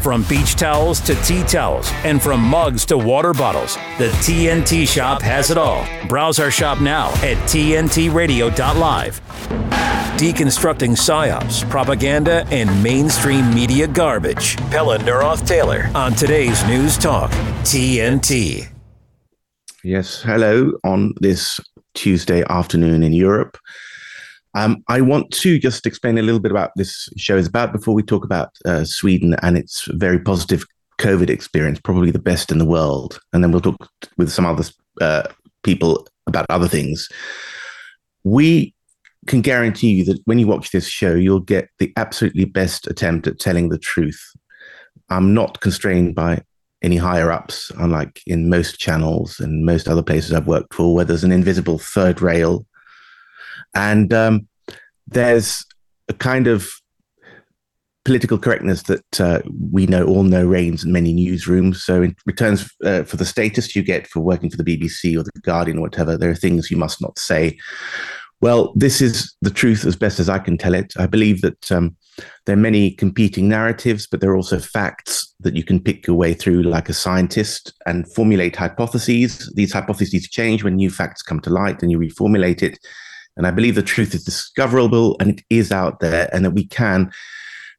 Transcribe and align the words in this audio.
From 0.00 0.22
beach 0.22 0.54
towels 0.54 0.98
to 1.00 1.14
tea 1.16 1.42
towels, 1.42 1.90
and 2.04 2.22
from 2.22 2.40
mugs 2.40 2.86
to 2.86 2.96
water 2.96 3.34
bottles, 3.34 3.74
the 3.98 4.08
TNT 4.22 4.88
shop 4.88 5.20
has 5.20 5.50
it 5.50 5.58
all. 5.58 5.86
Browse 6.08 6.38
our 6.38 6.50
shop 6.50 6.80
now 6.80 7.08
at 7.16 7.36
TNTRadio.live. 7.46 9.20
Deconstructing 10.16 10.92
psyops, 10.92 11.68
propaganda, 11.68 12.46
and 12.50 12.82
mainstream 12.82 13.54
media 13.54 13.86
garbage. 13.86 14.56
Pelle 14.70 14.98
Neroth 15.00 15.46
Taylor 15.46 15.90
on 15.94 16.14
today's 16.14 16.66
News 16.66 16.96
Talk, 16.96 17.30
TNT. 17.62 18.68
Yes, 19.84 20.22
hello 20.22 20.72
on 20.82 21.12
this 21.20 21.60
Tuesday 21.92 22.42
afternoon 22.48 23.02
in 23.02 23.12
Europe. 23.12 23.58
Um, 24.54 24.82
I 24.88 25.00
want 25.00 25.30
to 25.32 25.58
just 25.58 25.86
explain 25.86 26.18
a 26.18 26.22
little 26.22 26.40
bit 26.40 26.50
about 26.50 26.72
this 26.76 27.08
show 27.16 27.36
is 27.36 27.46
about 27.46 27.72
before 27.72 27.94
we 27.94 28.02
talk 28.02 28.24
about 28.24 28.50
uh, 28.64 28.84
Sweden 28.84 29.36
and 29.42 29.56
its 29.56 29.84
very 29.92 30.18
positive 30.18 30.64
COVID 30.98 31.30
experience, 31.30 31.80
probably 31.80 32.10
the 32.10 32.18
best 32.18 32.50
in 32.50 32.58
the 32.58 32.64
world, 32.64 33.20
and 33.32 33.42
then 33.42 33.52
we'll 33.52 33.60
talk 33.60 33.88
with 34.16 34.30
some 34.30 34.44
other 34.44 34.64
uh, 35.00 35.22
people 35.62 36.06
about 36.26 36.46
other 36.50 36.68
things. 36.68 37.08
We 38.24 38.74
can 39.26 39.40
guarantee 39.40 39.92
you 39.92 40.04
that 40.04 40.20
when 40.24 40.38
you 40.38 40.46
watch 40.46 40.70
this 40.70 40.86
show, 40.86 41.14
you'll 41.14 41.40
get 41.40 41.68
the 41.78 41.92
absolutely 41.96 42.44
best 42.44 42.86
attempt 42.86 43.26
at 43.26 43.38
telling 43.38 43.68
the 43.68 43.78
truth. 43.78 44.20
I'm 45.08 45.32
not 45.32 45.60
constrained 45.60 46.14
by 46.14 46.42
any 46.82 46.96
higher 46.96 47.30
ups, 47.30 47.70
unlike 47.78 48.22
in 48.26 48.48
most 48.48 48.78
channels 48.78 49.38
and 49.38 49.64
most 49.64 49.88
other 49.88 50.02
places 50.02 50.32
I've 50.32 50.46
worked 50.46 50.74
for, 50.74 50.94
where 50.94 51.04
there's 51.04 51.24
an 51.24 51.32
invisible 51.32 51.78
third 51.78 52.22
rail. 52.22 52.66
And 53.74 54.12
um, 54.12 54.48
there's 55.06 55.64
a 56.08 56.14
kind 56.14 56.46
of 56.46 56.68
political 58.04 58.38
correctness 58.38 58.82
that 58.84 59.20
uh, 59.20 59.40
we 59.70 59.86
know 59.86 60.04
all 60.06 60.22
know 60.22 60.44
reigns 60.46 60.84
in 60.84 60.92
many 60.92 61.14
newsrooms. 61.14 61.76
So, 61.76 62.02
in 62.02 62.16
returns 62.26 62.68
uh, 62.84 63.04
for 63.04 63.16
the 63.16 63.24
status 63.24 63.76
you 63.76 63.82
get 63.82 64.06
for 64.06 64.20
working 64.20 64.50
for 64.50 64.56
the 64.56 64.64
BBC 64.64 65.18
or 65.18 65.22
the 65.22 65.30
Guardian 65.42 65.78
or 65.78 65.82
whatever, 65.82 66.16
there 66.16 66.30
are 66.30 66.34
things 66.34 66.70
you 66.70 66.76
must 66.76 67.00
not 67.00 67.18
say. 67.18 67.58
Well, 68.40 68.72
this 68.74 69.02
is 69.02 69.34
the 69.42 69.50
truth 69.50 69.84
as 69.84 69.96
best 69.96 70.18
as 70.18 70.30
I 70.30 70.38
can 70.38 70.56
tell 70.56 70.74
it. 70.74 70.94
I 70.98 71.06
believe 71.06 71.42
that 71.42 71.70
um, 71.70 71.94
there 72.46 72.54
are 72.54 72.60
many 72.60 72.92
competing 72.92 73.48
narratives, 73.48 74.06
but 74.06 74.20
there 74.20 74.30
are 74.30 74.36
also 74.36 74.58
facts 74.58 75.34
that 75.40 75.54
you 75.54 75.62
can 75.62 75.78
pick 75.78 76.06
your 76.06 76.16
way 76.16 76.32
through 76.32 76.62
like 76.62 76.88
a 76.88 76.94
scientist 76.94 77.74
and 77.84 78.10
formulate 78.14 78.56
hypotheses. 78.56 79.52
These 79.54 79.74
hypotheses 79.74 80.28
change 80.28 80.64
when 80.64 80.76
new 80.76 80.90
facts 80.90 81.22
come 81.22 81.40
to 81.40 81.50
light 81.50 81.82
and 81.82 81.90
you 81.90 81.98
reformulate 81.98 82.62
it. 82.62 82.78
And 83.36 83.46
I 83.46 83.50
believe 83.50 83.74
the 83.74 83.82
truth 83.82 84.14
is 84.14 84.24
discoverable 84.24 85.16
and 85.20 85.30
it 85.30 85.44
is 85.50 85.72
out 85.72 86.00
there, 86.00 86.28
and 86.32 86.44
that 86.44 86.50
we 86.50 86.66
can, 86.66 87.10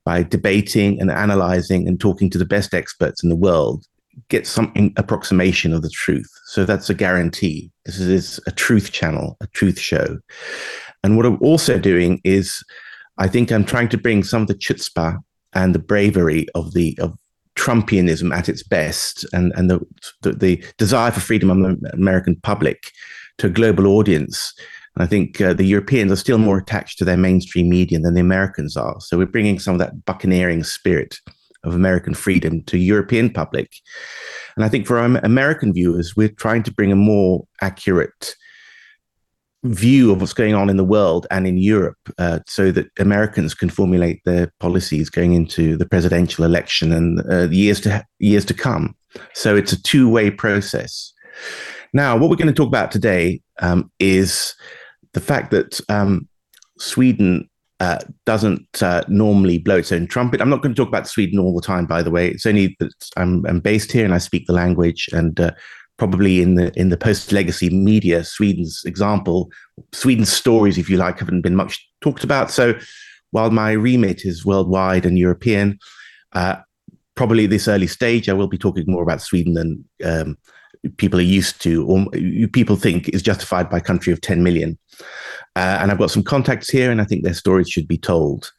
by 0.06 0.24
debating 0.24 1.00
and 1.00 1.12
analyzing 1.12 1.88
and 1.88 2.00
talking 2.00 2.30
to 2.32 2.38
the 2.38 2.46
best 2.46 2.74
experts 2.74 3.24
in 3.24 3.30
the 3.30 3.36
world, 3.36 3.86
get 4.30 4.48
some 4.48 4.74
approximation 4.98 5.74
of 5.74 5.82
the 5.82 5.90
truth. 5.90 6.30
So 6.48 6.66
that's 6.66 6.90
a 6.90 6.94
guarantee. 6.94 7.72
This 7.86 8.00
is 8.00 8.40
a 8.48 8.52
truth 8.52 8.92
channel, 8.92 9.38
a 9.42 9.48
truth 9.48 9.80
show. 9.80 10.20
And 11.04 11.18
what 11.18 11.26
I'm 11.26 11.42
also 11.42 11.80
doing 11.80 12.22
is, 12.24 12.64
I 13.18 13.28
think 13.28 13.52
I'm 13.52 13.66
trying 13.66 13.90
to 13.90 13.98
bring 13.98 14.24
some 14.24 14.42
of 14.42 14.48
the 14.48 14.56
chutzpah 14.56 15.18
and 15.54 15.76
the 15.76 15.80
bravery 15.80 16.48
of 16.56 16.74
the 16.74 16.98
of 17.00 17.18
Trumpianism 17.56 18.34
at 18.34 18.50
its 18.50 18.64
best, 18.64 19.26
and 19.34 19.52
and 19.56 19.70
the 19.70 19.80
the, 20.22 20.34
the 20.34 20.64
desire 20.78 21.12
for 21.12 21.20
freedom 21.20 21.50
of 21.50 21.82
the 21.82 21.90
American 21.94 22.36
public 22.38 22.92
to 23.38 23.48
a 23.48 23.50
global 23.50 23.88
audience. 23.88 24.54
And 24.96 25.04
I 25.04 25.08
think 25.08 25.40
uh, 25.40 25.54
the 25.54 25.66
Europeans 25.66 26.12
are 26.12 26.18
still 26.18 26.38
more 26.38 26.58
attached 26.58 26.98
to 27.00 27.06
their 27.06 27.18
mainstream 27.18 27.70
media 27.70 28.00
than 28.00 28.14
the 28.14 28.22
Americans 28.22 28.76
are. 28.76 29.00
So 29.00 29.18
we're 29.18 29.26
bringing 29.26 29.60
some 29.60 29.74
of 29.74 29.80
that 29.80 30.06
buccaneering 30.06 30.64
spirit 30.64 31.18
of 31.64 31.76
American 31.76 32.14
freedom 32.14 32.64
to 32.64 32.78
European 32.78 33.30
public. 33.30 33.72
And 34.56 34.66
I 34.66 34.70
think 34.70 34.88
for 34.88 34.98
our 34.98 35.06
American 35.24 35.74
viewers, 35.74 36.16
we're 36.16 36.30
trying 36.30 36.64
to 36.64 36.74
bring 36.74 36.92
a 36.92 36.96
more 36.96 37.46
accurate 37.62 38.36
view 39.64 40.12
of 40.12 40.20
what's 40.20 40.34
going 40.34 40.56
on 40.56 40.70
in 40.70 40.78
the 40.78 40.84
world 40.84 41.28
and 41.30 41.46
in 41.46 41.58
Europe 41.58 41.98
uh, 42.18 42.40
so 42.48 42.72
that 42.72 42.88
Americans 42.98 43.54
can 43.54 43.70
formulate 43.70 44.20
their 44.26 44.52
policies 44.60 45.10
going 45.10 45.34
into 45.34 45.78
the 45.78 45.86
presidential 45.86 46.44
election 46.44 46.92
and 46.92 47.22
uh, 47.32 47.48
years 47.50 47.80
to 47.82 48.04
years 48.18 48.44
to 48.46 48.56
come. 48.56 48.96
So 49.36 49.56
it's 49.56 49.72
a 49.72 49.82
two-way 49.82 50.32
process. 50.32 51.14
Now, 51.94 52.18
what 52.18 52.30
we're 52.30 52.38
going 52.38 52.48
to 52.48 52.54
talk 52.54 52.68
about 52.68 52.92
today 52.92 53.42
um, 53.60 53.92
is 54.00 54.56
the 55.14 55.20
fact 55.20 55.52
that 55.52 55.80
um, 55.90 56.28
Sweden 56.78 57.50
uh, 57.80 58.00
doesn't 58.26 58.84
uh, 58.84 59.04
normally 59.08 59.58
blow 59.58 59.78
its 59.78 59.92
own 59.92 60.06
trumpet. 60.06 60.40
I'm 60.40 60.50
not 60.50 60.62
going 60.62 60.76
to 60.76 60.80
talk 60.80 60.88
about 60.88 61.08
Sweden 61.08 61.40
all 61.40 61.56
the 61.56 61.66
time, 61.66 61.88
by 61.88 62.04
the 62.04 62.12
way. 62.12 62.30
It's 62.30 62.46
only 62.46 62.76
that 62.80 62.94
I'm, 63.18 63.44
I'm 63.48 63.60
based 63.60 63.92
here 63.92 64.06
and 64.06 64.14
I 64.14 64.20
speak 64.20 64.46
the 64.46 64.54
language, 64.54 65.10
and 65.12 65.40
uh, 65.40 65.52
probably 65.98 66.42
in 66.42 66.56
the 66.56 66.72
in 66.80 66.90
the 66.90 66.98
post 66.98 67.32
legacy 67.32 67.70
media, 67.70 68.24
Sweden's 68.24 68.84
example, 68.86 69.50
Sweden's 69.94 70.32
stories, 70.32 70.78
if 70.78 70.90
you 70.90 70.98
like, 70.98 71.20
haven't 71.20 71.42
been 71.42 71.56
much 71.56 71.84
talked 72.02 72.24
about. 72.24 72.52
So, 72.52 72.76
while 73.32 73.50
my 73.50 73.72
remit 73.72 74.26
is 74.26 74.46
worldwide 74.46 75.06
and 75.06 75.18
European, 75.18 75.80
uh, 76.34 76.58
probably 77.16 77.48
this 77.48 77.68
early 77.68 77.88
stage, 77.88 78.30
I 78.30 78.34
will 78.34 78.48
be 78.48 78.60
talking 78.60 78.86
more 78.88 79.04
about 79.04 79.22
Sweden 79.22 79.54
than 79.54 79.86
um, 80.06 80.38
people 80.98 81.20
are 81.20 81.24
used 81.24 81.62
to, 81.62 81.86
or 81.86 82.06
people 82.54 82.76
think 82.76 83.10
is 83.10 83.22
justified 83.22 83.70
by 83.70 83.78
a 83.78 83.82
country 83.82 84.12
of 84.12 84.22
10 84.22 84.44
million. 84.44 84.78
Uh, 85.56 85.78
and 85.80 85.92
I've 85.92 85.98
got 85.98 86.12
some 86.12 86.24
contacts 86.24 86.70
here, 86.70 86.92
and 86.92 87.02
I 87.02 87.06
think 87.06 87.24
their 87.24 87.34
stories 87.34 87.70
should 87.70 87.88
be 87.88 87.98
told. 87.98 88.52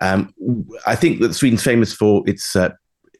Um, 0.00 0.34
I 0.86 0.94
think 0.94 1.20
that 1.20 1.34
Sweden's 1.34 1.62
famous 1.62 1.92
for 1.92 2.22
its 2.26 2.56
uh, 2.56 2.70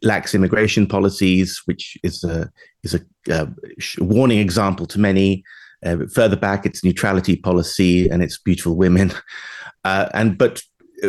lax 0.03 0.35
immigration 0.35 0.87
policies, 0.87 1.63
which 1.65 1.97
is 2.03 2.25
a 2.25 2.51
is 2.83 2.95
a 2.95 3.01
uh, 3.33 3.47
warning 3.99 4.39
example 4.39 4.87
to 4.87 5.01
many. 5.01 5.45
Uh, 5.85 6.07
further 6.15 6.37
back, 6.37 6.65
its 6.65 6.83
neutrality 6.83 7.37
policy 7.37 8.09
and 8.09 8.23
its 8.23 8.39
beautiful 8.39 8.75
women, 8.75 9.13
uh, 9.85 10.09
and 10.15 10.39
but 10.39 10.63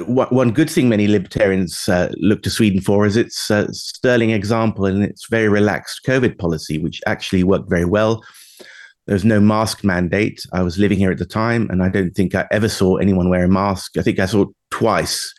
one 0.04 0.52
good 0.52 0.70
thing 0.70 0.90
many 0.90 1.08
libertarians 1.08 1.88
uh, 1.88 2.12
look 2.18 2.44
to 2.44 2.50
Sweden 2.50 2.82
for 2.82 3.06
is 3.06 3.18
its 3.18 3.50
uh, 3.52 3.72
sterling 3.72 4.32
example 4.32 4.86
and 4.86 5.04
its 5.04 5.28
very 5.30 5.50
relaxed 5.50 6.02
COVID 6.06 6.38
policy, 6.38 6.78
which 6.78 7.02
actually 7.06 7.44
worked 7.44 7.70
very 7.70 7.86
well. 7.86 8.24
There 9.08 9.14
was 9.14 9.26
no 9.26 9.40
mask 9.40 9.84
mandate. 9.84 10.44
I 10.52 10.64
was 10.64 10.80
living 10.80 10.98
here 10.98 11.12
at 11.12 11.20
the 11.20 11.26
time, 11.26 11.70
and 11.70 11.84
I 11.84 11.90
don't 11.90 12.12
think 12.12 12.34
I 12.34 12.48
ever 12.52 12.68
saw 12.68 12.96
anyone 12.96 13.30
wear 13.30 13.44
a 13.44 13.50
mask. 13.50 13.98
I 13.98 14.02
think 14.02 14.20
I 14.20 14.26
saw 14.26 14.46
twice 14.72 15.32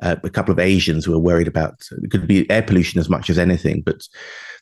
uh, 0.00 0.16
a 0.24 0.30
couple 0.30 0.52
of 0.52 0.58
Asians 0.58 1.04
who 1.04 1.12
were 1.12 1.18
worried 1.18 1.48
about 1.48 1.74
it 1.90 2.10
could 2.10 2.26
be 2.26 2.50
air 2.50 2.62
pollution 2.62 2.98
as 2.98 3.10
much 3.10 3.28
as 3.28 3.38
anything. 3.38 3.82
But 3.84 4.08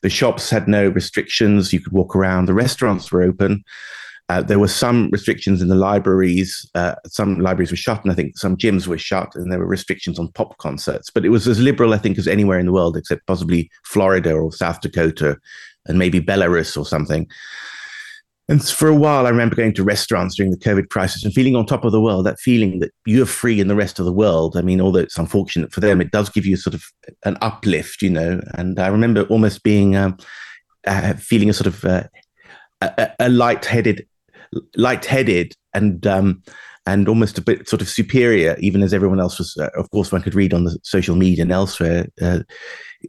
the 0.01 0.09
shops 0.09 0.49
had 0.49 0.67
no 0.67 0.89
restrictions. 0.89 1.71
You 1.71 1.79
could 1.79 1.93
walk 1.93 2.15
around. 2.15 2.45
The 2.45 2.53
restaurants 2.53 3.11
were 3.11 3.23
open. 3.23 3.63
Uh, 4.29 4.41
there 4.43 4.59
were 4.59 4.67
some 4.67 5.09
restrictions 5.11 5.61
in 5.61 5.67
the 5.67 5.75
libraries. 5.75 6.69
Uh, 6.75 6.93
some 7.07 7.39
libraries 7.39 7.71
were 7.71 7.77
shut, 7.77 8.03
and 8.03 8.11
I 8.11 8.15
think 8.15 8.37
some 8.37 8.55
gyms 8.55 8.85
were 8.85 8.97
shut, 8.97 9.33
and 9.35 9.51
there 9.51 9.59
were 9.59 9.65
restrictions 9.65 10.19
on 10.19 10.31
pop 10.33 10.57
concerts. 10.59 11.09
But 11.09 11.25
it 11.25 11.29
was 11.29 11.47
as 11.47 11.59
liberal, 11.59 11.93
I 11.93 11.97
think, 11.97 12.19
as 12.19 12.27
anywhere 12.27 12.59
in 12.59 12.67
the 12.67 12.71
world, 12.71 12.95
except 12.95 13.25
possibly 13.25 13.71
Florida 13.85 14.33
or 14.33 14.51
South 14.51 14.81
Dakota, 14.81 15.37
and 15.87 15.97
maybe 15.97 16.21
Belarus 16.21 16.77
or 16.77 16.85
something. 16.85 17.27
And 18.47 18.63
for 18.67 18.87
a 18.87 18.95
while, 18.95 19.27
I 19.27 19.29
remember 19.29 19.55
going 19.55 19.75
to 19.75 19.83
restaurants 19.83 20.35
during 20.35 20.51
the 20.51 20.57
COVID 20.57 20.89
crisis 20.89 21.23
and 21.23 21.33
feeling 21.33 21.55
on 21.55 21.67
top 21.67 21.85
of 21.85 21.91
the 21.91 22.01
world, 22.01 22.25
that 22.25 22.39
feeling 22.39 22.79
that 22.79 22.91
you're 23.05 23.27
free 23.27 23.59
in 23.59 23.67
the 23.67 23.75
rest 23.75 23.99
of 23.99 24.05
the 24.05 24.13
world. 24.13 24.57
I 24.57 24.61
mean, 24.61 24.81
although 24.81 24.99
it's 24.99 25.19
unfortunate 25.19 25.71
for 25.71 25.81
them, 25.81 26.01
it 26.01 26.11
does 26.11 26.29
give 26.29 26.47
you 26.47 26.55
sort 26.55 26.73
of 26.73 26.83
an 27.25 27.37
uplift, 27.41 28.01
you 28.01 28.09
know. 28.09 28.41
And 28.55 28.79
I 28.79 28.87
remember 28.87 29.23
almost 29.23 29.61
being 29.63 29.95
um, 29.95 30.17
uh, 30.87 31.13
feeling 31.13 31.49
a 31.49 31.53
sort 31.53 31.67
of 31.67 31.85
uh, 31.85 32.03
a, 32.81 33.11
a 33.19 33.29
light-headed, 33.29 34.07
light-headed 34.75 35.53
and 35.73 36.05
um, 36.07 36.43
and 36.85 37.07
almost 37.07 37.37
a 37.37 37.41
bit 37.41 37.69
sort 37.69 37.81
of 37.81 37.89
superior, 37.89 38.55
even 38.59 38.81
as 38.81 38.93
everyone 38.93 39.19
else 39.19 39.37
was. 39.37 39.55
Uh, 39.57 39.69
of 39.75 39.89
course, 39.91 40.11
one 40.11 40.21
could 40.21 40.35
read 40.35 40.53
on 40.53 40.63
the 40.63 40.77
social 40.83 41.15
media 41.15 41.43
and 41.43 41.51
elsewhere 41.51 42.07
uh, 42.21 42.39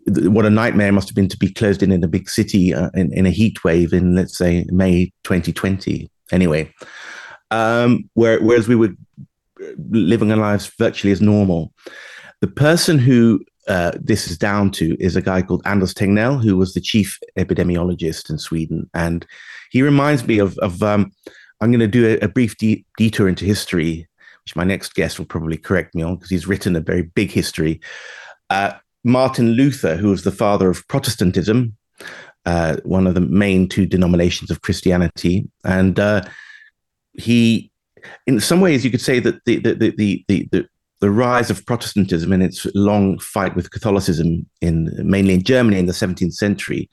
what 0.06 0.46
a 0.46 0.50
nightmare 0.50 0.92
must 0.92 1.08
have 1.08 1.16
been 1.16 1.28
to 1.28 1.38
be 1.38 1.52
closed 1.52 1.82
in 1.82 1.92
in 1.92 2.04
a 2.04 2.08
big 2.08 2.28
city 2.28 2.74
uh, 2.74 2.90
in, 2.94 3.12
in 3.12 3.26
a 3.26 3.30
heat 3.30 3.64
wave 3.64 3.92
in, 3.92 4.14
let's 4.14 4.36
say, 4.36 4.66
May 4.70 5.06
2020. 5.24 6.10
Anyway, 6.32 6.72
um, 7.50 8.08
where, 8.14 8.40
whereas 8.40 8.68
we 8.68 8.76
were 8.76 8.94
living 9.90 10.30
our 10.30 10.38
lives 10.38 10.70
virtually 10.78 11.12
as 11.12 11.20
normal. 11.20 11.72
The 12.40 12.46
person 12.46 12.98
who 12.98 13.44
uh, 13.68 13.92
this 14.00 14.30
is 14.30 14.38
down 14.38 14.70
to 14.72 14.96
is 15.00 15.16
a 15.16 15.22
guy 15.22 15.42
called 15.42 15.62
Anders 15.64 15.92
Tegnell, 15.92 16.42
who 16.42 16.56
was 16.56 16.74
the 16.74 16.80
chief 16.80 17.18
epidemiologist 17.38 18.30
in 18.30 18.38
Sweden, 18.38 18.88
and 18.94 19.26
he 19.70 19.82
reminds 19.82 20.26
me 20.26 20.38
of, 20.38 20.58
of 20.58 20.82
um, 20.82 21.12
I'm 21.60 21.70
going 21.70 21.80
to 21.80 21.88
do 21.88 22.06
a, 22.06 22.24
a 22.24 22.28
brief 22.28 22.56
de- 22.58 22.84
detour 22.98 23.28
into 23.28 23.44
history, 23.44 24.06
which 24.44 24.56
my 24.56 24.64
next 24.64 24.94
guest 24.94 25.18
will 25.18 25.26
probably 25.26 25.56
correct 25.56 25.94
me 25.94 26.02
on 26.02 26.16
because 26.16 26.30
he's 26.30 26.46
written 26.46 26.76
a 26.76 26.80
very 26.80 27.02
big 27.02 27.30
history. 27.30 27.80
Uh, 28.50 28.72
Martin 29.04 29.52
Luther, 29.52 29.96
who 29.96 30.10
was 30.10 30.24
the 30.24 30.32
father 30.32 30.68
of 30.68 30.86
Protestantism, 30.88 31.76
uh, 32.44 32.76
one 32.84 33.06
of 33.06 33.14
the 33.14 33.20
main 33.20 33.68
two 33.68 33.86
denominations 33.86 34.50
of 34.50 34.62
Christianity, 34.62 35.48
and 35.64 35.98
uh, 35.98 36.22
he, 37.12 37.70
in 38.26 38.40
some 38.40 38.60
ways, 38.60 38.84
you 38.84 38.90
could 38.90 39.00
say 39.00 39.20
that 39.20 39.44
the 39.44 39.58
the 39.58 39.74
the 39.74 40.24
the, 40.28 40.48
the 40.50 40.68
the 41.00 41.10
rise 41.10 41.50
of 41.50 41.64
Protestantism 41.64 42.32
and 42.32 42.42
its 42.42 42.66
long 42.74 43.18
fight 43.18 43.54
with 43.54 43.70
Catholicism 43.70 44.46
in 44.60 44.90
mainly 45.02 45.34
in 45.34 45.42
Germany 45.42 45.78
in 45.78 45.86
the 45.86 45.92
17th 45.92 46.34
century 46.34 46.90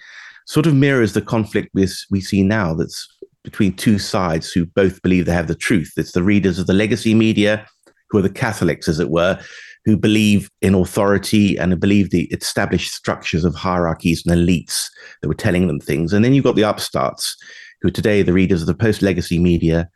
sort 0.47 0.65
of 0.65 0.73
mirrors 0.73 1.13
the 1.13 1.21
conflict 1.21 1.69
we, 1.73 1.87
we 2.09 2.21
see 2.21 2.41
now 2.41 2.73
that's 2.73 3.07
between 3.43 3.73
two 3.73 3.99
sides 3.99 4.51
who 4.51 4.65
both 4.65 5.01
believe 5.01 5.25
they 5.25 5.33
have 5.33 5.47
the 5.47 5.55
truth. 5.55 5.93
It's 5.97 6.13
the 6.13 6.23
readers 6.23 6.57
of 6.57 6.67
the 6.67 6.73
legacy 6.73 7.13
media, 7.13 7.65
who 8.09 8.17
are 8.17 8.21
the 8.23 8.29
Catholics, 8.29 8.87
as 8.87 8.99
it 8.99 9.09
were, 9.09 9.39
who 9.85 9.97
believe 9.97 10.49
in 10.61 10.73
authority 10.73 11.57
and 11.57 11.79
believe 11.79 12.09
the 12.09 12.23
established 12.25 12.93
structures 12.93 13.45
of 13.45 13.55
hierarchies 13.55 14.25
and 14.25 14.35
elites 14.35 14.87
that 15.21 15.27
were 15.27 15.33
telling 15.33 15.67
them 15.67 15.79
things. 15.79 16.13
And 16.13 16.23
then 16.23 16.33
you've 16.33 16.43
got 16.43 16.55
the 16.55 16.63
upstarts, 16.63 17.35
who 17.81 17.89
are 17.89 17.91
today 17.91 18.21
the 18.21 18.33
readers 18.33 18.61
of 18.61 18.67
the 18.67 18.73
post 18.73 19.01
legacy 19.01 19.39
media 19.39 19.89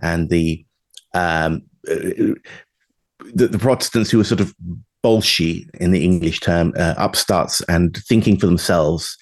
and 0.00 0.30
the, 0.30 0.64
um, 1.14 1.62
uh, 1.88 2.34
the, 3.34 3.48
the 3.48 3.58
Protestants 3.58 4.10
who 4.10 4.20
are 4.20 4.24
sort 4.24 4.40
of 4.40 4.54
bolshy 5.04 5.68
in 5.74 5.90
the 5.92 6.04
English 6.04 6.40
term, 6.40 6.72
uh, 6.76 6.94
upstarts 6.96 7.60
and 7.68 7.96
thinking 8.08 8.38
for 8.38 8.46
themselves. 8.46 9.16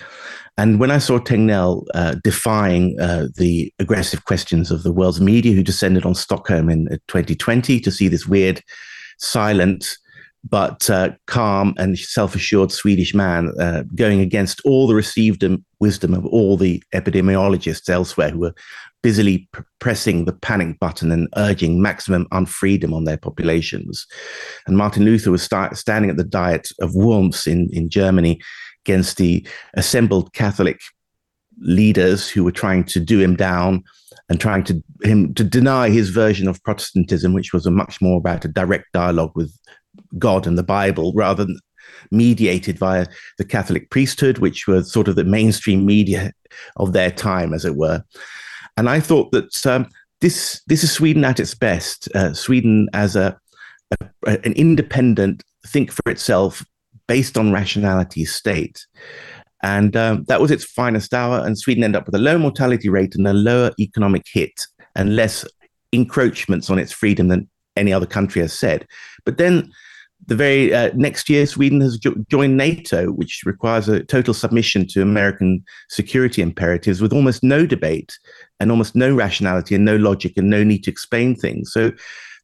And 0.59 0.81
when 0.81 0.91
I 0.91 0.99
saw 0.99 1.19
Tegnell 1.19 1.85
uh, 1.95 2.17
defying 2.25 2.99
uh, 2.99 3.29
the 3.37 3.73
aggressive 3.79 4.25
questions 4.25 4.71
of 4.71 4.83
the 4.83 4.93
world's 4.93 5.21
media, 5.21 5.53
who 5.53 5.63
descended 5.63 6.07
on 6.07 6.15
Stockholm 6.15 6.71
in 6.71 6.89
2020 7.09 7.77
uh, 7.77 7.81
to 7.83 7.91
see 7.91 8.09
this 8.09 8.27
weird, 8.27 8.63
silent, 9.19 9.99
but 10.49 10.89
uh, 10.89 11.11
calm 11.27 11.75
and 11.77 11.99
self-assured 11.99 12.71
Swedish 12.73 13.15
man 13.15 13.53
uh, 13.61 13.83
going 13.95 14.21
against 14.21 14.61
all 14.65 14.87
the 14.87 14.95
received 14.95 15.45
wisdom 15.81 16.15
of 16.15 16.25
all 16.27 16.57
the 16.57 16.83
epidemiologists 16.95 17.91
elsewhere 17.91 18.31
who 18.31 18.39
were 18.39 18.55
busily 19.03 19.49
pr- 19.53 19.63
pressing 19.79 20.25
the 20.25 20.33
panic 20.33 20.79
button 20.81 21.13
and 21.13 21.29
urging 21.37 21.81
maximum 21.81 22.27
unfreedom 22.33 22.93
on 22.93 23.05
their 23.05 23.17
populations. 23.17 24.07
And 24.67 24.77
Martin 24.77 25.05
Luther 25.05 25.31
was 25.31 25.43
start, 25.43 25.77
standing 25.77 26.11
at 26.11 26.17
the 26.17 26.25
Diet 26.25 26.69
of 26.81 26.95
Worms 26.95 27.47
in, 27.47 27.69
in 27.73 27.89
Germany 27.89 28.41
against 28.85 29.17
the 29.17 29.47
assembled 29.75 30.33
Catholic 30.33 30.81
leaders 31.59 32.29
who 32.29 32.45
were 32.45 32.53
trying 32.53 32.85
to 32.85 33.01
do 33.01 33.21
him 33.21 33.35
down 33.35 33.83
and 34.29 34.41
trying 34.41 34.65
to 34.65 34.83
him 35.03 35.33
to 35.35 35.45
deny 35.45 35.89
his 35.89 36.11
version 36.11 36.49
of 36.49 36.63
Protestantism, 36.63 37.33
which 37.33 37.53
was 37.53 37.67
a 37.67 37.71
much 37.71 38.01
more 38.01 38.19
about 38.19 38.45
a 38.45 38.49
direct 38.49 38.93
dialogue 38.93 39.33
with 39.35 39.57
God 40.19 40.47
and 40.47 40.59
the 40.59 40.63
Bible 40.63 41.13
rather 41.15 41.45
than 41.45 41.59
mediated 42.11 42.79
via 42.79 43.07
the 43.39 43.45
Catholic 43.45 43.91
priesthood, 43.91 44.39
which 44.39 44.67
was 44.67 44.93
sort 44.93 45.09
of 45.09 45.17
the 45.17 45.25
mainstream 45.25 45.87
media 45.87 46.33
of 46.77 46.93
their 46.93 47.11
time, 47.11 47.55
as 47.55 47.65
it 47.65 47.77
were. 47.77 48.03
And 48.77 48.89
I 48.89 49.01
thought 49.01 49.33
that 49.33 49.67
um, 49.67 49.89
this 50.21 50.61
this 50.67 50.85
is 50.85 50.93
Sweden 50.93 51.25
at 51.25 51.41
its 51.41 51.55
best. 51.55 52.09
Uh, 52.15 52.33
Sweden 52.35 52.89
as 52.93 53.17
a, 53.17 53.39
a, 54.01 54.09
an 54.45 54.53
independent, 54.53 55.43
think 55.67 55.91
for 55.91 56.11
itself, 56.11 56.65
based 57.07 57.39
on 57.39 57.53
rationality 57.53 58.25
state. 58.25 58.87
And 59.63 59.97
um, 59.97 60.25
that 60.29 60.41
was 60.41 60.51
its 60.51 60.65
finest 60.65 61.15
hour. 61.15 61.45
And 61.45 61.59
Sweden 61.59 61.85
ended 61.85 62.01
up 62.01 62.07
with 62.07 62.15
a 62.15 62.19
low 62.19 62.39
mortality 62.39 62.89
rate 62.89 63.15
and 63.15 63.27
a 63.27 63.33
lower 63.33 63.71
economic 63.81 64.25
hit 64.31 64.67
and 64.95 65.17
less 65.17 65.45
encroachments 65.93 66.71
on 66.71 66.79
its 66.79 66.93
freedom 66.93 67.29
than 67.29 67.49
any 67.77 67.93
other 67.93 68.07
country 68.07 68.43
has 68.43 68.53
said. 68.53 68.87
But 69.25 69.39
then 69.39 69.71
the 70.25 70.35
very 70.35 70.75
uh, 70.75 70.91
next 70.95 71.29
year, 71.29 71.47
Sweden 71.47 71.81
has 71.81 71.99
jo- 71.99 72.15
joined 72.31 72.57
NATO, 72.57 73.13
which 73.13 73.43
requires 73.45 73.89
a 73.89 74.03
total 74.03 74.35
submission 74.35 74.87
to 74.89 75.03
American 75.03 75.65
security 75.89 76.43
imperatives 76.43 77.01
with 77.01 77.13
almost 77.13 77.43
no 77.43 77.67
debate 77.67 78.19
and 78.59 78.71
almost 78.71 78.97
no 78.97 79.15
rationality 79.15 79.75
and 79.75 79.85
no 79.85 79.97
logic 79.97 80.33
and 80.37 80.51
no 80.51 80.65
need 80.65 80.83
to 80.85 80.91
explain 80.91 81.35
things. 81.35 81.73
So 81.73 81.93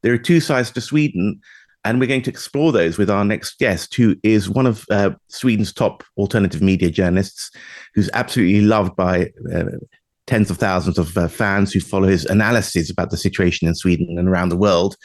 there 0.01 0.13
are 0.13 0.17
two 0.17 0.39
sides 0.39 0.71
to 0.71 0.81
Sweden. 0.81 1.39
And 1.85 1.99
we're 1.99 2.07
going 2.07 2.21
to 2.21 2.29
explore 2.29 2.71
those 2.71 2.97
with 2.97 3.09
our 3.09 3.25
next 3.25 3.59
guest, 3.59 3.93
who 3.93 4.15
is 4.23 4.49
one 4.49 4.65
of 4.65 4.85
uh, 4.89 5.09
Sweden's 5.27 5.73
top 5.73 6.01
alternative 6.15 6.61
media 6.61 6.89
journalists, 6.89 7.51
who's 7.93 8.09
absolutely 8.13 8.61
loved 8.61 8.95
by 8.95 9.31
uh, 9.53 9.65
tens 10.25 10.49
of 10.49 10.57
thousands 10.57 10.97
of 10.97 11.17
uh, 11.17 11.27
fans 11.27 11.73
who 11.73 11.81
follow 11.81 12.07
his 12.07 12.23
analysis 12.23 12.89
about 12.89 13.09
the 13.09 13.17
situation 13.17 13.67
in 13.67 13.75
Sweden 13.75 14.17
and 14.17 14.29
around 14.29 14.47
the 14.47 14.55
world 14.55 14.95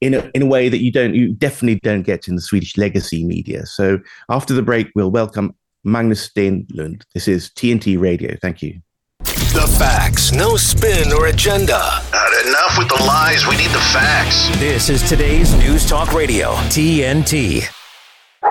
in 0.00 0.14
a, 0.14 0.30
in 0.34 0.42
a 0.42 0.46
way 0.46 0.68
that 0.68 0.78
you 0.78 0.92
don't 0.92 1.14
you 1.14 1.32
definitely 1.32 1.80
don't 1.82 2.02
get 2.02 2.28
in 2.28 2.36
the 2.36 2.42
Swedish 2.42 2.76
legacy 2.76 3.24
media. 3.24 3.66
So 3.66 3.98
after 4.28 4.54
the 4.54 4.62
break, 4.62 4.90
we'll 4.94 5.10
welcome 5.10 5.54
Magnus 5.84 6.28
Stenlund. 6.28 7.02
This 7.14 7.28
is 7.28 7.50
TNT 7.50 8.00
Radio. 8.00 8.36
Thank 8.40 8.62
you. 8.62 8.80
The 9.20 9.66
facts, 9.78 10.32
no 10.32 10.56
spin 10.56 11.12
or 11.12 11.26
agenda. 11.26 11.80
Uh, 11.80 12.28
enough 12.46 12.78
with 12.78 12.88
the 12.88 13.02
lies. 13.04 13.46
We 13.46 13.56
need 13.56 13.70
the 13.70 13.80
facts. 13.92 14.48
This 14.58 14.88
is 14.88 15.08
today's 15.08 15.54
News 15.54 15.88
Talk 15.88 16.12
Radio, 16.12 16.52
TNT. 16.68 17.64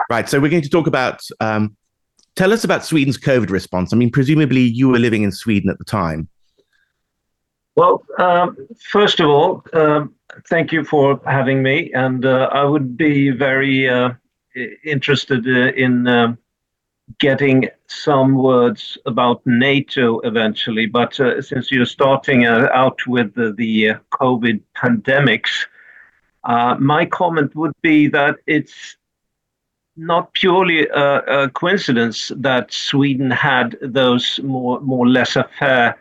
Right. 0.09 0.27
So 0.27 0.39
we're 0.39 0.49
going 0.49 0.63
to 0.63 0.69
talk 0.69 0.87
about. 0.87 1.21
Um, 1.39 1.77
tell 2.35 2.51
us 2.51 2.63
about 2.63 2.83
Sweden's 2.83 3.17
COVID 3.17 3.49
response. 3.49 3.93
I 3.93 3.95
mean, 3.95 4.11
presumably 4.11 4.61
you 4.61 4.89
were 4.89 4.99
living 4.99 5.23
in 5.23 5.31
Sweden 5.31 5.69
at 5.69 5.77
the 5.77 5.85
time. 5.85 6.27
Well, 7.77 8.03
um, 8.17 8.57
first 8.89 9.19
of 9.19 9.29
all, 9.29 9.63
um, 9.73 10.15
thank 10.49 10.71
you 10.71 10.83
for 10.83 11.21
having 11.27 11.61
me, 11.61 11.91
and 11.93 12.25
uh, 12.25 12.49
I 12.51 12.63
would 12.63 12.97
be 12.97 13.29
very 13.29 13.87
uh, 13.87 14.13
interested 14.83 15.45
uh, 15.47 15.73
in 15.75 16.07
um, 16.07 16.39
getting 17.19 17.69
some 17.85 18.33
words 18.33 18.97
about 19.05 19.45
NATO 19.45 20.19
eventually. 20.21 20.87
But 20.87 21.19
uh, 21.19 21.39
since 21.43 21.71
you're 21.71 21.85
starting 21.85 22.47
uh, 22.47 22.67
out 22.73 23.05
with 23.05 23.35
the, 23.35 23.53
the 23.53 23.91
uh, 23.91 23.99
COVID 24.11 24.59
pandemics, 24.75 25.67
my 26.79 27.05
comment 27.05 27.55
would 27.55 27.73
be 27.83 28.07
that 28.07 28.37
it's 28.47 28.97
not 29.95 30.33
purely 30.33 30.87
a, 30.87 31.43
a 31.43 31.49
coincidence 31.51 32.31
that 32.37 32.73
Sweden 32.73 33.29
had 33.29 33.77
those 33.81 34.39
more 34.43 34.79
more 34.81 35.07
laissez-faire 35.07 35.95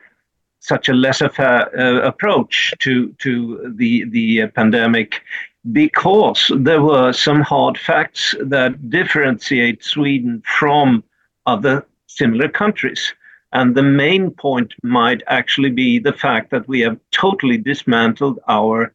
such 0.67 0.89
a 0.89 0.93
laissez-faire 0.93 1.63
uh, 1.79 2.01
approach 2.03 2.75
to 2.81 3.13
to 3.25 3.73
the 3.77 4.05
the 4.11 4.43
uh, 4.43 4.49
pandemic 4.49 5.23
because 5.73 6.53
there 6.57 6.83
were 6.83 7.13
some 7.13 7.41
hard 7.41 7.79
facts 7.79 8.35
that 8.41 8.91
differentiate 8.91 9.83
Sweden 9.83 10.43
from 10.45 11.03
other 11.47 11.85
similar 12.07 12.49
countries. 12.49 13.13
And 13.53 13.75
the 13.75 13.83
main 13.83 14.31
point 14.31 14.75
might 14.83 15.23
actually 15.27 15.71
be 15.71 15.99
the 15.99 16.13
fact 16.13 16.51
that 16.51 16.69
we 16.69 16.81
have 16.81 16.99
totally 17.11 17.59
dismantled 17.59 18.39
our 18.49 18.93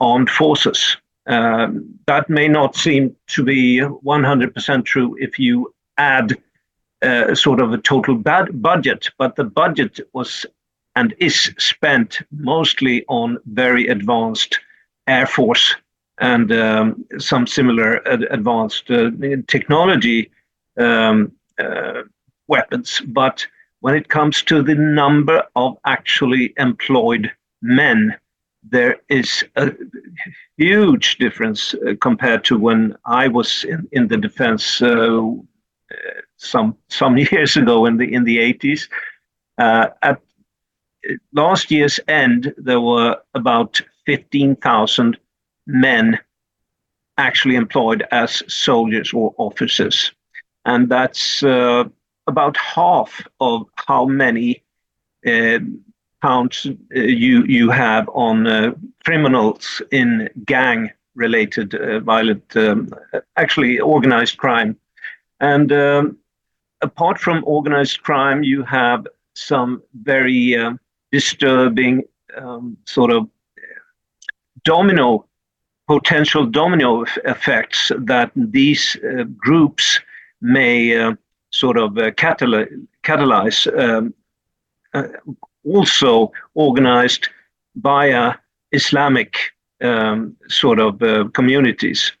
armed 0.00 0.30
forces. 0.30 0.96
Um, 1.26 1.98
that 2.06 2.28
may 2.28 2.48
not 2.48 2.74
seem 2.74 3.14
to 3.28 3.44
be 3.44 3.80
100% 3.80 4.84
true 4.84 5.16
if 5.20 5.38
you 5.38 5.72
add 5.98 6.36
uh, 7.02 7.34
sort 7.34 7.60
of 7.60 7.72
a 7.72 7.78
total 7.78 8.14
bad 8.16 8.62
budget, 8.62 9.10
but 9.18 9.36
the 9.36 9.44
budget 9.44 10.00
was 10.12 10.46
and 10.96 11.14
is 11.18 11.54
spent 11.58 12.20
mostly 12.30 13.04
on 13.08 13.38
very 13.46 13.86
advanced 13.88 14.60
air 15.06 15.26
force 15.26 15.74
and 16.18 16.52
um, 16.52 17.04
some 17.18 17.46
similar 17.46 18.06
ad- 18.08 18.26
advanced 18.30 18.90
uh, 18.90 19.10
technology 19.48 20.30
um, 20.78 21.32
uh, 21.58 22.02
weapons. 22.46 23.00
But 23.06 23.46
when 23.80 23.94
it 23.94 24.08
comes 24.08 24.42
to 24.42 24.62
the 24.62 24.74
number 24.74 25.42
of 25.56 25.76
actually 25.84 26.54
employed 26.56 27.32
men, 27.62 28.16
there 28.62 28.96
is 29.08 29.44
a 29.56 29.72
huge 30.56 31.18
difference 31.18 31.74
uh, 31.74 31.94
compared 32.00 32.44
to 32.44 32.58
when 32.58 32.96
I 33.04 33.26
was 33.26 33.64
in, 33.64 33.88
in 33.90 34.08
the 34.08 34.16
defense 34.16 34.80
uh, 34.80 35.32
some 36.36 36.76
some 36.88 37.18
years 37.32 37.56
ago 37.56 37.86
in 37.86 37.96
the 37.96 38.12
in 38.12 38.24
the 38.24 38.38
80s. 38.38 38.88
Uh, 39.58 39.88
at 40.02 40.20
last 41.32 41.70
year's 41.70 41.98
end, 42.08 42.54
there 42.56 42.80
were 42.80 43.18
about 43.34 43.80
15,000 44.06 45.16
men 45.66 46.18
actually 47.18 47.56
employed 47.56 48.04
as 48.10 48.42
soldiers 48.48 49.12
or 49.12 49.34
officers. 49.38 50.12
And 50.64 50.88
that's 50.88 51.42
uh, 51.42 51.84
about 52.26 52.56
half 52.56 53.26
of 53.40 53.66
how 53.76 54.06
many 54.06 54.62
uh, 55.26 55.58
pounds 56.20 56.66
uh, 56.66 56.98
you, 56.98 57.44
you 57.44 57.70
have 57.70 58.08
on 58.14 58.46
uh, 58.46 58.72
criminals 59.04 59.82
in 59.90 60.28
gang 60.46 60.90
related 61.14 61.74
uh, 61.74 62.00
violent, 62.00 62.56
um, 62.56 62.88
actually 63.36 63.78
organized 63.80 64.38
crime. 64.38 64.76
And 65.40 65.72
um, 65.72 66.18
apart 66.80 67.18
from 67.18 67.42
organized 67.46 68.02
crime, 68.02 68.42
you 68.42 68.62
have 68.62 69.06
some 69.34 69.82
very 69.94 70.56
um, 70.56 70.78
disturbing 71.12 72.02
um, 72.36 72.76
sort 72.86 73.10
of 73.12 73.28
domino 74.64 75.26
potential 75.88 76.46
domino 76.46 77.04
effects 77.24 77.92
that 77.98 78.30
these 78.34 78.96
uh, 79.04 79.24
groups 79.36 80.00
may 80.40 80.96
uh, 80.96 81.12
sort 81.50 81.76
of 81.76 81.98
uh, 81.98 82.10
catalyze, 82.12 82.68
catalyze 83.02 83.66
um, 83.78 84.14
uh, 84.94 85.08
also 85.64 86.32
organized 86.54 87.28
via 87.76 88.34
Islamic 88.72 89.36
um, 89.82 90.36
sort 90.48 90.78
of 90.78 91.02
uh, 91.02 91.28
communities. 91.34 92.12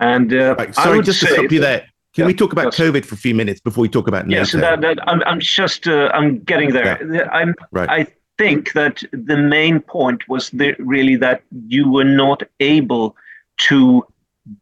And 0.00 0.32
uh, 0.32 0.54
right. 0.56 0.74
sorry, 0.74 1.02
just 1.02 1.20
to 1.20 1.26
stop 1.26 1.50
you 1.50 1.60
there. 1.60 1.86
Can 2.14 2.22
yeah, 2.22 2.26
we 2.28 2.34
talk 2.34 2.52
about 2.52 2.72
COVID 2.72 3.04
for 3.04 3.14
a 3.14 3.18
few 3.18 3.34
minutes 3.34 3.60
before 3.60 3.82
we 3.82 3.88
talk 3.88 4.08
about 4.08 4.28
yes? 4.30 4.52
that, 4.52 4.80
that, 4.80 4.98
I'm, 5.08 5.22
I'm 5.24 5.40
just 5.40 5.86
uh, 5.86 6.10
I'm 6.14 6.38
getting 6.40 6.72
there. 6.72 6.98
Yeah. 7.14 7.28
I'm 7.30 7.54
right. 7.70 7.88
I 7.88 8.06
think 8.38 8.72
that 8.72 9.02
the 9.12 9.36
main 9.36 9.80
point 9.80 10.28
was 10.28 10.50
the, 10.50 10.74
really 10.78 11.16
that 11.16 11.42
you 11.66 11.90
were 11.90 12.04
not 12.04 12.42
able 12.60 13.16
to 13.58 14.06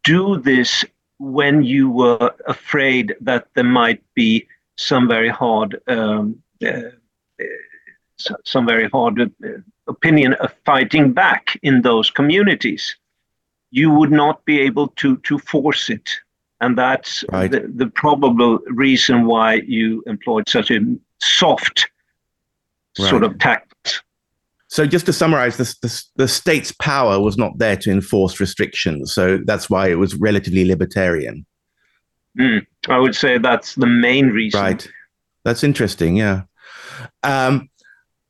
do 0.02 0.38
this 0.38 0.84
when 1.18 1.62
you 1.62 1.88
were 1.90 2.34
afraid 2.46 3.14
that 3.20 3.46
there 3.54 3.64
might 3.64 4.02
be 4.14 4.46
some 4.76 5.06
very 5.08 5.28
hard 5.28 5.80
um, 5.86 6.42
uh, 6.66 6.80
some 8.44 8.66
very 8.66 8.88
hard 8.88 9.20
uh, 9.20 9.48
opinion 9.88 10.32
of 10.34 10.52
fighting 10.64 11.12
back 11.12 11.58
in 11.62 11.82
those 11.82 12.10
communities 12.10 12.96
you 13.70 13.90
would 13.90 14.10
not 14.10 14.44
be 14.44 14.60
able 14.60 14.88
to 14.88 15.16
to 15.18 15.38
force 15.38 15.90
it 15.90 16.10
and 16.60 16.76
that's 16.76 17.24
right. 17.30 17.50
the, 17.50 17.60
the 17.74 17.86
probable 17.86 18.58
reason 18.66 19.26
why 19.26 19.54
you 19.66 20.02
employed 20.06 20.48
such 20.48 20.70
a 20.70 20.80
soft 21.20 21.90
right. 22.98 23.10
sort 23.10 23.24
of 23.24 23.38
tactics 23.38 24.02
so 24.68 24.86
just 24.86 25.06
to 25.06 25.12
summarize, 25.12 25.56
the, 25.56 25.74
the, 25.82 26.04
the, 26.16 26.28
state's 26.28 26.72
power 26.72 27.20
was 27.20 27.38
not 27.38 27.58
there 27.58 27.76
to 27.76 27.90
enforce 27.90 28.40
restrictions. 28.40 29.12
So 29.12 29.38
that's 29.44 29.70
why 29.70 29.88
it 29.88 29.94
was 29.94 30.16
relatively 30.16 30.64
libertarian. 30.64 31.46
Mm, 32.38 32.66
I 32.88 32.98
would 32.98 33.14
say 33.14 33.38
that's 33.38 33.76
the 33.76 33.86
main 33.86 34.28
reason. 34.28 34.60
Right. 34.60 34.88
That's 35.44 35.62
interesting. 35.62 36.16
Yeah. 36.16 36.42
Um, 37.22 37.70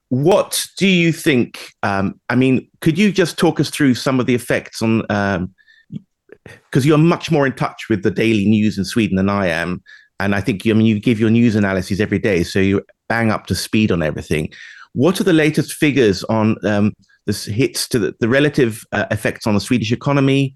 what 0.09 0.67
do 0.77 0.87
you 0.87 1.11
think? 1.11 1.73
Um, 1.83 2.21
I 2.29 2.37
mean, 2.37 2.69
could 2.81 2.99
you 2.99 3.11
just 3.11 3.39
talk 3.39 3.59
us 3.59 3.71
through 3.71 3.95
some 3.95 4.21
of 4.21 4.27
the 4.27 4.35
effects 4.35 4.83
on? 4.83 5.01
Because 5.01 6.85
um, 6.85 6.85
you're 6.85 6.99
much 6.99 7.31
more 7.31 7.47
in 7.47 7.55
touch 7.55 7.87
with 7.89 8.03
the 8.03 8.11
daily 8.11 8.45
news 8.45 8.79
in 8.79 8.85
Sweden 8.85 9.17
than 9.17 9.31
I 9.31 9.49
am, 9.49 9.83
and 10.21 10.35
I 10.35 10.41
think 10.41 10.67
I 10.67 10.73
mean 10.73 10.87
you 10.87 10.99
give 11.01 11.21
your 11.21 11.31
news 11.31 11.55
analyses 11.55 12.01
every 12.01 12.19
day, 12.19 12.43
so 12.43 12.59
you 12.59 12.83
bang 13.09 13.31
up 13.31 13.47
to 13.47 13.55
speed 13.55 13.93
on 13.93 14.03
everything. 14.03 14.51
What 14.93 15.21
are 15.21 15.25
the 15.25 15.33
latest 15.33 15.75
figures 15.75 16.25
on 16.25 16.57
um, 16.65 16.95
this 17.27 17.45
hits 17.45 17.89
to 17.89 17.99
the, 17.99 18.15
the 18.21 18.29
relative 18.29 18.83
uh, 18.93 19.07
effects 19.11 19.47
on 19.47 19.55
the 19.55 19.61
Swedish 19.61 19.93
economy 19.93 20.55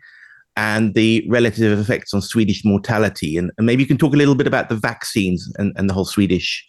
and 0.56 0.94
the 0.94 1.26
relative 1.28 1.78
effects 1.78 2.14
on 2.14 2.22
Swedish 2.22 2.64
mortality? 2.64 3.36
And, 3.36 3.50
and, 3.58 3.66
maybe 3.66 3.82
you 3.82 3.86
can 3.86 3.98
talk 3.98 4.14
a 4.14 4.16
little 4.16 4.34
bit 4.34 4.46
about 4.46 4.70
the 4.70 4.76
vaccines 4.76 5.52
and, 5.58 5.74
and 5.76 5.90
the 5.90 5.94
whole 5.94 6.06
Swedish 6.06 6.64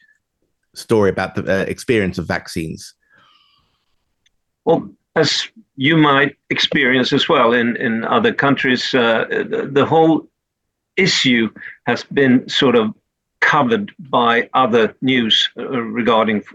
story 0.74 1.10
about 1.10 1.36
the 1.36 1.62
uh, 1.62 1.64
experience 1.64 2.18
of 2.18 2.28
vaccines. 2.28 2.94
Well, 4.66 4.90
as 5.16 5.48
you 5.76 5.98
might 5.98 6.36
experience 6.50 7.12
as 7.14 7.28
well 7.28 7.54
in, 7.54 7.76
in 7.78 8.04
other 8.06 8.34
countries, 8.34 8.94
uh, 8.94 9.26
the, 9.30 9.70
the 9.72 9.86
whole 9.86 10.28
issue 11.02 11.50
has 11.86 12.04
been 12.04 12.48
sort 12.48 12.76
of 12.76 12.94
covered 13.40 13.92
by 14.00 14.50
other 14.54 14.96
news 15.02 15.50
regarding, 15.56 16.38
of 16.38 16.46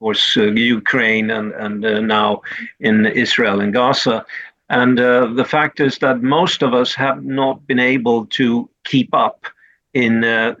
course, 0.00 0.36
uh, 0.36 0.44
Ukraine 0.78 1.30
and, 1.30 1.52
and 1.52 1.84
uh, 1.84 2.00
now 2.00 2.42
in 2.80 3.06
Israel 3.06 3.60
and 3.60 3.72
Gaza. 3.72 4.24
And 4.68 4.98
uh, 4.98 5.26
the 5.26 5.44
fact 5.44 5.80
is 5.80 5.98
that 5.98 6.22
most 6.22 6.62
of 6.62 6.74
us 6.74 6.94
have 6.94 7.24
not 7.24 7.66
been 7.66 7.78
able 7.78 8.26
to 8.38 8.68
keep 8.84 9.14
up 9.14 9.46
in 9.94 10.24
uh, 10.24 10.54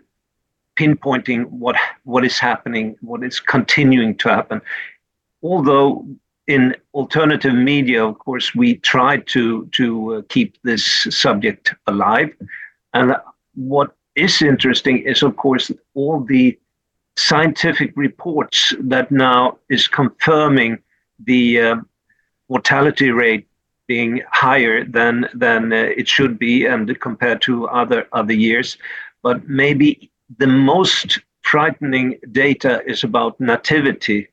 pinpointing 0.76 1.46
what 1.46 1.76
what 2.04 2.24
is 2.24 2.38
happening, 2.38 2.96
what 3.00 3.24
is 3.24 3.40
continuing 3.40 4.16
to 4.18 4.28
happen. 4.28 4.60
Although 5.42 6.06
in 6.46 6.76
alternative 6.94 7.54
media, 7.54 8.06
of 8.06 8.18
course, 8.18 8.54
we 8.54 8.76
try 8.76 9.18
to 9.34 9.66
to 9.78 9.86
uh, 10.14 10.22
keep 10.28 10.56
this 10.62 10.84
subject 11.10 11.74
alive. 11.86 12.30
And 12.94 13.16
what 13.56 13.94
is 14.14 14.40
interesting 14.42 14.98
is, 14.98 15.22
of 15.22 15.36
course, 15.36 15.72
all 15.94 16.20
the 16.20 16.58
scientific 17.16 17.92
reports 17.96 18.74
that 18.80 19.10
now 19.10 19.58
is 19.68 19.88
confirming 19.88 20.78
the 21.24 21.60
uh, 21.60 21.76
mortality 22.48 23.10
rate 23.10 23.48
being 23.88 24.22
higher 24.30 24.84
than 24.84 25.28
than 25.34 25.72
uh, 25.72 25.76
it 25.76 26.08
should 26.08 26.38
be 26.38 26.66
and 26.66 27.00
compared 27.00 27.40
to 27.42 27.66
other 27.68 28.06
other 28.12 28.34
years. 28.34 28.76
But 29.22 29.48
maybe 29.48 30.10
the 30.38 30.46
most 30.46 31.18
frightening 31.42 32.18
data 32.32 32.82
is 32.86 33.04
about 33.04 33.40
nativity 33.40 34.28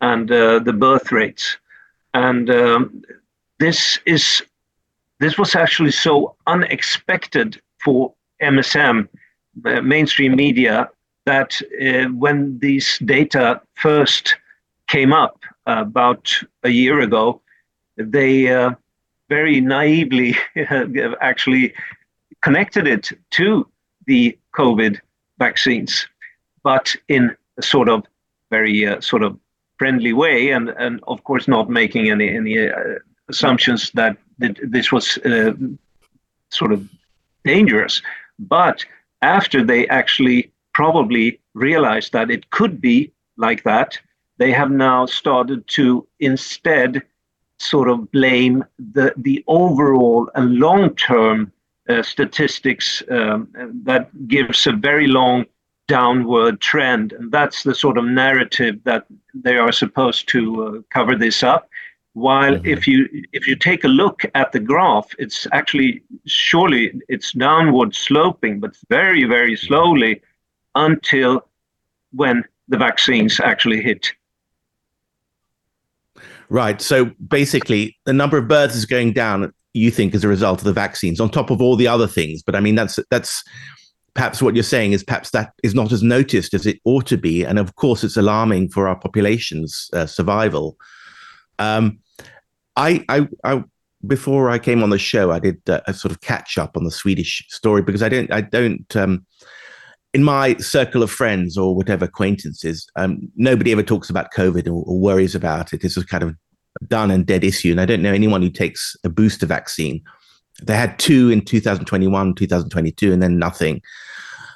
and 0.00 0.30
uh, 0.30 0.58
the 0.58 0.72
birth 0.72 1.12
rates. 1.12 1.58
And 2.14 2.48
um, 2.50 3.02
this 3.58 3.98
is 4.06 4.42
this 5.20 5.38
was 5.38 5.54
actually 5.54 5.92
so 5.92 6.36
unexpected 6.46 7.60
for 7.84 8.14
MSM 8.42 9.08
uh, 9.64 9.80
mainstream 9.82 10.36
media 10.36 10.88
that 11.26 11.60
uh, 11.80 12.08
when 12.10 12.58
these 12.58 12.98
data 13.04 13.60
first 13.74 14.36
came 14.88 15.12
up 15.12 15.40
uh, 15.66 15.76
about 15.78 16.30
a 16.62 16.68
year 16.68 17.00
ago, 17.00 17.40
they 17.96 18.52
uh, 18.52 18.70
very 19.28 19.60
naively 19.60 20.36
actually 21.20 21.72
connected 22.42 22.86
it 22.86 23.10
to 23.30 23.66
the 24.06 24.36
COVID 24.54 25.00
vaccines, 25.38 26.06
but 26.62 26.94
in 27.08 27.34
a 27.56 27.62
sort 27.62 27.88
of 27.88 28.04
very 28.50 28.86
uh, 28.86 29.00
sort 29.00 29.22
of 29.22 29.38
friendly 29.78 30.12
way, 30.12 30.50
and 30.50 30.68
and 30.70 31.00
of 31.06 31.24
course 31.24 31.48
not 31.48 31.70
making 31.70 32.10
any 32.10 32.28
any 32.28 32.68
uh, 32.68 32.98
assumptions 33.28 33.90
that, 33.92 34.16
that 34.38 34.58
this 34.62 34.92
was 34.92 35.18
sort 36.50 36.72
of 36.72 36.86
dangerous. 37.44 38.02
But 38.38 38.84
after 39.22 39.64
they 39.64 39.88
actually 39.88 40.52
probably 40.74 41.40
realized 41.54 42.12
that 42.12 42.30
it 42.30 42.50
could 42.50 42.80
be 42.80 43.10
like 43.36 43.62
that. 43.62 43.98
They 44.38 44.50
have 44.52 44.70
now 44.70 45.06
started 45.06 45.66
to 45.68 46.06
instead 46.20 47.02
sort 47.58 47.88
of 47.88 48.10
blame 48.10 48.64
the, 48.78 49.14
the 49.16 49.42
overall 49.46 50.28
and 50.34 50.58
long 50.58 50.94
term 50.96 51.52
uh, 51.88 52.02
statistics 52.02 53.02
um, 53.10 53.48
that 53.84 54.10
gives 54.26 54.66
a 54.66 54.72
very 54.72 55.06
long 55.06 55.46
downward 55.86 56.60
trend. 56.60 57.12
And 57.12 57.30
that's 57.30 57.62
the 57.62 57.74
sort 57.74 57.98
of 57.98 58.04
narrative 58.04 58.82
that 58.84 59.06
they 59.34 59.56
are 59.56 59.72
supposed 59.72 60.28
to 60.28 60.66
uh, 60.66 60.80
cover 60.92 61.14
this 61.14 61.42
up. 61.42 61.68
While 62.14 62.54
mm-hmm. 62.54 62.66
if 62.66 62.86
you 62.86 63.08
if 63.32 63.46
you 63.46 63.56
take 63.56 63.82
a 63.84 63.88
look 63.88 64.22
at 64.34 64.52
the 64.52 64.60
graph, 64.60 65.08
it's 65.18 65.48
actually 65.52 66.02
surely 66.26 66.92
it's 67.08 67.32
downward 67.32 67.94
sloping, 67.94 68.60
but 68.60 68.76
very 68.88 69.24
very 69.24 69.56
slowly 69.56 70.22
until 70.76 71.44
when 72.12 72.44
the 72.68 72.78
vaccines 72.78 73.40
actually 73.40 73.82
hit. 73.82 74.12
Right. 76.48 76.80
So 76.80 77.06
basically, 77.26 77.96
the 78.04 78.12
number 78.12 78.38
of 78.38 78.46
births 78.46 78.76
is 78.76 78.86
going 78.86 79.12
down. 79.12 79.52
You 79.72 79.90
think 79.90 80.14
as 80.14 80.22
a 80.22 80.28
result 80.28 80.60
of 80.60 80.64
the 80.64 80.72
vaccines, 80.72 81.20
on 81.20 81.30
top 81.30 81.50
of 81.50 81.60
all 81.60 81.74
the 81.74 81.88
other 81.88 82.06
things. 82.06 82.44
But 82.44 82.54
I 82.54 82.60
mean, 82.60 82.76
that's 82.76 82.98
that's 83.10 83.42
perhaps 84.14 84.40
what 84.40 84.54
you're 84.54 84.62
saying 84.62 84.92
is 84.92 85.02
perhaps 85.02 85.30
that 85.30 85.52
is 85.64 85.74
not 85.74 85.90
as 85.90 86.02
noticed 86.02 86.54
as 86.54 86.64
it 86.64 86.78
ought 86.84 87.06
to 87.06 87.18
be, 87.18 87.42
and 87.42 87.58
of 87.58 87.74
course, 87.74 88.04
it's 88.04 88.16
alarming 88.16 88.68
for 88.68 88.86
our 88.86 88.96
population's 88.96 89.90
uh, 89.92 90.06
survival. 90.06 90.76
Um, 91.58 92.00
I, 92.76 93.04
I, 93.08 93.28
I, 93.44 93.64
before 94.06 94.50
I 94.50 94.58
came 94.58 94.82
on 94.82 94.90
the 94.90 94.98
show, 94.98 95.30
I 95.30 95.38
did 95.38 95.58
uh, 95.68 95.80
a 95.86 95.94
sort 95.94 96.12
of 96.12 96.20
catch 96.20 96.58
up 96.58 96.76
on 96.76 96.84
the 96.84 96.90
Swedish 96.90 97.44
story 97.48 97.82
because 97.82 98.02
I 98.02 98.08
don't, 98.08 98.32
I 98.32 98.40
don't. 98.40 98.96
Um, 98.96 99.26
in 100.12 100.22
my 100.22 100.56
circle 100.58 101.02
of 101.02 101.10
friends 101.10 101.58
or 101.58 101.74
whatever 101.74 102.04
acquaintances, 102.04 102.86
um, 102.94 103.28
nobody 103.34 103.72
ever 103.72 103.82
talks 103.82 104.08
about 104.08 104.32
COVID 104.32 104.68
or, 104.68 104.84
or, 104.86 104.98
worries 105.00 105.34
about 105.34 105.72
it. 105.72 105.82
It's 105.82 105.96
a 105.96 106.06
kind 106.06 106.22
of 106.22 106.36
done 106.86 107.10
and 107.10 107.26
dead 107.26 107.42
issue. 107.42 107.72
And 107.72 107.80
I 107.80 107.84
don't 107.84 108.00
know 108.00 108.12
anyone 108.12 108.40
who 108.40 108.50
takes 108.50 108.96
a 109.02 109.08
booster 109.08 109.46
vaccine. 109.46 110.02
They 110.62 110.76
had 110.76 110.98
two 111.00 111.30
in 111.30 111.44
2021, 111.44 112.34
2022, 112.36 113.12
and 113.12 113.20
then 113.20 113.40
nothing. 113.40 113.82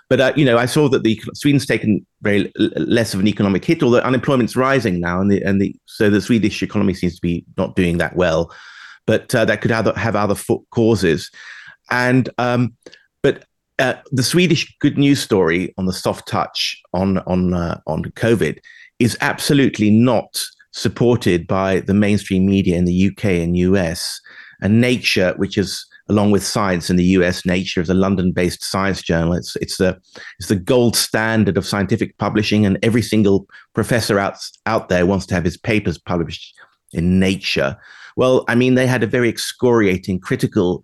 But 0.09 0.21
uh, 0.21 0.33
you 0.37 0.45
know, 0.45 0.57
I 0.57 0.67
saw 0.67 0.89
that 0.89 1.03
the 1.03 1.21
Sweden's 1.35 1.67
taken 1.67 2.07
very 2.23 2.51
less 2.57 3.13
of 3.13 3.21
an 3.21 3.29
economic 3.29 3.65
hit, 3.65 3.83
although 3.83 3.99
unemployment's 3.99 4.57
rising 4.57 5.01
now, 5.01 5.21
and 5.21 5.31
the 5.31 5.43
and 5.43 5.61
the 5.61 5.75
so 5.87 6.09
the 6.09 6.21
Swedish 6.21 6.63
economy 6.63 6.95
seems 6.95 7.17
to 7.17 7.21
be 7.21 7.45
not 7.57 7.77
doing 7.77 7.99
that 7.99 8.17
well. 8.17 8.53
But 9.07 9.35
uh, 9.35 9.45
that 9.47 9.61
could 9.61 9.71
have, 9.71 9.87
have 9.97 10.17
other 10.17 10.37
causes, 10.71 11.31
and 11.91 12.29
um, 12.39 12.75
but 13.23 13.45
uh, 13.79 13.95
the 14.11 14.23
Swedish 14.23 14.75
good 14.81 14.97
news 14.97 15.21
story 15.21 15.75
on 15.77 15.87
the 15.87 15.93
soft 15.93 16.27
touch 16.27 16.81
on 16.95 17.19
on 17.21 17.53
uh, 17.53 17.81
on 17.87 18.05
COVID 18.05 18.59
is 18.99 19.17
absolutely 19.21 19.91
not 19.91 20.43
supported 20.73 21.47
by 21.47 21.81
the 21.81 21.95
mainstream 21.95 22.47
media 22.47 22.77
in 22.77 22.85
the 22.85 23.09
UK 23.09 23.25
and 23.25 23.57
US. 23.57 24.21
And 24.61 24.81
Nature, 24.81 25.35
which 25.37 25.57
is 25.57 25.87
along 26.09 26.31
with 26.31 26.45
Science 26.45 26.91
in 26.91 26.97
the 26.97 27.05
US, 27.05 27.45
Nature 27.45 27.81
is 27.81 27.91
a 27.91 27.95
London-based 27.95 28.65
science 28.65 29.03
journal. 29.03 29.35
It's 29.35 29.57
it's 29.57 29.77
the 29.77 29.99
it's 30.39 30.49
the 30.49 30.57
gold 30.57 30.97
standard 30.97 31.57
of 31.57 31.67
scientific 31.67 32.17
publishing, 32.19 32.65
and 32.65 32.79
every 32.83 33.03
single 33.03 33.47
professor 33.75 34.19
out 34.19 34.39
out 34.67 34.89
there 34.89 35.07
wants 35.07 35.27
to 35.27 35.35
have 35.35 35.45
his 35.45 35.57
papers 35.57 35.99
published 35.99 36.55
in 36.93 37.21
Nature 37.21 37.77
Well, 38.17 38.45
I 38.49 38.55
mean, 38.55 38.75
they 38.75 38.87
had 38.87 39.03
a 39.03 39.07
very 39.07 39.29
excoriating, 39.29 40.21
critical 40.21 40.83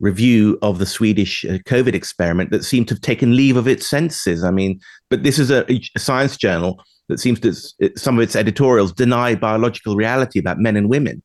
review 0.00 0.58
of 0.60 0.78
the 0.78 0.86
Swedish 0.86 1.44
uh, 1.44 1.58
COVID 1.58 1.94
experiment 1.94 2.50
that 2.50 2.64
seemed 2.64 2.88
to 2.88 2.94
have 2.94 3.00
taken 3.00 3.36
leave 3.36 3.56
of 3.56 3.68
its 3.68 3.88
senses. 3.88 4.42
I 4.42 4.50
mean, 4.50 4.80
but 5.08 5.22
this 5.22 5.38
is 5.38 5.50
a, 5.50 5.64
a 5.72 5.98
science 5.98 6.36
journal 6.36 6.82
that 7.08 7.20
seems 7.20 7.40
to 7.40 7.52
some 7.96 8.18
of 8.18 8.22
its 8.22 8.34
editorials 8.34 8.92
deny 8.92 9.34
biological 9.34 9.94
reality 9.94 10.38
about 10.38 10.58
men 10.58 10.76
and 10.76 10.88
women. 10.88 11.22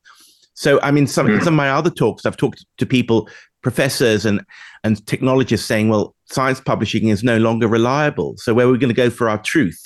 So, 0.60 0.78
I 0.82 0.90
mean, 0.90 1.06
some, 1.06 1.26
mm. 1.26 1.42
some 1.42 1.54
of 1.54 1.56
my 1.56 1.70
other 1.70 1.88
talks, 1.88 2.26
I've 2.26 2.36
talked 2.36 2.66
to 2.76 2.84
people, 2.84 3.30
professors 3.62 4.26
and 4.26 4.44
and 4.84 5.06
technologists, 5.06 5.66
saying, 5.66 5.88
"Well, 5.88 6.14
science 6.26 6.60
publishing 6.60 7.08
is 7.08 7.24
no 7.24 7.38
longer 7.38 7.66
reliable. 7.66 8.34
So, 8.36 8.52
where 8.52 8.66
are 8.66 8.70
we 8.70 8.76
going 8.76 8.94
to 8.94 8.94
go 8.94 9.08
for 9.08 9.30
our 9.30 9.38
truth?" 9.38 9.82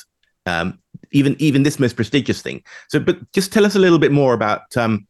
Um, 0.46 0.80
even 1.12 1.36
even 1.38 1.62
this 1.62 1.78
most 1.78 1.94
prestigious 1.94 2.42
thing. 2.42 2.60
So, 2.88 2.98
but 2.98 3.18
just 3.32 3.52
tell 3.52 3.64
us 3.64 3.76
a 3.76 3.78
little 3.78 4.00
bit 4.00 4.10
more 4.10 4.34
about. 4.34 4.76
Um, 4.76 5.06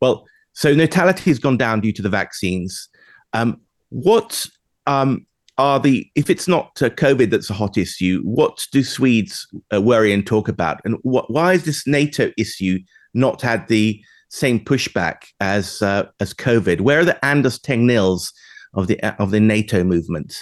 well, 0.00 0.26
so 0.52 0.74
natality 0.74 1.30
has 1.30 1.38
gone 1.38 1.58
down 1.58 1.80
due 1.80 1.92
to 1.92 2.02
the 2.02 2.08
vaccines. 2.08 2.88
Um, 3.34 3.60
what 3.90 4.44
um, 4.88 5.26
are 5.58 5.78
the 5.78 6.10
if 6.16 6.28
it's 6.28 6.48
not 6.48 6.82
uh, 6.82 6.90
COVID 6.90 7.30
that's 7.30 7.50
a 7.50 7.54
hot 7.54 7.78
issue? 7.78 8.20
What 8.24 8.66
do 8.72 8.82
Swedes 8.82 9.46
uh, 9.72 9.80
worry 9.80 10.12
and 10.12 10.26
talk 10.26 10.48
about, 10.48 10.80
and 10.84 10.96
wh- 11.04 11.30
why 11.30 11.52
is 11.52 11.64
this 11.64 11.86
NATO 11.86 12.32
issue 12.36 12.80
not 13.14 13.42
had 13.42 13.68
the 13.68 14.02
same 14.34 14.58
pushback 14.58 15.26
as 15.40 15.80
uh, 15.80 16.06
as 16.20 16.34
COVID? 16.34 16.80
Where 16.80 17.00
are 17.00 17.04
the 17.04 17.24
Anders 17.24 17.58
Tegnells 17.58 18.32
of 18.74 18.88
the 18.88 18.98
of 19.22 19.30
the 19.30 19.40
NATO 19.40 19.84
movement? 19.84 20.36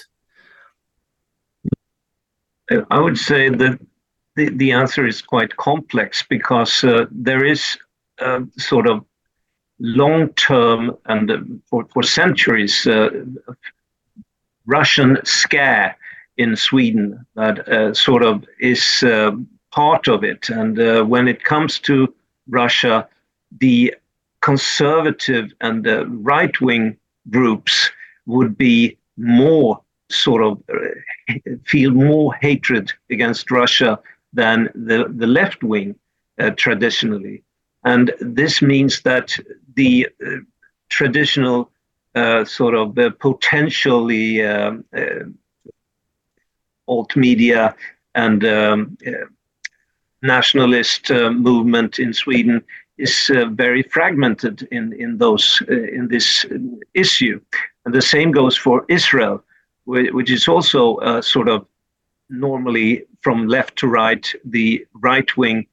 I 2.91 3.01
would 3.01 3.19
say 3.19 3.51
that 3.51 3.79
the, 4.37 4.49
the 4.49 4.73
answer 4.73 5.07
is 5.07 5.21
quite 5.21 5.57
complex 5.57 6.25
because 6.27 6.83
uh, 6.85 7.05
there 7.11 7.45
is 7.45 7.77
a 8.19 8.43
sort 8.57 8.87
of 8.89 9.05
long 9.79 10.29
term 10.35 10.97
and 11.07 11.31
uh, 11.31 11.39
for, 11.69 11.87
for 11.93 12.03
centuries 12.03 12.87
uh, 12.87 13.11
Russian 14.65 15.19
scare 15.25 15.97
in 16.39 16.57
Sweden 16.57 17.27
that 17.35 17.69
uh, 17.69 17.93
sort 17.93 18.23
of 18.23 18.45
is 18.59 19.05
part 19.71 20.09
of 20.09 20.25
it. 20.25 20.49
And 20.49 21.09
when 21.09 21.29
it 21.29 21.45
comes 21.45 21.79
to 21.81 22.15
Russia, 22.49 23.07
the 23.59 23.95
conservative 24.41 25.53
and 25.61 25.85
the 25.85 26.07
right 26.07 26.61
wing 26.61 26.97
groups 27.31 27.91
would 28.27 28.57
be 28.59 28.97
more 29.17 29.81
sort 30.11 30.43
of 30.43 30.63
feel 31.65 31.91
more 31.93 32.35
hatred 32.35 32.93
against 33.11 33.51
Russia 33.51 33.99
than 34.33 34.69
the, 34.75 35.13
the 35.17 35.27
left 35.27 35.63
wing 35.63 35.95
uh, 36.39 36.51
traditionally. 36.51 37.43
And 37.85 38.13
this 38.21 38.63
means 38.63 39.03
that 39.03 39.37
the 39.75 40.09
uh, 40.25 40.31
traditional 40.89 41.71
uh, 42.15 42.45
sort 42.45 42.75
of 42.75 42.97
uh, 42.99 43.11
potentially 43.19 44.45
um, 44.45 44.85
uh, 44.97 45.25
alt 46.87 47.17
media 47.17 47.75
and 48.15 48.45
um, 48.45 48.97
uh, 49.07 49.13
nationalist 50.21 51.11
movement 51.11 51.99
in 51.99 52.13
Sweden 52.13 52.63
is 53.03 53.31
very 53.51 53.83
fragmented 53.83 54.69
in, 54.71 54.93
in 54.95 55.19
those 55.19 55.63
in 55.69 56.09
this 56.09 56.47
issue. 56.95 57.41
And 57.85 57.95
the 57.95 58.03
same 58.03 58.31
goes 58.33 58.57
for 58.57 58.85
Israel, 58.89 59.43
which 59.87 60.31
is 60.31 60.49
also 60.49 61.21
sort 61.21 61.49
of 61.49 61.67
normally 62.31 63.05
from 63.23 63.47
left 63.47 63.77
to 63.79 63.87
right, 63.87 64.33
the 64.45 64.87
right 64.95 65.37
wing 65.37 65.67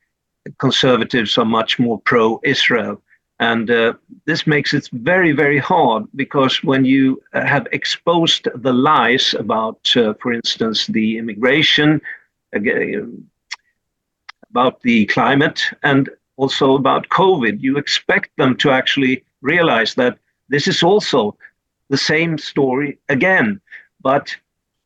conservatives 0.57 1.37
are 1.37 1.45
much 1.45 1.79
more 1.79 1.99
pro 1.99 2.39
Israel. 2.43 3.01
And 3.39 3.71
uh, 3.71 3.93
this 4.25 4.45
makes 4.45 4.73
it 4.73 4.89
very, 4.91 5.31
very 5.31 5.59
hard 5.59 6.03
because 6.15 6.61
when 6.63 6.83
you 6.83 7.21
have 7.33 7.67
exposed 7.71 8.49
the 8.53 8.73
lies 8.73 9.33
about, 9.33 9.95
uh, 9.95 10.13
for 10.21 10.33
instance, 10.33 10.87
the 10.87 11.17
immigration, 11.17 12.01
about 14.51 14.81
the 14.81 15.05
climate, 15.05 15.61
and 15.83 16.09
also 16.39 16.75
about 16.75 17.09
COVID, 17.09 17.61
you 17.61 17.77
expect 17.77 18.29
them 18.37 18.55
to 18.57 18.71
actually 18.71 19.23
realize 19.41 19.95
that 19.95 20.17
this 20.47 20.67
is 20.67 20.81
also 20.83 21.37
the 21.89 21.97
same 21.97 22.37
story 22.37 22.97
again. 23.09 23.59
But 24.01 24.35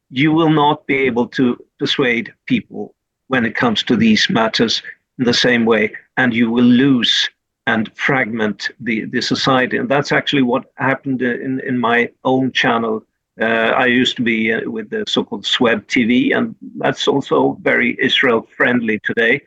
you 0.10 0.32
will 0.32 0.50
not 0.50 0.88
be 0.88 0.98
able 1.10 1.28
to 1.28 1.46
persuade 1.80 2.34
people 2.46 2.94
when 3.28 3.46
it 3.46 3.56
comes 3.56 3.84
to 3.84 3.96
these 3.96 4.30
matters 4.30 4.84
in 5.20 5.26
the 5.26 5.34
same 5.34 5.66
way, 5.66 5.94
and 6.18 6.34
you 6.34 6.50
will 6.50 6.72
lose 6.86 7.30
and 7.68 7.96
fragment 7.96 8.70
the, 8.80 9.06
the 9.06 9.22
society. 9.22 9.78
And 9.78 9.90
that's 9.90 10.12
actually 10.12 10.42
what 10.42 10.72
happened 10.76 11.22
in, 11.22 11.60
in 11.62 11.78
my 11.80 12.10
own 12.24 12.52
channel. 12.52 13.04
Uh, 13.40 13.72
I 13.84 13.86
used 13.86 14.16
to 14.18 14.24
be 14.24 14.54
uh, 14.54 14.70
with 14.70 14.90
the 14.90 15.04
so 15.08 15.24
called 15.24 15.46
Swebbtv, 15.46 16.36
and 16.36 16.56
that's 16.78 17.08
also 17.08 17.58
very 17.62 17.96
Israel 18.00 18.48
friendly 18.58 19.00
today. 19.00 19.42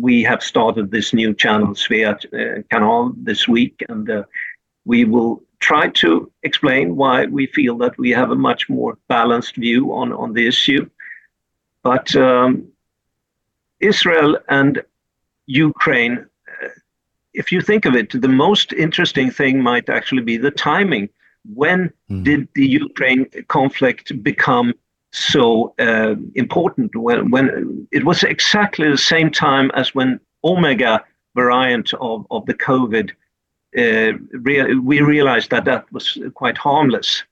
We 0.00 0.22
have 0.22 0.42
started 0.42 0.90
this 0.90 1.12
new 1.12 1.34
channel, 1.34 1.74
Svea 1.74 2.14
uh, 2.14 2.62
Kanal, 2.70 3.14
this 3.16 3.48
week, 3.48 3.84
and 3.88 4.08
uh, 4.08 4.22
we 4.84 5.04
will 5.04 5.42
try 5.60 5.88
to 5.88 6.30
explain 6.44 6.96
why 6.96 7.26
we 7.26 7.46
feel 7.46 7.76
that 7.78 7.98
we 7.98 8.10
have 8.10 8.30
a 8.30 8.36
much 8.36 8.68
more 8.68 8.96
balanced 9.08 9.56
view 9.56 9.92
on, 9.92 10.12
on 10.12 10.32
the 10.32 10.46
issue. 10.46 10.88
But 11.82 12.14
um, 12.14 12.68
Israel 13.80 14.38
and 14.48 14.82
Ukraine, 15.46 16.26
uh, 16.62 16.68
if 17.34 17.50
you 17.50 17.60
think 17.60 17.84
of 17.84 17.94
it, 17.96 18.20
the 18.20 18.28
most 18.28 18.72
interesting 18.72 19.30
thing 19.30 19.62
might 19.62 19.88
actually 19.88 20.22
be 20.22 20.36
the 20.36 20.50
timing. 20.50 21.08
When 21.54 21.92
mm. 22.10 22.24
did 22.24 22.48
the 22.54 22.66
Ukraine 22.66 23.26
conflict 23.48 24.22
become 24.22 24.74
so 25.12 25.74
uh, 25.78 26.14
important? 26.34 26.94
When, 26.94 27.30
when 27.30 27.86
it 27.92 28.04
was 28.04 28.22
exactly 28.22 28.90
the 28.90 28.98
same 28.98 29.30
time 29.30 29.70
as 29.74 29.94
when 29.94 30.20
Omega 30.44 31.04
variant 31.34 31.94
of, 31.94 32.26
of 32.30 32.46
the 32.46 32.54
COVID 32.54 33.10
uh, 33.76 34.12
rea- 34.32 34.74
we 34.74 35.00
realized 35.00 35.50
that 35.50 35.64
that 35.66 35.90
was 35.92 36.18
quite 36.34 36.56
harmless. 36.56 37.22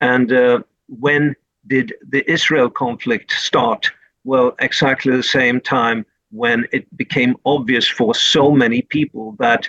And 0.00 0.32
uh, 0.32 0.62
when 0.88 1.36
did 1.66 1.94
the 2.08 2.28
Israel 2.30 2.70
conflict 2.70 3.32
start? 3.32 3.90
Well, 4.24 4.54
exactly 4.58 5.14
the 5.14 5.22
same 5.22 5.60
time 5.60 6.06
when 6.30 6.66
it 6.72 6.84
became 6.96 7.36
obvious 7.44 7.86
for 7.86 8.14
so 8.14 8.50
many 8.50 8.82
people 8.82 9.36
that 9.38 9.68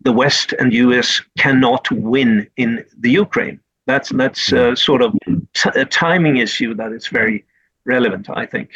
the 0.00 0.12
West 0.12 0.54
and 0.58 0.72
US 0.72 1.20
cannot 1.38 1.90
win 1.90 2.48
in 2.56 2.84
the 2.98 3.10
Ukraine. 3.10 3.60
That's 3.90 4.10
that's 4.10 4.52
uh, 4.52 4.76
sort 4.76 5.02
of 5.02 5.12
t- 5.26 5.70
a 5.74 5.84
timing 5.84 6.36
issue 6.36 6.74
that 6.74 6.92
is 6.92 7.08
very 7.08 7.44
relevant, 7.84 8.28
I 8.30 8.46
think. 8.46 8.70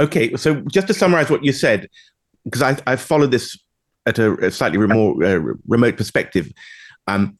Okay, 0.00 0.34
so 0.36 0.62
just 0.72 0.86
to 0.86 0.94
summarize 0.94 1.28
what 1.28 1.44
you 1.44 1.52
said, 1.52 1.88
because 2.44 2.62
I, 2.62 2.78
I've 2.86 3.02
followed 3.02 3.32
this 3.32 3.58
at 4.06 4.18
a, 4.18 4.32
a 4.46 4.50
slightly 4.50 4.78
remote, 4.78 5.22
uh, 5.22 5.40
remote 5.66 5.98
perspective, 5.98 6.50
um, 7.06 7.38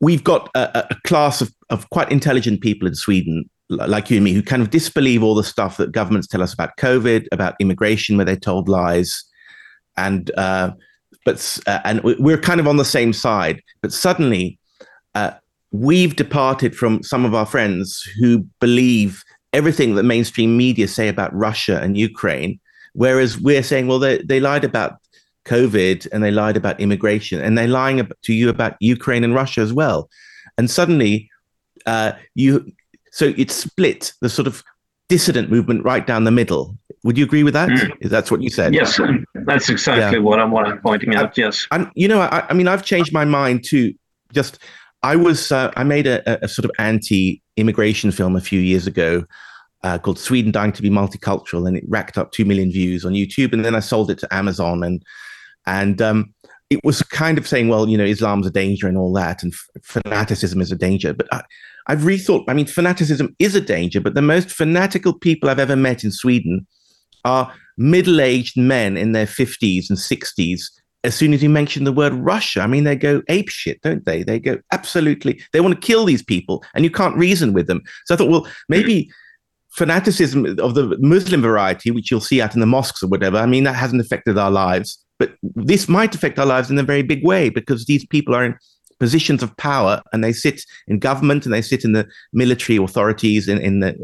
we've 0.00 0.24
got 0.24 0.50
a, 0.56 0.86
a 0.90 0.96
class 1.04 1.40
of, 1.40 1.54
of 1.70 1.88
quite 1.90 2.10
intelligent 2.10 2.60
people 2.60 2.88
in 2.88 2.96
Sweden, 2.96 3.48
like 3.68 4.10
you 4.10 4.16
and 4.16 4.24
me, 4.24 4.32
who 4.32 4.42
kind 4.42 4.62
of 4.62 4.70
disbelieve 4.70 5.22
all 5.22 5.36
the 5.36 5.44
stuff 5.44 5.76
that 5.76 5.92
governments 5.92 6.26
tell 6.26 6.42
us 6.42 6.52
about 6.52 6.76
COVID, 6.76 7.28
about 7.30 7.54
immigration, 7.60 8.16
where 8.16 8.26
they're 8.26 8.34
told 8.34 8.68
lies, 8.68 9.22
and 9.96 10.32
uh, 10.36 10.72
but 11.24 11.60
uh, 11.68 11.78
and 11.84 12.02
we're 12.02 12.40
kind 12.40 12.58
of 12.58 12.66
on 12.66 12.78
the 12.78 12.84
same 12.84 13.12
side. 13.12 13.62
But 13.80 13.92
suddenly, 13.92 14.58
uh, 15.14 15.32
we've 15.72 16.16
departed 16.16 16.74
from 16.74 17.02
some 17.02 17.24
of 17.24 17.34
our 17.34 17.46
friends 17.46 18.02
who 18.18 18.46
believe 18.60 19.22
everything 19.52 19.94
that 19.94 20.04
mainstream 20.04 20.56
media 20.56 20.88
say 20.88 21.08
about 21.08 21.34
Russia 21.34 21.80
and 21.80 21.96
Ukraine, 21.96 22.60
whereas 22.92 23.38
we're 23.38 23.62
saying, 23.62 23.86
well, 23.86 23.98
they 23.98 24.18
they 24.18 24.40
lied 24.40 24.64
about 24.64 24.98
COVID 25.46 26.06
and 26.12 26.22
they 26.22 26.30
lied 26.30 26.56
about 26.56 26.80
immigration 26.80 27.40
and 27.40 27.56
they're 27.56 27.68
lying 27.68 28.06
to 28.22 28.32
you 28.32 28.48
about 28.48 28.76
Ukraine 28.80 29.24
and 29.24 29.34
Russia 29.34 29.60
as 29.60 29.72
well. 29.72 30.08
And 30.58 30.70
suddenly, 30.70 31.30
uh, 31.86 32.12
you 32.34 32.70
so 33.12 33.32
it 33.36 33.50
split 33.50 34.12
the 34.20 34.28
sort 34.28 34.46
of 34.46 34.62
dissident 35.08 35.50
movement 35.50 35.84
right 35.84 36.06
down 36.06 36.24
the 36.24 36.30
middle. 36.30 36.76
Would 37.02 37.16
you 37.18 37.24
agree 37.24 37.42
with 37.42 37.54
that? 37.54 37.68
Mm. 37.68 38.08
That's 38.08 38.30
what 38.30 38.42
you 38.42 38.50
said. 38.50 38.74
Yes, 38.74 39.00
that's 39.34 39.68
exactly 39.68 40.18
yeah. 40.18 40.22
what 40.22 40.38
I'm 40.38 40.50
what 40.50 40.66
I'm 40.66 40.80
pointing 40.80 41.14
out. 41.14 41.36
Yes, 41.36 41.66
and 41.70 41.90
you 41.94 42.08
know, 42.08 42.20
I, 42.20 42.46
I 42.48 42.52
mean, 42.54 42.68
I've 42.68 42.84
changed 42.84 43.12
my 43.12 43.24
mind 43.24 43.64
too. 43.64 43.94
Just 44.32 44.58
I 45.02 45.16
was 45.16 45.50
uh, 45.50 45.72
I 45.76 45.84
made 45.84 46.06
a, 46.06 46.44
a, 46.44 46.48
sort 46.48 46.64
of 46.64 46.72
anti-immigration 46.78 48.10
film 48.10 48.36
a 48.36 48.40
few 48.40 48.60
years 48.60 48.86
ago 48.86 49.24
uh, 49.82 49.98
called 49.98 50.18
Sweden 50.18 50.52
Dying 50.52 50.72
to 50.72 50.82
Be 50.82 50.90
Multicultural, 50.90 51.66
and 51.66 51.76
it 51.76 51.84
racked 51.88 52.18
up 52.18 52.32
two 52.32 52.44
million 52.44 52.70
views 52.70 53.04
on 53.04 53.12
YouTube. 53.12 53.52
And 53.52 53.64
then 53.64 53.74
I 53.74 53.80
sold 53.80 54.10
it 54.10 54.18
to 54.18 54.34
Amazon, 54.34 54.82
and 54.82 55.02
and 55.66 56.02
um, 56.02 56.34
it 56.68 56.80
was 56.84 57.02
kind 57.02 57.38
of 57.38 57.48
saying, 57.48 57.68
well, 57.68 57.88
you 57.88 57.96
know, 57.96 58.04
Islam's 58.04 58.46
a 58.46 58.50
danger 58.50 58.88
and 58.88 58.98
all 58.98 59.12
that, 59.14 59.42
and 59.42 59.54
fanaticism 59.82 60.60
is 60.60 60.70
a 60.70 60.76
danger. 60.76 61.14
But 61.14 61.28
I, 61.32 61.42
I've 61.86 62.00
rethought. 62.00 62.44
I 62.48 62.54
mean, 62.54 62.66
fanaticism 62.66 63.34
is 63.38 63.54
a 63.54 63.60
danger, 63.60 64.00
but 64.00 64.14
the 64.14 64.22
most 64.22 64.50
fanatical 64.50 65.18
people 65.18 65.48
I've 65.48 65.58
ever 65.58 65.76
met 65.76 66.04
in 66.04 66.10
Sweden 66.10 66.66
are 67.24 67.52
middle-aged 67.78 68.58
men 68.58 68.98
in 68.98 69.12
their 69.12 69.26
fifties 69.26 69.88
and 69.88 69.98
sixties 69.98 70.70
as 71.02 71.14
soon 71.14 71.32
as 71.32 71.42
you 71.42 71.48
mention 71.48 71.84
the 71.84 71.92
word 71.92 72.12
Russia, 72.12 72.60
I 72.60 72.66
mean, 72.66 72.84
they 72.84 72.96
go 72.96 73.22
ape 73.28 73.48
shit, 73.48 73.80
don't 73.82 74.04
they? 74.04 74.22
They 74.22 74.38
go 74.38 74.58
absolutely, 74.72 75.42
they 75.52 75.60
want 75.60 75.80
to 75.80 75.86
kill 75.86 76.04
these 76.04 76.22
people 76.22 76.62
and 76.74 76.84
you 76.84 76.90
can't 76.90 77.16
reason 77.16 77.52
with 77.52 77.66
them. 77.66 77.82
So 78.04 78.14
I 78.14 78.18
thought, 78.18 78.28
well, 78.28 78.46
maybe 78.68 79.10
fanaticism 79.70 80.58
of 80.58 80.74
the 80.74 80.96
Muslim 81.00 81.42
variety, 81.42 81.90
which 81.90 82.10
you'll 82.10 82.20
see 82.20 82.42
out 82.42 82.54
in 82.54 82.60
the 82.60 82.66
mosques 82.66 83.02
or 83.02 83.08
whatever, 83.08 83.38
I 83.38 83.46
mean, 83.46 83.64
that 83.64 83.76
hasn't 83.76 84.02
affected 84.02 84.36
our 84.36 84.50
lives. 84.50 85.02
But 85.18 85.34
this 85.42 85.88
might 85.88 86.14
affect 86.14 86.38
our 86.38 86.46
lives 86.46 86.70
in 86.70 86.78
a 86.78 86.82
very 86.82 87.02
big 87.02 87.24
way 87.24 87.48
because 87.48 87.86
these 87.86 88.06
people 88.06 88.34
are 88.34 88.44
in 88.44 88.56
positions 88.98 89.42
of 89.42 89.56
power 89.56 90.02
and 90.12 90.22
they 90.22 90.32
sit 90.32 90.62
in 90.86 90.98
government 90.98 91.46
and 91.46 91.54
they 91.54 91.62
sit 91.62 91.84
in 91.84 91.92
the 91.92 92.06
military 92.34 92.76
authorities 92.76 93.48
in, 93.48 93.58
in 93.58 93.80
the 93.80 93.96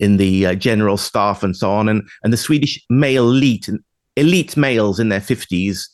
in 0.00 0.16
the 0.16 0.46
uh, 0.46 0.54
general 0.54 0.96
staff 0.96 1.44
and 1.44 1.56
so 1.56 1.70
on 1.70 1.88
and 1.88 2.02
and 2.24 2.32
the 2.32 2.36
Swedish 2.36 2.84
male 2.90 3.28
elite 3.28 3.68
elite 4.16 4.56
males 4.56 4.98
in 4.98 5.08
their 5.08 5.20
50s 5.20 5.86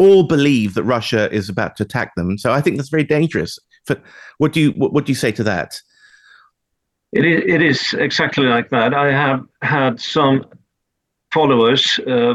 all 0.00 0.22
believe 0.22 0.74
that 0.74 0.84
Russia 0.84 1.22
is 1.32 1.48
about 1.48 1.76
to 1.76 1.82
attack 1.84 2.14
them 2.16 2.38
so 2.38 2.52
I 2.52 2.60
think 2.60 2.76
that's 2.76 2.88
very 2.96 3.04
dangerous 3.04 3.58
but 3.86 4.02
what 4.38 4.52
do 4.52 4.60
you 4.60 4.70
what, 4.72 5.04
do 5.04 5.12
you 5.12 5.16
say 5.16 5.32
to 5.32 5.44
that 5.44 5.80
it 7.12 7.24
is, 7.24 7.42
it 7.46 7.62
is 7.62 7.94
exactly 7.94 8.46
like 8.46 8.70
that 8.70 8.94
I 8.94 9.12
have 9.12 9.44
had 9.62 10.00
some 10.00 10.44
followers 11.30 11.98
uh, 12.06 12.34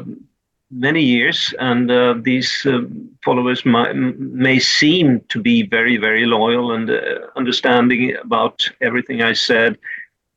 many 0.71 1.01
years, 1.01 1.53
and 1.59 1.89
uh, 1.89 2.15
these 2.21 2.65
uh, 2.65 2.81
followers 3.23 3.65
might, 3.65 3.95
may 3.95 4.59
seem 4.59 5.21
to 5.29 5.41
be 5.41 5.63
very, 5.63 5.97
very 5.97 6.25
loyal 6.25 6.71
and 6.71 6.89
uh, 6.89 7.19
understanding 7.35 8.15
about 8.21 8.69
everything 8.81 9.21
I 9.21 9.33
said. 9.33 9.77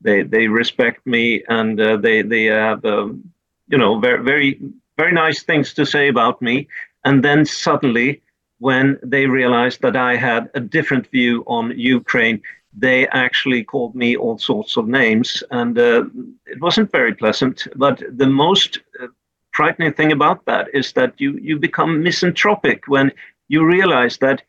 They 0.01 0.23
they 0.23 0.47
respect 0.47 1.05
me, 1.05 1.43
and 1.49 1.79
uh, 1.79 1.97
they 1.97 2.21
they 2.21 2.45
have 2.45 2.83
um, 2.85 3.23
you 3.67 3.77
know 3.77 3.99
very 3.99 4.23
very 4.23 4.59
very 4.97 5.11
nice 5.11 5.43
things 5.43 5.73
to 5.73 5.85
say 5.85 6.07
about 6.07 6.41
me. 6.41 6.67
And 7.05 7.23
then 7.23 7.45
suddenly, 7.45 8.21
when 8.59 8.99
they 9.01 9.25
realized 9.25 9.81
that 9.81 9.95
I 9.95 10.15
had 10.15 10.49
a 10.53 10.59
different 10.59 11.07
view 11.07 11.43
on 11.47 11.77
Ukraine, 11.77 12.41
they 12.73 13.07
actually 13.07 13.63
called 13.63 13.95
me 13.95 14.15
all 14.15 14.37
sorts 14.37 14.77
of 14.77 14.87
names, 14.87 15.43
and 15.51 15.77
uh, 15.77 16.05
it 16.45 16.61
wasn't 16.61 16.91
very 16.91 17.15
pleasant. 17.15 17.67
But 17.75 18.03
the 18.11 18.27
most 18.27 18.79
uh, 19.01 19.07
frightening 19.51 19.93
thing 19.93 20.11
about 20.11 20.45
that 20.45 20.67
is 20.73 20.93
that 20.93 21.13
you 21.17 21.37
you 21.41 21.57
become 21.57 22.03
misanthropic 22.03 22.87
when 22.87 23.11
you 23.47 23.65
realize 23.65 24.17
that 24.19 24.43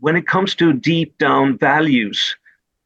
when 0.00 0.16
it 0.16 0.26
comes 0.26 0.54
to 0.56 0.72
deep 0.72 1.16
down 1.18 1.56
values, 1.58 2.36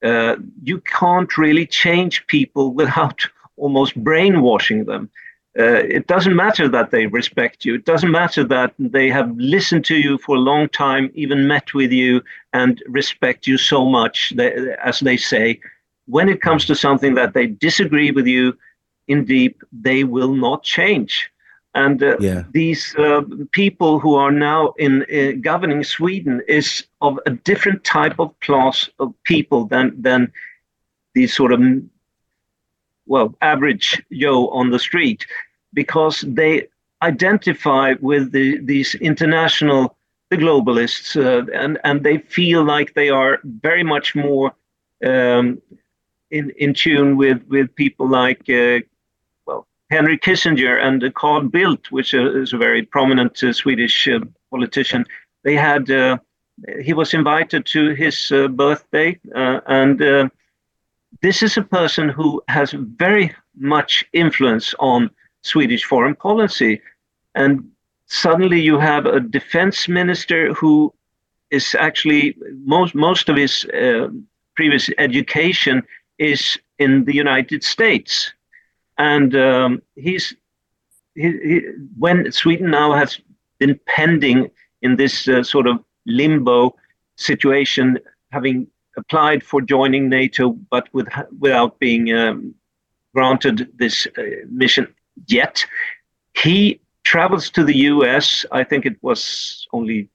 uh, 0.05 0.37
you 0.63 0.81
can't 0.81 1.37
really 1.39 1.67
change 1.67 2.27
people 2.27 2.73
without 2.81 3.21
almost 3.57 3.95
brainwashing 4.03 4.85
them. 4.85 5.11
Uh, 5.59 5.83
it 5.99 6.07
doesn't 6.07 6.37
matter 6.37 6.69
that 6.69 6.93
they 6.93 7.07
respect 7.07 7.65
you. 7.65 7.75
It 7.75 7.85
doesn't 7.85 8.11
matter 8.11 8.45
that 8.45 8.73
they 8.79 9.09
have 9.11 9.37
listened 9.37 9.85
to 9.87 9.97
you 9.97 10.17
for 10.19 10.37
a 10.37 10.41
long 10.41 10.69
time, 10.69 11.11
even 11.15 11.49
met 11.49 11.75
with 11.75 11.91
you, 11.91 12.23
and 12.53 12.81
respect 12.87 13.49
you 13.49 13.59
so 13.59 13.85
much, 13.85 14.33
that, 14.37 14.53
as 14.85 15.01
they 15.01 15.17
say. 15.17 15.61
When 16.07 16.29
it 16.29 16.41
comes 16.41 16.67
to 16.67 16.75
something 16.75 17.15
that 17.15 17.35
they 17.35 17.47
disagree 17.49 18.13
with 18.13 18.27
you 18.27 18.57
in 19.09 19.25
deep, 19.25 19.63
they 19.73 20.05
will 20.05 20.35
not 20.35 20.63
change. 20.63 21.31
And 21.75 22.03
uh, 22.03 22.17
yeah. 22.21 22.45
these 22.53 22.95
uh, 22.97 23.23
people 23.53 24.01
who 24.01 24.15
are 24.15 24.33
now 24.33 24.73
in 24.79 25.03
uh, 25.03 25.39
governing 25.41 25.85
Sweden 25.85 26.43
is 26.49 26.85
of 27.01 27.19
a 27.27 27.31
different 27.31 27.85
type 27.85 28.19
of 28.19 28.39
class 28.41 28.89
of 28.99 29.15
people 29.25 29.67
than 29.67 30.01
than 30.01 30.33
these 31.15 31.35
sort 31.35 31.53
of 31.53 31.61
well 33.11 33.29
average 33.53 33.89
Joe 34.23 34.49
on 34.61 34.71
the 34.71 34.79
street, 34.89 35.21
because 35.81 36.17
they 36.41 36.53
identify 37.03 37.87
with 38.01 38.25
the, 38.33 38.59
these 38.73 38.95
international 39.11 39.83
the 40.31 40.37
globalists 40.37 41.09
uh, 41.17 41.45
and 41.63 41.79
and 41.83 41.97
they 42.05 42.19
feel 42.37 42.63
like 42.75 42.95
they 42.95 43.11
are 43.11 43.41
very 43.69 43.85
much 43.95 44.15
more 44.15 44.49
um, 45.05 45.61
in 46.31 46.45
in 46.65 46.73
tune 46.73 47.17
with 47.23 47.41
with 47.49 47.75
people 47.75 48.07
like 48.23 48.43
uh, 48.49 48.79
Henry 49.91 50.19
Kissinger 50.19 50.81
and 50.81 51.15
Carl 51.15 51.43
Bildt, 51.43 51.91
which 51.91 52.15
is 52.15 52.53
a 52.53 52.59
very 52.59 52.83
prominent 52.83 53.43
uh, 53.43 53.53
Swedish 53.53 54.09
uh, 54.09 54.21
politician, 54.51 55.05
they 55.43 55.57
had 55.57 55.91
uh, 55.91 56.17
he 56.81 56.93
was 56.93 57.13
invited 57.13 57.67
to 57.67 57.95
his 57.95 58.31
uh, 58.31 58.47
birthday, 58.49 59.19
and 59.35 60.01
this 61.23 61.43
is 61.43 61.57
a 61.57 61.63
person 61.63 62.09
who 62.09 62.43
has 62.49 62.73
very 62.73 63.35
much 63.57 64.05
influence 64.13 64.75
on 64.79 65.11
Swedish 65.43 65.85
foreign 65.85 66.15
policy, 66.15 66.81
and 67.35 67.71
suddenly 68.07 68.61
you 68.61 68.79
have 68.79 69.07
a 69.07 69.21
defense 69.21 69.89
minister 69.89 70.53
who 70.55 70.93
is 71.51 71.75
actually 71.79 72.37
most 72.65 72.95
most 72.95 73.29
of 73.29 73.37
his 73.37 73.67
previous 74.57 74.91
education 74.99 75.83
is 76.19 76.59
in 76.79 77.05
the 77.05 77.15
United 77.15 77.65
States. 77.65 78.33
And 78.99 79.35
um, 79.35 79.83
he's 79.97 80.35
he, 81.15 81.29
he, 81.49 81.61
when 81.99 82.31
Sweden 82.33 82.71
now 82.71 82.93
has 82.93 83.21
been 83.59 83.79
pending 83.87 84.51
in 84.83 84.97
this 84.97 85.29
uh, 85.29 85.43
sort 85.43 85.67
of 85.67 85.79
limbo 86.07 86.75
situation, 87.17 87.99
having 88.33 88.67
applied 88.97 89.43
for 89.43 89.61
joining 89.61 90.09
NATO, 90.09 90.51
but 90.71 90.89
with, 90.93 91.09
without 91.39 91.79
being 91.79 92.13
um, 92.13 92.55
granted 93.15 93.71
this 93.77 94.07
uh, 94.19 94.23
mission 94.49 94.93
yet, 95.27 95.65
he 96.35 96.81
travels 97.05 97.51
to 97.51 97.65
the 97.65 97.77
US. 97.77 98.47
I 98.53 98.65
think 98.65 98.87
it 98.87 98.97
was 99.03 99.67
only 99.73 100.09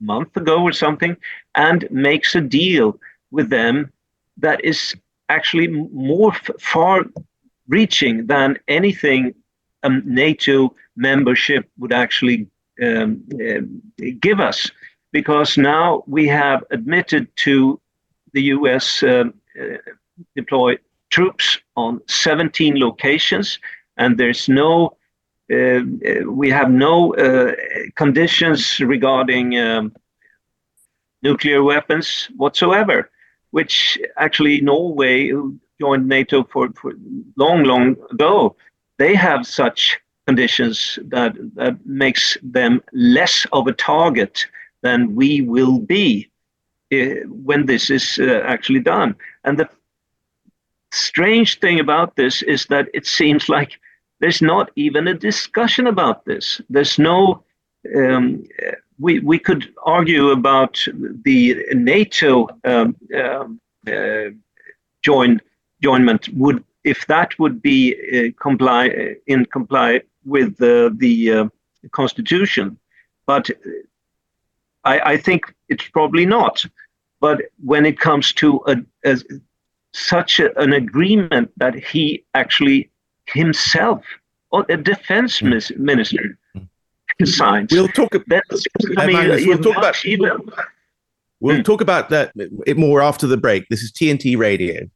a 0.00 0.04
month 0.04 0.36
ago 0.36 0.62
or 0.62 0.72
something, 0.72 1.16
and 1.54 1.88
makes 1.90 2.34
a 2.34 2.40
deal 2.40 2.98
with 3.30 3.50
them 3.50 3.92
that 4.38 4.64
is 4.64 4.94
actually 5.28 5.68
more 5.68 6.32
far 6.60 7.04
reaching 7.68 8.26
than 8.26 8.58
anything 8.68 9.34
NATO 9.88 10.74
membership 10.96 11.68
would 11.78 11.92
actually 11.92 12.46
um, 12.82 13.22
uh, 13.34 13.60
give 14.20 14.40
us, 14.40 14.70
because 15.12 15.56
now 15.58 16.02
we 16.06 16.26
have 16.26 16.64
admitted 16.70 17.28
to 17.36 17.80
the 18.32 18.42
US 18.56 19.02
um, 19.02 19.34
uh, 19.60 19.76
deploy 20.34 20.78
troops 21.10 21.58
on 21.76 22.00
17 22.08 22.78
locations, 22.80 23.58
and 23.96 24.18
there's 24.18 24.48
no 24.48 24.96
uh, 25.52 25.56
uh 25.56 25.82
we 26.26 26.48
have 26.50 26.70
no 26.70 27.14
uh, 27.14 27.52
conditions 27.94 28.80
regarding 28.80 29.58
um, 29.58 29.92
nuclear 31.22 31.62
weapons 31.62 32.28
whatsoever, 32.36 33.10
which 33.50 33.98
actually 34.16 34.60
Norway, 34.60 35.30
joined 35.80 36.08
NATO 36.08 36.44
for, 36.44 36.70
for 36.80 36.92
long, 37.36 37.64
long 37.64 37.96
ago, 38.10 38.56
they 38.98 39.14
have 39.14 39.46
such 39.46 39.98
conditions 40.26 40.98
that, 41.08 41.32
that 41.54 41.74
makes 41.84 42.38
them 42.42 42.82
less 42.92 43.46
of 43.52 43.66
a 43.66 43.72
target 43.72 44.46
than 44.82 45.14
we 45.14 45.40
will 45.40 45.78
be 45.78 46.30
uh, 46.92 47.24
when 47.28 47.66
this 47.66 47.90
is 47.90 48.18
uh, 48.20 48.42
actually 48.44 48.80
done. 48.80 49.16
And 49.44 49.58
the 49.58 49.68
strange 50.90 51.58
thing 51.60 51.80
about 51.80 52.16
this 52.16 52.42
is 52.42 52.66
that 52.66 52.88
it 52.92 53.06
seems 53.06 53.48
like 53.48 53.78
there's 54.20 54.42
not 54.42 54.70
even 54.76 55.08
a 55.08 55.14
discussion 55.14 55.86
about 55.86 56.24
this. 56.24 56.60
There's 56.68 56.98
no 56.98 57.42
um, 57.96 58.44
we 58.98 59.20
we 59.20 59.38
could 59.38 59.72
argue 59.84 60.30
about 60.30 60.78
the 61.24 61.64
NATO 61.72 62.48
um, 62.64 62.96
uh, 63.86 64.30
join 65.02 65.40
joinment 65.82 66.28
would 66.34 66.62
if 66.84 67.06
that 67.06 67.38
would 67.38 67.62
be 67.62 68.32
comply 68.40 69.16
in 69.26 69.46
comply 69.46 70.02
with 70.24 70.56
the 70.58 70.94
the 70.98 71.50
constitution 71.90 72.78
but 73.26 73.50
I, 74.84 75.12
I, 75.12 75.16
think 75.16 75.54
it's 75.68 75.88
probably 75.88 76.26
not 76.26 76.64
but 77.20 77.42
when 77.64 77.86
it 77.86 77.98
comes 77.98 78.32
to 78.34 78.60
a, 78.66 78.76
a 79.04 79.18
such 79.92 80.40
a, 80.40 80.58
an 80.58 80.72
agreement 80.72 81.50
that 81.56 81.74
he 81.74 82.24
actually 82.34 82.90
himself 83.26 84.04
or 84.50 84.66
a 84.68 84.76
defense 84.76 85.40
mm. 85.40 85.76
minister 85.76 86.38
signs 87.24 87.72
we'll 87.72 87.88
talk 87.88 88.14
about 88.14 88.42
mean, 89.06 89.46
we'll 89.46 89.58
talk 89.58 89.76
about 89.76 90.04
even, 90.04 90.30
we'll 91.40 91.58
mm. 91.58 91.64
talk 91.64 91.80
about 91.80 92.10
that 92.10 92.32
more 92.76 93.00
after 93.00 93.26
the 93.26 93.36
break 93.36 93.68
this 93.68 93.82
is 93.82 93.92
tnt 93.92 94.36
radio 94.36 94.88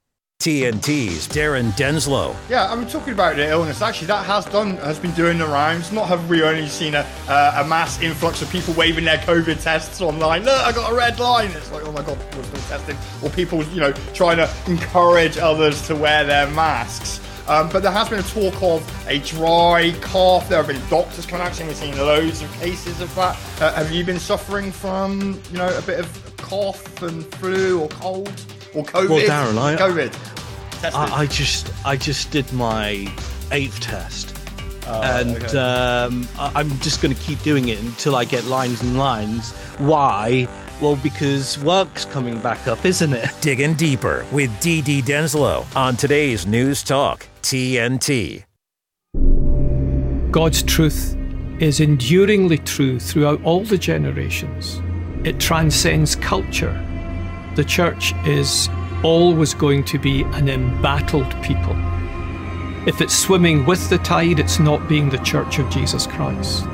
TNT's 0.47 1.27
Darren 1.27 1.73
Denslow. 1.73 2.37
Yeah, 2.49 2.71
I'm 2.71 2.87
talking 2.87 3.15
about 3.15 3.35
the 3.35 3.49
illness. 3.49 3.83
Actually, 3.83 4.07
that 4.07 4.25
has 4.27 4.45
done 4.45 4.77
has 4.77 4.97
been 4.97 5.11
doing 5.13 5.39
the 5.39 5.47
rounds. 5.47 5.91
Not 5.91 6.07
have 6.07 6.31
we 6.31 6.43
only 6.45 6.69
seen 6.69 6.95
a 6.95 7.05
uh, 7.27 7.65
a 7.65 7.69
mass 7.69 8.01
influx 8.01 8.43
of 8.43 8.51
people 8.51 8.73
waving 8.75 9.05
their 9.07 9.19
COVID 9.19 9.61
tests 9.61 10.01
online. 10.01 10.45
Look, 10.45 10.55
I 10.55 10.71
got 10.71 10.93
a 10.93 10.95
red 10.95 11.19
line. 11.19 11.51
It's 11.51 11.73
like, 11.73 11.85
oh 11.85 11.91
my 11.91 12.03
god, 12.03 12.19
we're 12.37 12.45
still 12.45 12.61
testing. 12.79 12.97
Or 13.25 13.31
people, 13.31 13.65
you 13.65 13.81
know, 13.81 13.91
trying 14.15 14.37
to 14.37 14.49
encourage 14.69 15.37
others 15.37 15.85
to 15.89 15.97
wear 15.97 16.23
their 16.23 16.47
masks. 16.51 17.21
Um, 17.49 17.69
but 17.71 17.83
there 17.83 17.91
has 17.91 18.09
been 18.09 18.21
a 18.21 18.23
talk 18.23 18.63
of 18.63 19.09
a 19.09 19.19
dry 19.19 19.97
cough. 20.01 20.49
There 20.49 20.63
have 20.63 20.69
been 20.69 20.89
doctors 20.89 21.27
coming 21.27 21.45
out 21.45 21.57
saying 21.57 21.67
we've 21.67 21.77
seen 21.77 21.97
loads 21.97 22.43
of 22.43 22.53
cases 22.61 23.01
of 23.01 23.13
that. 23.17 23.37
Uh, 23.61 23.73
have 23.73 23.91
you 23.91 24.05
been 24.05 24.21
suffering 24.21 24.71
from, 24.71 25.41
you 25.51 25.59
know, 25.59 25.77
a 25.77 25.83
bit 25.83 25.99
of 25.99 26.37
cough 26.37 27.03
and 27.03 27.25
flu 27.35 27.81
or 27.81 27.89
cold 27.89 28.33
or 28.77 28.85
COVID? 28.85 29.09
Well, 29.09 29.27
Darren, 29.27 29.59
I, 29.59 29.77
COVID. 29.77 30.95
I, 30.95 31.23
I 31.23 31.27
just, 31.27 31.73
I 31.85 31.97
just 31.97 32.31
did 32.31 32.51
my 32.53 33.13
eighth 33.51 33.81
test. 33.81 34.35
Oh, 34.87 35.03
and 35.03 35.37
okay. 35.43 35.59
um, 35.59 36.29
I- 36.39 36.53
I'm 36.55 36.71
just 36.81 37.03
going 37.03 37.13
to 37.15 37.21
keep 37.21 37.43
doing 37.43 37.69
it 37.69 37.81
until 37.81 38.15
I 38.15 38.25
get 38.25 38.45
lines 38.45 38.83
and 38.83 38.97
lines. 38.97 39.53
Why? 39.79 40.47
Well, 40.81 40.97
because 40.97 41.59
work's 41.65 42.05
coming 42.05 42.39
back 42.41 42.69
up, 42.69 42.85
isn't 42.85 43.13
it? 43.13 43.31
Digging 43.41 43.75
deeper 43.75 44.27
with 44.31 44.51
DD 44.61 45.03
Denslow 45.03 45.65
on 45.75 45.97
today's 45.97 46.47
News 46.47 46.83
Talk 46.83 47.27
TNT. 47.43 48.45
God's 50.31 50.63
truth 50.63 51.17
is 51.61 51.81
enduringly 51.81 52.59
true 52.59 53.01
throughout 53.01 53.43
all 53.43 53.65
the 53.65 53.79
generations. 53.79 54.81
It 55.25 55.41
transcends 55.41 56.15
culture. 56.17 56.79
The 57.57 57.65
church 57.65 58.13
is 58.27 58.69
always 59.03 59.55
going 59.55 59.85
to 59.85 59.99
be 59.99 60.25
an 60.25 60.51
embattled 60.51 61.43
people. 61.43 61.75
If 62.87 63.01
it's 63.01 63.17
swimming 63.17 63.65
with 63.65 63.89
the 63.89 63.97
tide, 63.97 64.39
it's 64.39 64.59
not 64.59 64.87
being 64.91 65.09
the 65.09 65.25
church 65.25 65.59
of 65.59 65.71
Jesus 65.71 66.07
Christ. 66.07 66.67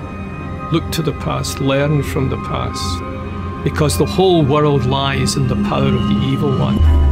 Look 0.72 0.90
to 0.90 1.02
the 1.02 1.16
past, 1.20 1.60
learn 1.60 2.02
from 2.02 2.30
the 2.30 2.36
past, 2.38 2.82
because 3.62 3.96
the 3.96 4.04
whole 4.04 4.44
world 4.44 4.84
lies 4.84 5.36
in 5.36 5.46
the 5.46 5.62
power 5.68 5.86
of 5.86 6.08
the 6.08 6.20
evil 6.26 6.58
one. 6.58 7.11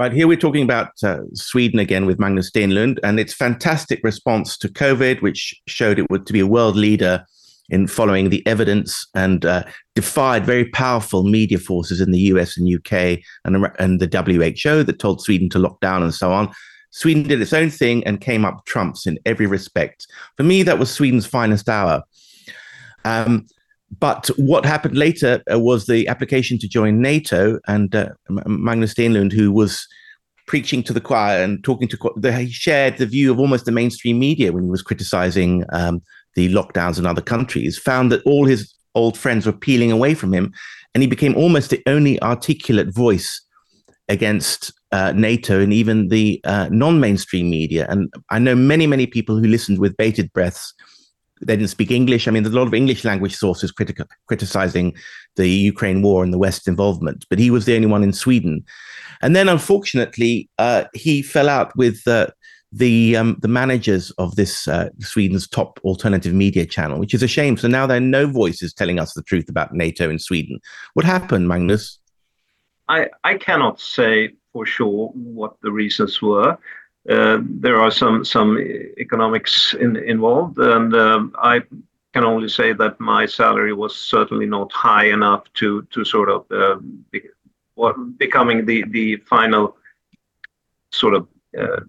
Right 0.00 0.14
here, 0.14 0.26
we're 0.26 0.38
talking 0.38 0.62
about 0.62 0.92
uh, 1.02 1.18
Sweden 1.34 1.78
again 1.78 2.06
with 2.06 2.18
Magnus 2.18 2.50
Stenlund 2.50 2.98
and 3.02 3.20
its 3.20 3.34
fantastic 3.34 4.00
response 4.02 4.56
to 4.56 4.68
COVID, 4.68 5.20
which 5.20 5.54
showed 5.66 5.98
it 5.98 6.10
would 6.10 6.26
to 6.26 6.32
be 6.32 6.40
a 6.40 6.46
world 6.46 6.74
leader 6.74 7.22
in 7.68 7.86
following 7.86 8.30
the 8.30 8.42
evidence 8.46 9.06
and 9.14 9.44
uh, 9.44 9.62
defied 9.94 10.46
very 10.46 10.64
powerful 10.70 11.24
media 11.24 11.58
forces 11.58 12.00
in 12.00 12.12
the 12.12 12.18
US 12.32 12.56
and 12.56 12.74
UK 12.74 13.18
and, 13.44 13.68
and 13.78 14.00
the 14.00 14.08
WHO 14.08 14.84
that 14.84 14.98
told 14.98 15.20
Sweden 15.20 15.50
to 15.50 15.58
lock 15.58 15.78
down 15.80 16.02
and 16.02 16.14
so 16.14 16.32
on. 16.32 16.50
Sweden 16.88 17.24
did 17.24 17.42
its 17.42 17.52
own 17.52 17.68
thing 17.68 18.02
and 18.06 18.22
came 18.22 18.46
up 18.46 18.64
trumps 18.64 19.06
in 19.06 19.18
every 19.26 19.46
respect. 19.46 20.06
For 20.38 20.44
me, 20.44 20.62
that 20.62 20.78
was 20.78 20.90
Sweden's 20.90 21.26
finest 21.26 21.68
hour. 21.68 22.04
Um, 23.04 23.44
but 23.98 24.28
what 24.36 24.64
happened 24.64 24.96
later 24.96 25.42
uh, 25.52 25.58
was 25.58 25.86
the 25.86 26.06
application 26.08 26.58
to 26.58 26.68
join 26.68 27.00
NATO, 27.00 27.58
and 27.66 27.94
uh, 27.94 28.10
Magnus 28.28 28.94
Stenlund, 28.94 29.32
who 29.32 29.50
was 29.50 29.86
preaching 30.46 30.82
to 30.84 30.92
the 30.92 31.00
choir 31.00 31.42
and 31.42 31.62
talking 31.64 31.88
to, 31.88 32.12
the, 32.16 32.32
he 32.32 32.50
shared 32.50 32.98
the 32.98 33.06
view 33.06 33.30
of 33.30 33.38
almost 33.38 33.64
the 33.64 33.72
mainstream 33.72 34.18
media 34.18 34.52
when 34.52 34.64
he 34.64 34.70
was 34.70 34.82
criticizing 34.82 35.64
um, 35.72 36.02
the 36.34 36.52
lockdowns 36.52 36.98
in 36.98 37.06
other 37.06 37.20
countries, 37.20 37.78
found 37.78 38.12
that 38.12 38.22
all 38.24 38.44
his 38.44 38.72
old 38.94 39.18
friends 39.18 39.46
were 39.46 39.52
peeling 39.52 39.90
away 39.90 40.14
from 40.14 40.32
him, 40.32 40.52
and 40.94 41.02
he 41.02 41.08
became 41.08 41.36
almost 41.36 41.70
the 41.70 41.82
only 41.86 42.20
articulate 42.22 42.94
voice 42.94 43.40
against 44.08 44.72
uh, 44.92 45.12
NATO 45.12 45.60
and 45.60 45.72
even 45.72 46.08
the 46.08 46.40
uh, 46.44 46.68
non-mainstream 46.70 47.48
media. 47.48 47.86
And 47.88 48.12
I 48.30 48.40
know 48.40 48.56
many, 48.56 48.86
many 48.86 49.06
people 49.06 49.36
who 49.36 49.46
listened 49.46 49.78
with 49.78 49.96
bated 49.96 50.32
breaths 50.32 50.74
they 51.40 51.56
didn't 51.56 51.70
speak 51.70 51.90
English. 51.90 52.26
I 52.26 52.30
mean, 52.30 52.42
there's 52.42 52.54
a 52.54 52.58
lot 52.58 52.66
of 52.66 52.74
English 52.74 53.04
language 53.04 53.34
sources 53.34 53.72
critic- 53.72 54.00
criticizing 54.26 54.94
the 55.36 55.48
Ukraine 55.48 56.02
war 56.02 56.22
and 56.22 56.32
the 56.32 56.38
West's 56.38 56.68
involvement, 56.68 57.26
but 57.30 57.38
he 57.38 57.50
was 57.50 57.64
the 57.64 57.74
only 57.74 57.86
one 57.86 58.02
in 58.02 58.12
Sweden. 58.12 58.64
And 59.22 59.34
then, 59.36 59.48
unfortunately, 59.48 60.48
uh, 60.58 60.84
he 60.94 61.22
fell 61.22 61.48
out 61.48 61.76
with 61.76 62.06
uh, 62.06 62.28
the 62.72 63.16
um, 63.16 63.36
the 63.40 63.48
managers 63.48 64.10
of 64.12 64.36
this 64.36 64.68
uh, 64.68 64.88
Sweden's 65.00 65.48
top 65.48 65.80
alternative 65.84 66.32
media 66.32 66.64
channel, 66.64 66.98
which 66.98 67.14
is 67.14 67.22
a 67.22 67.28
shame. 67.28 67.56
So 67.56 67.68
now 67.68 67.86
there 67.86 67.96
are 67.96 68.00
no 68.00 68.26
voices 68.26 68.72
telling 68.72 68.98
us 68.98 69.12
the 69.14 69.22
truth 69.22 69.48
about 69.48 69.74
NATO 69.74 70.08
in 70.08 70.18
Sweden. 70.18 70.60
What 70.94 71.04
happened, 71.04 71.48
Magnus? 71.48 71.98
I, 72.88 73.08
I 73.24 73.34
cannot 73.34 73.80
say 73.80 74.30
for 74.52 74.66
sure 74.66 75.08
what 75.14 75.56
the 75.62 75.70
reasons 75.70 76.20
were. 76.20 76.58
Uh, 77.08 77.38
there 77.42 77.80
are 77.80 77.90
some 77.90 78.24
some 78.24 78.58
economics 78.98 79.74
in, 79.74 79.96
involved, 79.96 80.58
and 80.58 80.94
um, 80.94 81.34
I 81.38 81.62
can 82.12 82.24
only 82.24 82.48
say 82.48 82.72
that 82.74 83.00
my 83.00 83.24
salary 83.24 83.72
was 83.72 83.96
certainly 83.96 84.46
not 84.46 84.70
high 84.72 85.06
enough 85.06 85.44
to 85.54 85.82
to 85.90 86.04
sort 86.04 86.28
of 86.28 86.44
uh, 86.52 86.76
becoming 88.18 88.66
the 88.66 89.16
final 89.28 89.76
sort 90.92 91.14
of 91.14 91.26
uh, 91.58 91.80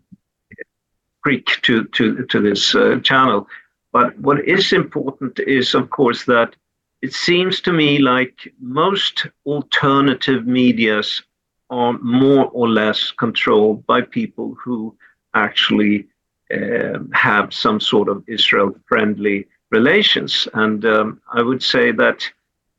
creek 1.21 1.59
to 1.63 1.87
this 1.93 2.71
channel. 3.03 3.47
But 3.91 4.17
what 4.19 4.47
is 4.47 4.71
important 4.71 5.39
is, 5.39 5.75
of 5.75 5.89
course, 5.89 6.23
that 6.25 6.55
it 7.01 7.13
seems 7.13 7.59
to 7.61 7.73
me 7.73 7.99
like 7.99 8.53
most 8.59 9.27
alternative 9.45 10.47
medias 10.47 11.23
are 11.71 11.93
more 11.99 12.45
or 12.51 12.69
less 12.69 13.11
controlled 13.11 13.85
by 13.87 14.01
people 14.01 14.55
who 14.63 14.95
actually 15.33 16.05
uh, 16.53 16.99
have 17.13 17.53
some 17.53 17.79
sort 17.79 18.09
of 18.09 18.23
Israel 18.27 18.75
friendly 18.85 19.47
relations. 19.71 20.47
And 20.53 20.85
um, 20.85 21.21
I 21.33 21.41
would 21.41 21.63
say 21.63 21.91
that 21.93 22.29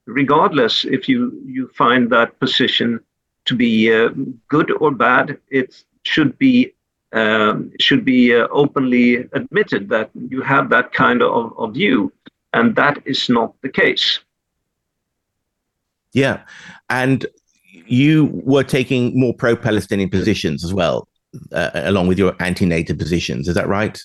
regardless 0.06 0.84
if 0.84 1.08
you, 1.08 1.42
you 1.46 1.68
find 1.74 2.10
that 2.10 2.38
position 2.38 3.00
to 3.46 3.56
be 3.56 3.92
uh, 3.92 4.10
good 4.48 4.70
or 4.80 4.90
bad, 4.90 5.38
it 5.50 5.82
should 6.04 6.38
be 6.38 6.74
um, 7.12 7.72
should 7.78 8.06
be 8.06 8.34
uh, 8.34 8.48
openly 8.50 9.16
admitted 9.34 9.90
that 9.90 10.10
you 10.30 10.40
have 10.40 10.70
that 10.70 10.94
kind 10.94 11.22
of, 11.22 11.52
of 11.58 11.74
view, 11.74 12.10
and 12.54 12.74
that 12.76 13.02
is 13.04 13.28
not 13.28 13.52
the 13.60 13.68
case. 13.68 14.20
Yeah, 16.14 16.40
and 16.88 17.26
you 17.86 18.30
were 18.44 18.64
taking 18.64 19.18
more 19.18 19.34
pro-Palestinian 19.34 20.10
positions 20.10 20.64
as 20.64 20.72
well, 20.72 21.08
uh, 21.52 21.70
along 21.74 22.06
with 22.06 22.18
your 22.18 22.34
anti-NATO 22.40 22.94
positions. 22.94 23.48
Is 23.48 23.54
that 23.54 23.68
right? 23.68 24.00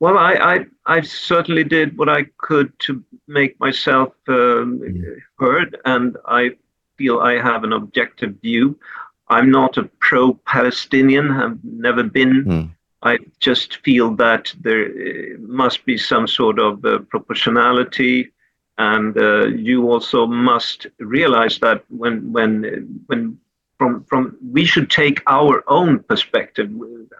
Well, 0.00 0.18
I, 0.18 0.32
I, 0.32 0.66
I 0.86 1.00
certainly 1.02 1.62
did 1.62 1.96
what 1.96 2.08
I 2.08 2.26
could 2.38 2.76
to 2.80 3.04
make 3.28 3.58
myself 3.60 4.12
um, 4.26 4.80
mm. 4.80 5.16
heard, 5.38 5.78
and 5.84 6.16
I 6.26 6.50
feel 6.96 7.20
I 7.20 7.40
have 7.40 7.62
an 7.62 7.72
objective 7.72 8.34
view. 8.42 8.76
I'm 9.28 9.50
not 9.50 9.76
a 9.76 9.84
pro-Palestinian. 10.00 11.30
I've 11.30 11.62
never 11.62 12.02
been. 12.02 12.44
Mm. 12.44 12.70
I 13.04 13.18
just 13.38 13.76
feel 13.84 14.14
that 14.16 14.52
there 14.60 14.86
uh, 14.86 15.38
must 15.38 15.84
be 15.84 15.96
some 15.96 16.26
sort 16.26 16.58
of 16.58 16.84
uh, 16.84 16.98
proportionality 17.08 18.31
and 18.78 19.16
uh, 19.18 19.46
you 19.46 19.90
also 19.90 20.26
must 20.26 20.86
realize 20.98 21.58
that 21.58 21.84
when 21.88 22.32
when 22.32 23.02
when 23.06 23.38
from 23.78 24.04
from 24.04 24.36
we 24.50 24.64
should 24.64 24.90
take 24.90 25.22
our 25.26 25.62
own 25.66 25.98
perspective 26.04 26.70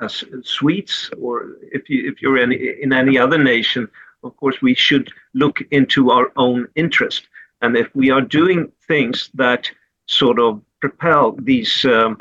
as 0.01 0.25
Swedes 0.43 1.11
or 1.21 1.57
if 1.73 1.89
you 1.91 2.11
if 2.11 2.23
you're 2.23 2.39
in 2.39 2.53
in 2.53 2.93
any 2.93 3.19
other 3.19 3.39
nation 3.39 3.89
of 4.25 4.37
course 4.37 4.61
we 4.63 4.75
should 4.75 5.11
look 5.35 5.61
into 5.71 6.11
our 6.11 6.33
own 6.37 6.69
interest. 6.75 7.29
And 7.61 7.77
if 7.77 7.95
we 7.95 8.11
are 8.11 8.21
doing 8.21 8.73
things 8.89 9.31
that 9.35 9.71
sort 10.07 10.39
of 10.39 10.61
propel 10.81 11.33
these 11.33 11.85
um, 11.85 12.19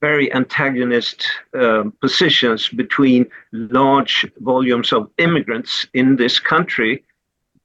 very 0.00 0.32
antagonist 0.32 1.26
uh, 1.58 1.84
positions 2.00 2.68
between 2.68 3.26
large 3.52 4.30
volumes 4.38 4.92
of 4.92 5.10
immigrants 5.18 5.86
in 5.92 6.16
this 6.16 6.38
country 6.38 7.04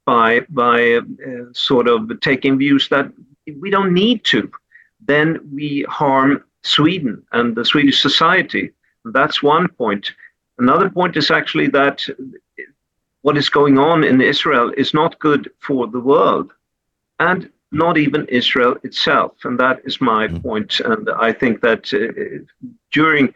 by 0.04 0.40
by 0.50 0.96
uh, 0.96 1.02
sort 1.52 1.88
of 1.88 2.20
taking 2.20 2.58
views 2.58 2.88
that 2.88 3.10
we 3.60 3.70
don't 3.70 3.92
need 3.92 4.24
to, 4.24 4.50
then 5.06 5.38
we 5.52 5.84
harm 5.88 6.42
Sweden 6.62 7.22
and 7.32 7.54
the 7.54 7.64
Swedish 7.64 8.00
society. 8.00 8.72
That's 9.04 9.42
one 9.42 9.68
point. 9.68 10.12
Another 10.58 10.88
point 10.88 11.16
is 11.16 11.30
actually 11.30 11.68
that 11.68 12.06
what 13.22 13.36
is 13.36 13.48
going 13.48 13.78
on 13.78 14.04
in 14.04 14.20
Israel 14.20 14.72
is 14.76 14.94
not 14.94 15.18
good 15.18 15.50
for 15.58 15.86
the 15.86 16.00
world, 16.00 16.52
and 17.18 17.50
not 17.72 17.98
even 17.98 18.26
Israel 18.28 18.76
itself. 18.82 19.32
And 19.44 19.58
that 19.58 19.80
is 19.84 20.00
my 20.00 20.28
mm. 20.28 20.42
point. 20.42 20.80
And 20.80 21.10
I 21.10 21.32
think 21.32 21.60
that 21.62 21.92
uh, 21.92 22.44
during 22.92 23.34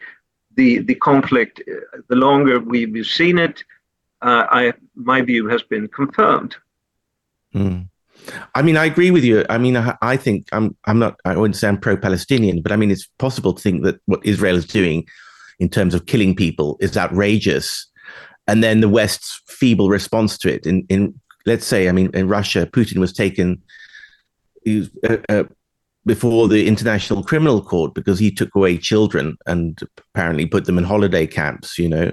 the 0.55 0.79
the 0.79 0.95
conflict, 0.95 1.61
uh, 1.67 2.01
the 2.07 2.15
longer 2.15 2.59
we've 2.59 3.05
seen 3.05 3.37
it, 3.37 3.63
uh, 4.21 4.45
I 4.49 4.73
my 4.95 5.21
view 5.21 5.47
has 5.47 5.63
been 5.63 5.87
confirmed. 5.87 6.55
Mm. 7.53 7.89
I 8.53 8.61
mean, 8.61 8.77
I 8.77 8.85
agree 8.85 9.11
with 9.11 9.23
you. 9.23 9.45
I 9.49 9.57
mean, 9.57 9.77
I, 9.77 9.95
I, 10.01 10.17
think 10.17 10.47
I'm 10.51 10.75
I'm 10.85 10.99
not. 10.99 11.19
I 11.25 11.35
wouldn't 11.35 11.55
say 11.55 11.67
I'm 11.67 11.79
pro-Palestinian, 11.79 12.61
but 12.61 12.71
I 12.71 12.75
mean, 12.75 12.91
it's 12.91 13.07
possible 13.17 13.53
to 13.53 13.61
think 13.61 13.83
that 13.83 13.99
what 14.05 14.25
Israel 14.25 14.55
is 14.55 14.65
doing 14.65 15.07
in 15.59 15.69
terms 15.69 15.93
of 15.93 16.05
killing 16.05 16.35
people 16.35 16.77
is 16.79 16.97
outrageous, 16.97 17.87
and 18.47 18.63
then 18.63 18.81
the 18.81 18.89
West's 18.89 19.41
feeble 19.47 19.89
response 19.89 20.37
to 20.39 20.53
it. 20.53 20.65
In 20.65 20.85
in 20.89 21.19
let's 21.45 21.65
say, 21.65 21.89
I 21.89 21.91
mean, 21.91 22.11
in 22.13 22.27
Russia, 22.27 22.65
Putin 22.65 22.97
was 22.97 23.13
taken. 23.13 23.61
Was, 24.65 24.89
uh, 25.09 25.17
uh, 25.29 25.43
before 26.05 26.47
the 26.47 26.67
International 26.67 27.23
Criminal 27.23 27.61
Court 27.61 27.93
because 27.93 28.19
he 28.19 28.31
took 28.31 28.55
away 28.55 28.77
children 28.77 29.37
and 29.45 29.79
apparently 30.13 30.45
put 30.45 30.65
them 30.65 30.77
in 30.77 30.83
holiday 30.83 31.27
camps. 31.27 31.77
You 31.77 31.89
know, 31.89 32.11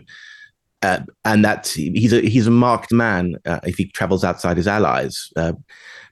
uh, 0.83 1.01
and 1.25 1.45
that 1.45 1.69
he's 1.69 2.12
a 2.12 2.21
he's 2.21 2.47
a 2.47 2.51
marked 2.51 2.93
man 2.93 3.37
uh, 3.47 3.61
if 3.65 3.77
he 3.77 3.89
travels 3.91 4.25
outside 4.25 4.57
his 4.57 4.69
allies. 4.69 5.31
Uh, 5.37 5.53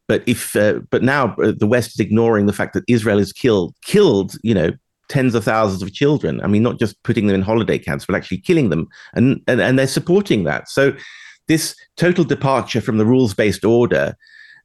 but 0.08 0.22
if 0.26 0.56
uh, 0.56 0.80
but 0.90 1.02
now 1.02 1.34
uh, 1.36 1.52
the 1.56 1.66
West 1.66 1.92
is 1.92 2.00
ignoring 2.00 2.46
the 2.46 2.52
fact 2.52 2.74
that 2.74 2.84
Israel 2.88 3.18
has 3.18 3.32
killed 3.32 3.74
killed 3.82 4.36
you 4.42 4.54
know 4.54 4.70
tens 5.08 5.34
of 5.34 5.44
thousands 5.44 5.82
of 5.82 5.92
children. 5.92 6.40
I 6.42 6.46
mean, 6.46 6.62
not 6.62 6.78
just 6.78 7.02
putting 7.02 7.26
them 7.26 7.34
in 7.34 7.42
holiday 7.42 7.78
camps, 7.78 8.06
but 8.06 8.16
actually 8.16 8.38
killing 8.38 8.70
them, 8.70 8.88
and 9.14 9.40
and, 9.46 9.60
and 9.60 9.78
they're 9.78 9.86
supporting 9.86 10.44
that. 10.44 10.68
So 10.68 10.92
this 11.46 11.76
total 11.96 12.24
departure 12.24 12.80
from 12.80 12.98
the 12.98 13.06
rules 13.06 13.34
based 13.34 13.64
order. 13.64 14.16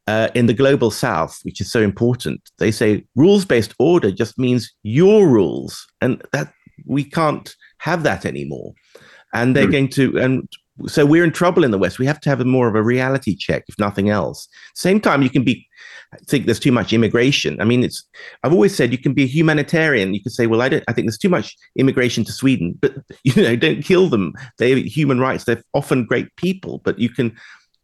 Uh, 0.08 0.28
in 0.34 0.48
the 0.48 0.56
global 0.56 0.90
south, 0.90 1.38
which 1.44 1.62
is 1.62 1.72
so 1.72 1.82
important, 1.82 2.42
they 2.58 2.72
say 2.72 3.06
rules 3.16 3.46
based 3.46 3.76
order 3.78 4.12
just 4.12 4.40
means 4.40 4.74
your 4.82 5.28
rules, 5.28 5.86
and 6.02 6.24
that 6.32 6.52
we 6.88 7.04
can't 7.04 7.56
have 7.78 8.02
that 8.02 8.26
anymore 8.26 8.74
and 9.34 9.56
they're 9.56 9.68
going 9.68 9.90
to 9.90 10.18
and 10.18 10.48
so 10.88 11.06
we're 11.06 11.26
in 11.26 11.32
trouble 11.32 11.66
in 11.66 11.72
the 11.72 11.78
west. 11.78 12.00
We 12.00 12.06
have 12.06 12.22
to 12.22 12.30
have 12.30 12.40
a 12.40 12.46
more 12.46 12.70
of 12.70 12.76
a 12.76 12.82
reality 12.82 13.36
check 13.36 13.66
if 13.68 13.78
nothing 13.78 14.10
else. 14.10 14.48
Same 14.76 15.02
time 15.02 15.22
you 15.22 15.30
can 15.30 15.44
be 15.44 15.68
I 16.14 16.18
think 16.28 16.46
there's 16.46 16.60
too 16.60 16.72
much 16.72 16.94
immigration. 16.94 17.60
I 17.62 17.66
mean 17.66 17.84
it's 17.84 18.04
i've 18.44 18.54
always 18.54 18.76
said 18.76 18.92
you 18.92 18.98
can 18.98 19.14
be 19.14 19.24
a 19.24 19.28
humanitarian. 19.28 20.14
You 20.14 20.22
can 20.22 20.32
say 20.32 20.48
well 20.48 20.62
i 20.62 20.70
don't 20.70 20.84
i 20.88 20.94
think 20.94 21.08
there's 21.08 21.18
too 21.18 21.30
much 21.30 21.56
immigration 21.76 22.24
to 22.26 22.32
sweden. 22.32 22.78
But 22.80 22.96
you 23.24 23.42
know 23.42 23.56
don't 23.56 23.84
kill 23.84 24.10
them. 24.10 24.34
They 24.58 24.70
have 24.70 24.80
human 24.80 25.20
rights. 25.20 25.44
They're 25.44 25.64
often 25.74 26.06
great 26.06 26.36
people 26.36 26.80
but 26.84 26.98
you 27.00 27.10
can 27.10 27.36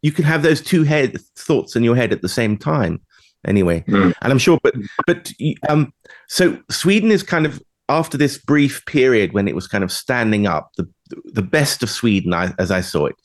you 0.02 0.12
can 0.12 0.24
have 0.24 0.42
those 0.42 0.60
two 0.60 0.84
head 0.84 1.18
thoughts 1.36 1.76
in 1.76 1.82
your 1.82 1.96
head 1.96 2.12
at 2.12 2.22
the 2.22 2.28
same 2.28 2.56
time. 2.56 3.00
Anyway 3.46 3.84
mm. 3.86 4.12
and 4.22 4.32
i'm 4.32 4.38
sure 4.38 4.58
but 4.62 4.74
but 5.06 5.30
um 5.68 5.92
so 6.26 6.58
sweden 6.68 7.12
is 7.12 7.22
kind 7.22 7.46
of 7.46 7.62
after 7.88 8.18
this 8.18 8.38
brief 8.38 8.84
period 8.86 9.32
when 9.32 9.46
it 9.48 9.54
was 9.54 9.68
kind 9.68 9.84
of 9.84 9.92
standing 9.92 10.46
up, 10.46 10.70
the 10.76 10.88
the 11.24 11.42
best 11.42 11.82
of 11.82 11.90
Sweden, 11.90 12.34
as 12.58 12.70
I 12.70 12.80
saw 12.80 13.06
it, 13.06 13.16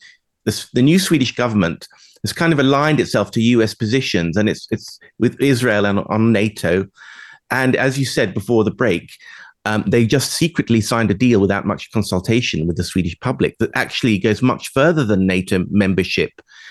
this, 0.44 0.68
the 0.70 0.82
new 0.82 0.98
Swedish 0.98 1.34
government 1.34 1.88
has 2.22 2.32
kind 2.32 2.52
of 2.52 2.58
aligned 2.58 3.00
itself 3.00 3.30
to 3.32 3.40
U.S. 3.40 3.74
positions, 3.74 4.36
and 4.36 4.48
it's 4.48 4.66
it's 4.70 4.98
with 5.18 5.40
Israel 5.40 5.86
and 5.86 6.00
on 6.08 6.32
NATO. 6.32 6.86
And 7.50 7.76
as 7.76 7.98
you 7.98 8.04
said 8.04 8.34
before 8.34 8.64
the 8.64 8.70
break, 8.70 9.10
um, 9.64 9.84
they 9.86 10.06
just 10.06 10.32
secretly 10.32 10.80
signed 10.80 11.10
a 11.10 11.14
deal 11.14 11.40
without 11.40 11.66
much 11.66 11.90
consultation 11.92 12.66
with 12.66 12.76
the 12.76 12.84
Swedish 12.84 13.18
public 13.20 13.58
that 13.58 13.70
actually 13.74 14.18
goes 14.18 14.42
much 14.42 14.68
further 14.72 15.04
than 15.04 15.26
NATO 15.26 15.64
membership 15.70 16.30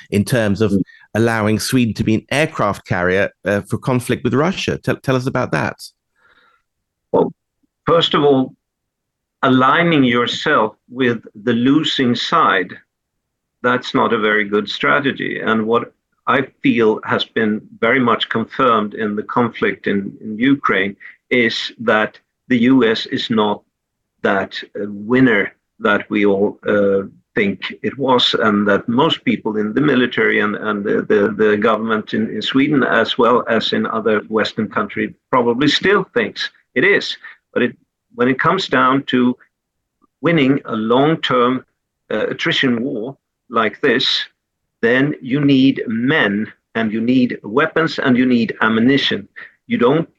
in 0.09 0.25
terms 0.25 0.59
of 0.59 0.73
allowing 1.13 1.59
Sweden 1.59 1.93
to 1.93 2.03
be 2.03 2.15
an 2.15 2.25
aircraft 2.31 2.85
carrier 2.85 3.29
uh, 3.45 3.61
for 3.61 3.77
conflict 3.77 4.23
with 4.23 4.33
Russia. 4.33 4.77
Tell, 4.77 4.97
tell 4.97 5.15
us 5.15 5.27
about 5.27 5.51
that. 5.51 5.77
Well, 7.11 7.31
First 7.85 8.13
of 8.13 8.23
all, 8.23 8.55
aligning 9.43 10.03
yourself 10.03 10.75
with 10.89 11.23
the 11.35 11.53
losing 11.53 12.15
side, 12.15 12.77
that's 13.61 13.93
not 13.93 14.13
a 14.13 14.19
very 14.19 14.45
good 14.45 14.69
strategy. 14.69 15.39
And 15.39 15.65
what 15.65 15.93
I 16.27 16.43
feel 16.63 16.99
has 17.03 17.25
been 17.25 17.67
very 17.79 17.99
much 17.99 18.29
confirmed 18.29 18.93
in 18.93 19.15
the 19.15 19.23
conflict 19.23 19.87
in, 19.87 20.17
in 20.21 20.37
Ukraine 20.37 20.95
is 21.29 21.71
that 21.79 22.19
the 22.47 22.59
US 22.73 23.05
is 23.07 23.29
not 23.29 23.63
that 24.21 24.61
uh, 24.75 24.85
winner 24.87 25.53
that 25.79 26.07
we 26.09 26.25
all 26.25 26.59
uh, 26.67 27.03
think 27.33 27.73
it 27.81 27.97
was, 27.97 28.35
and 28.35 28.67
that 28.67 28.87
most 28.87 29.23
people 29.23 29.57
in 29.57 29.73
the 29.73 29.81
military 29.81 30.39
and, 30.39 30.55
and 30.55 30.83
the, 30.83 31.01
the, 31.01 31.33
the 31.43 31.57
government 31.57 32.13
in, 32.13 32.29
in 32.29 32.41
Sweden, 32.41 32.83
as 32.83 33.17
well 33.17 33.43
as 33.47 33.73
in 33.73 33.85
other 33.85 34.19
Western 34.27 34.69
countries, 34.69 35.13
probably 35.31 35.67
still 35.67 36.03
thinks 36.13 36.51
it 36.75 36.83
is. 36.83 37.17
But 37.53 37.63
it, 37.63 37.77
when 38.15 38.27
it 38.27 38.39
comes 38.39 38.67
down 38.67 39.03
to 39.03 39.37
winning 40.21 40.59
a 40.65 40.75
long-term 40.75 41.65
uh, 42.11 42.27
attrition 42.27 42.83
war 42.83 43.17
like 43.49 43.81
this, 43.81 44.25
then 44.81 45.15
you 45.21 45.43
need 45.43 45.83
men 45.87 46.51
and 46.75 46.91
you 46.91 47.01
need 47.01 47.39
weapons 47.43 47.99
and 47.99 48.17
you 48.17 48.25
need 48.25 48.55
ammunition. 48.61 49.27
You 49.67 49.77
don't 49.77 50.09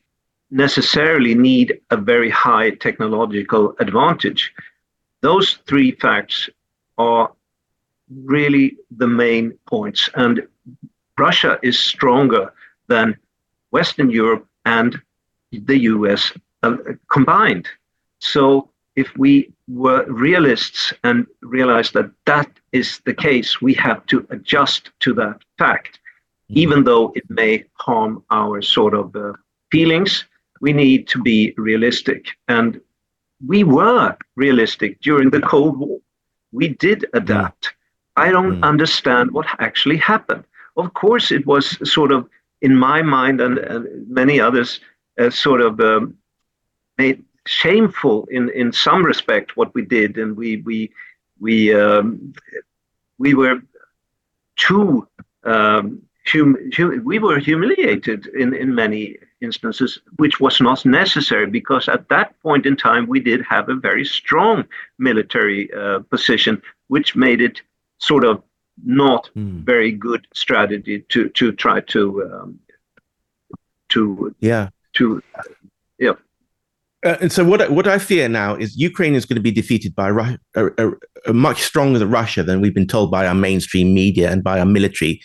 necessarily 0.51 1.35
need 1.35 1.81
a 1.91 1.97
very 1.97 2.31
high 2.31 2.71
technological 2.71 3.75
advantage. 3.81 4.53
Those 5.23 5.59
three 5.67 5.93
facts 5.93 6.49
are 6.99 7.33
really 8.15 8.77
the 8.91 9.07
main 9.07 9.59
points. 9.67 10.11
And 10.15 10.47
Russia 11.19 11.59
is 11.63 11.79
stronger 11.79 12.53
than 12.89 13.17
Western 13.71 14.11
Europe 14.11 14.47
and 14.67 15.01
the 15.51 15.79
US 15.79 16.33
uh, 16.63 16.77
combined. 17.11 17.69
So 18.23 18.71
if 18.95 19.09
we 19.17 19.53
were 19.69 20.05
realists 20.07 20.93
and 21.03 21.27
realized 21.41 21.93
that 21.95 22.11
that 22.27 22.49
is 22.73 23.01
the 23.05 23.15
case, 23.15 23.61
we 23.61 23.75
have 23.75 24.07
to 24.07 24.27
adjust 24.31 24.91
to 25.01 25.13
that 25.15 25.39
fact, 25.59 25.99
mm-hmm. 25.99 26.59
even 26.59 26.85
though 26.85 27.13
it 27.17 27.29
may 27.29 27.65
harm 27.75 28.23
our 28.31 28.63
sort 28.63 28.95
of 28.95 29.15
uh, 29.17 29.33
feelings. 29.71 30.25
we 30.63 30.73
need 30.73 31.09
to 31.09 31.21
be 31.21 31.53
realistic. 31.57 32.29
And 32.47 32.81
we 33.45 33.65
were 33.65 34.17
realistic 34.37 35.01
during 35.01 35.29
the 35.31 35.41
Cold 35.41 35.77
War. 35.77 35.99
We 36.53 36.69
did 36.69 37.05
adapt. 37.15 37.75
I 38.17 38.31
don't 38.31 38.61
mm. 38.61 38.63
understand 38.63 39.33
what 39.33 39.47
actually 39.59 39.97
happened. 39.97 40.45
Of 40.77 40.95
course, 40.95 41.33
it 41.33 41.45
was 41.47 41.65
sort 41.91 42.13
of, 42.13 42.29
in 42.61 42.77
my 42.77 43.03
mind 43.03 43.41
and, 43.41 43.59
and 43.59 44.09
many 44.09 44.39
others, 44.39 44.81
uh, 45.19 45.31
sort 45.31 45.61
of 45.61 45.81
um, 45.81 46.17
made 46.97 47.25
shameful 47.47 48.27
in, 48.31 48.51
in 48.51 48.73
some 48.73 49.05
respect 49.05 49.57
what 49.57 49.75
we 49.75 49.85
did, 49.85 50.19
and 50.19 50.37
we 50.37 50.59
we 50.59 50.93
we 51.41 51.75
um, 51.75 52.33
we 53.19 53.35
were 53.35 53.61
too 54.57 55.09
um, 55.45 56.03
hum, 56.27 56.57
hum, 56.77 57.03
we 57.05 57.19
were 57.19 57.39
humiliated 57.39 58.27
in 58.27 58.55
in 58.55 58.75
many 58.75 59.17
instances, 59.41 59.99
which 60.17 60.41
was 60.41 60.61
not 60.61 60.85
necessary 60.87 61.47
because 61.47 61.89
at 61.89 62.09
that 62.09 62.41
point 62.43 62.65
in 62.67 62.77
time 62.77 63.07
we 63.07 63.21
did 63.21 63.43
have 63.43 63.69
a 63.69 63.75
very 63.75 64.05
strong 64.05 64.65
military 64.99 65.73
uh, 65.73 65.99
position, 66.11 66.63
which 66.89 67.17
made 67.17 67.41
it 67.41 67.61
sort 67.99 68.25
of 68.25 68.43
not 68.85 69.31
mm. 69.37 69.65
very 69.65 69.93
good 69.93 70.27
strategy 70.33 71.05
to 71.09 71.29
to 71.31 71.53
try 71.53 71.81
to 71.81 72.03
um, 72.25 72.59
to 73.89 74.35
yeah 74.41 74.69
to 74.95 75.23
yeah. 75.99 76.13
Uh, 77.05 77.17
and 77.21 77.33
so 77.33 77.45
what 77.45 77.69
what 77.71 77.89
I 77.89 77.99
fear 77.99 78.29
now 78.29 78.55
is 78.55 78.77
Ukraine 78.77 79.15
is 79.15 79.25
going 79.25 79.37
to 79.37 79.43
be 79.43 79.51
defeated 79.51 79.95
by 79.95 80.09
Ru- 80.09 80.39
a, 80.55 80.67
a, 80.79 80.93
a 81.27 81.33
much 81.33 81.63
stronger 81.63 82.07
Russia 82.07 82.43
than 82.43 82.61
we've 82.61 82.75
been 82.75 82.87
told 82.87 83.11
by 83.11 83.27
our 83.27 83.35
mainstream 83.35 83.93
media 83.93 84.31
and 84.31 84.45
by 84.45 84.61
our 84.61 84.67
military 84.67 85.21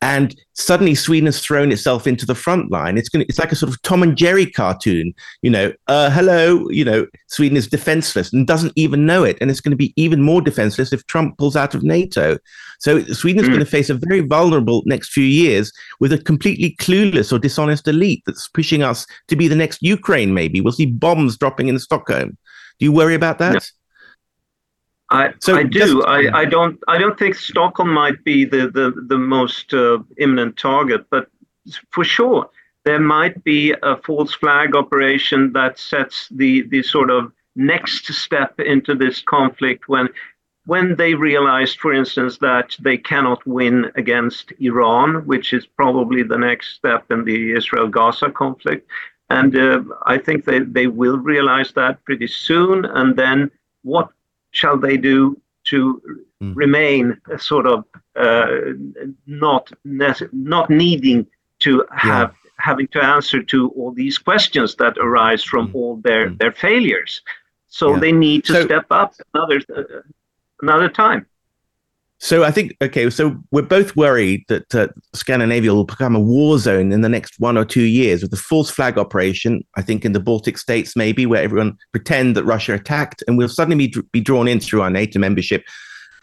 and 0.00 0.36
suddenly 0.52 0.94
Sweden 0.94 1.26
has 1.26 1.40
thrown 1.40 1.72
itself 1.72 2.06
into 2.06 2.24
the 2.24 2.34
front 2.34 2.70
line. 2.70 2.96
It's 2.96 3.08
going 3.08 3.24
it's 3.28 3.38
like 3.38 3.50
a 3.50 3.56
sort 3.56 3.72
of 3.72 3.82
Tom 3.82 4.02
and 4.02 4.16
Jerry 4.16 4.46
cartoon. 4.46 5.12
You 5.42 5.50
know, 5.50 5.72
uh, 5.88 6.10
hello, 6.10 6.68
you 6.70 6.84
know, 6.84 7.06
Sweden 7.26 7.56
is 7.56 7.66
defenseless 7.66 8.32
and 8.32 8.46
doesn't 8.46 8.72
even 8.76 9.06
know 9.06 9.24
it, 9.24 9.36
and 9.40 9.50
it's 9.50 9.60
going 9.60 9.72
to 9.72 9.76
be 9.76 9.92
even 9.96 10.22
more 10.22 10.40
defenseless 10.40 10.92
if 10.92 11.06
Trump 11.06 11.36
pulls 11.38 11.56
out 11.56 11.74
of 11.74 11.82
NATO. 11.82 12.38
So 12.78 13.02
Sweden 13.04 13.42
is 13.42 13.48
mm. 13.48 13.54
going 13.54 13.64
to 13.64 13.70
face 13.70 13.90
a 13.90 13.94
very 13.94 14.20
vulnerable 14.20 14.82
next 14.86 15.12
few 15.12 15.24
years 15.24 15.72
with 15.98 16.12
a 16.12 16.18
completely 16.18 16.76
clueless 16.76 17.32
or 17.32 17.40
dishonest 17.40 17.88
elite 17.88 18.22
that's 18.24 18.48
pushing 18.48 18.84
us 18.84 19.04
to 19.26 19.34
be 19.34 19.48
the 19.48 19.56
next 19.56 19.82
Ukraine. 19.82 20.32
Maybe 20.32 20.60
we'll 20.60 20.72
see 20.72 20.86
bombs 20.86 21.36
dropping 21.36 21.66
in 21.66 21.78
Stockholm. 21.80 22.38
Do 22.78 22.84
you 22.84 22.92
worry 22.92 23.14
about 23.14 23.38
that? 23.38 23.68
I, 25.10 25.32
so 25.40 25.56
I 25.56 25.62
do. 25.62 26.02
I, 26.04 26.40
I 26.40 26.44
don't. 26.44 26.78
I 26.86 26.98
don't 26.98 27.18
think 27.18 27.34
Stockholm 27.34 27.92
might 27.92 28.22
be 28.24 28.44
the 28.44 28.68
the 28.68 28.92
the 29.06 29.18
most 29.18 29.72
uh, 29.72 29.98
imminent 30.18 30.58
target, 30.58 31.06
but 31.10 31.28
for 31.90 32.04
sure 32.04 32.50
there 32.84 33.00
might 33.00 33.42
be 33.44 33.74
a 33.82 33.96
false 33.98 34.32
flag 34.34 34.74
operation 34.74 35.52
that 35.52 35.78
sets 35.78 36.28
the 36.30 36.62
the 36.68 36.82
sort 36.82 37.10
of 37.10 37.32
next 37.54 38.06
step 38.14 38.58
into 38.60 38.94
this 38.94 39.20
conflict 39.20 39.88
when 39.88 40.08
when 40.64 40.96
they 40.96 41.14
realized, 41.14 41.78
for 41.80 41.92
instance, 41.94 42.36
that 42.38 42.76
they 42.78 42.98
cannot 42.98 43.46
win 43.46 43.90
against 43.94 44.52
Iran, 44.60 45.26
which 45.26 45.54
is 45.54 45.66
probably 45.66 46.22
the 46.22 46.36
next 46.36 46.76
step 46.76 47.10
in 47.10 47.24
the 47.24 47.52
Israel-Gaza 47.52 48.30
conflict, 48.32 48.86
and 49.30 49.56
uh, 49.56 49.82
I 50.04 50.18
think 50.18 50.44
they 50.44 50.60
they 50.60 50.86
will 50.86 51.18
realize 51.18 51.72
that 51.72 52.04
pretty 52.04 52.26
soon, 52.26 52.84
and 52.84 53.16
then 53.16 53.50
what 53.82 54.08
shall 54.58 54.78
they 54.86 54.96
do 54.96 55.40
to 55.64 56.02
mm. 56.42 56.54
remain 56.56 57.04
a 57.30 57.38
sort 57.38 57.66
of 57.66 57.84
uh, 58.16 58.46
not 59.26 59.70
nece- 59.86 60.32
not 60.32 60.68
needing 60.70 61.26
to 61.60 61.84
have 61.92 62.30
yeah. 62.30 62.50
having 62.68 62.88
to 62.88 63.00
answer 63.02 63.40
to 63.42 63.68
all 63.76 63.92
these 63.92 64.16
questions 64.18 64.74
that 64.76 64.94
arise 64.98 65.42
from 65.44 65.68
mm. 65.68 65.74
all 65.76 65.96
their 66.08 66.24
mm. 66.30 66.38
their 66.40 66.52
failures. 66.52 67.22
So 67.68 67.86
yeah. 67.92 68.00
they 68.00 68.12
need 68.12 68.44
to 68.44 68.52
so, 68.54 68.64
step 68.64 68.86
up 68.90 69.14
another 69.34 69.60
uh, 69.76 69.82
another 70.62 70.88
time. 70.88 71.26
So 72.20 72.42
I 72.42 72.50
think 72.50 72.76
okay. 72.82 73.08
So 73.10 73.36
we're 73.52 73.62
both 73.62 73.94
worried 73.94 74.44
that 74.48 74.74
uh, 74.74 74.88
Scandinavia 75.14 75.72
will 75.72 75.84
become 75.84 76.16
a 76.16 76.20
war 76.20 76.58
zone 76.58 76.90
in 76.90 77.00
the 77.00 77.08
next 77.08 77.38
one 77.38 77.56
or 77.56 77.64
two 77.64 77.84
years 77.84 78.22
with 78.22 78.32
the 78.32 78.36
false 78.36 78.70
flag 78.70 78.98
operation. 78.98 79.64
I 79.76 79.82
think 79.82 80.04
in 80.04 80.12
the 80.12 80.20
Baltic 80.20 80.58
states 80.58 80.96
maybe 80.96 81.26
where 81.26 81.42
everyone 81.42 81.78
pretend 81.92 82.36
that 82.36 82.44
Russia 82.44 82.74
attacked, 82.74 83.22
and 83.26 83.38
we'll 83.38 83.48
suddenly 83.48 83.86
be, 83.86 84.02
be 84.10 84.20
drawn 84.20 84.48
in 84.48 84.58
through 84.58 84.82
our 84.82 84.90
NATO 84.90 85.20
membership, 85.20 85.62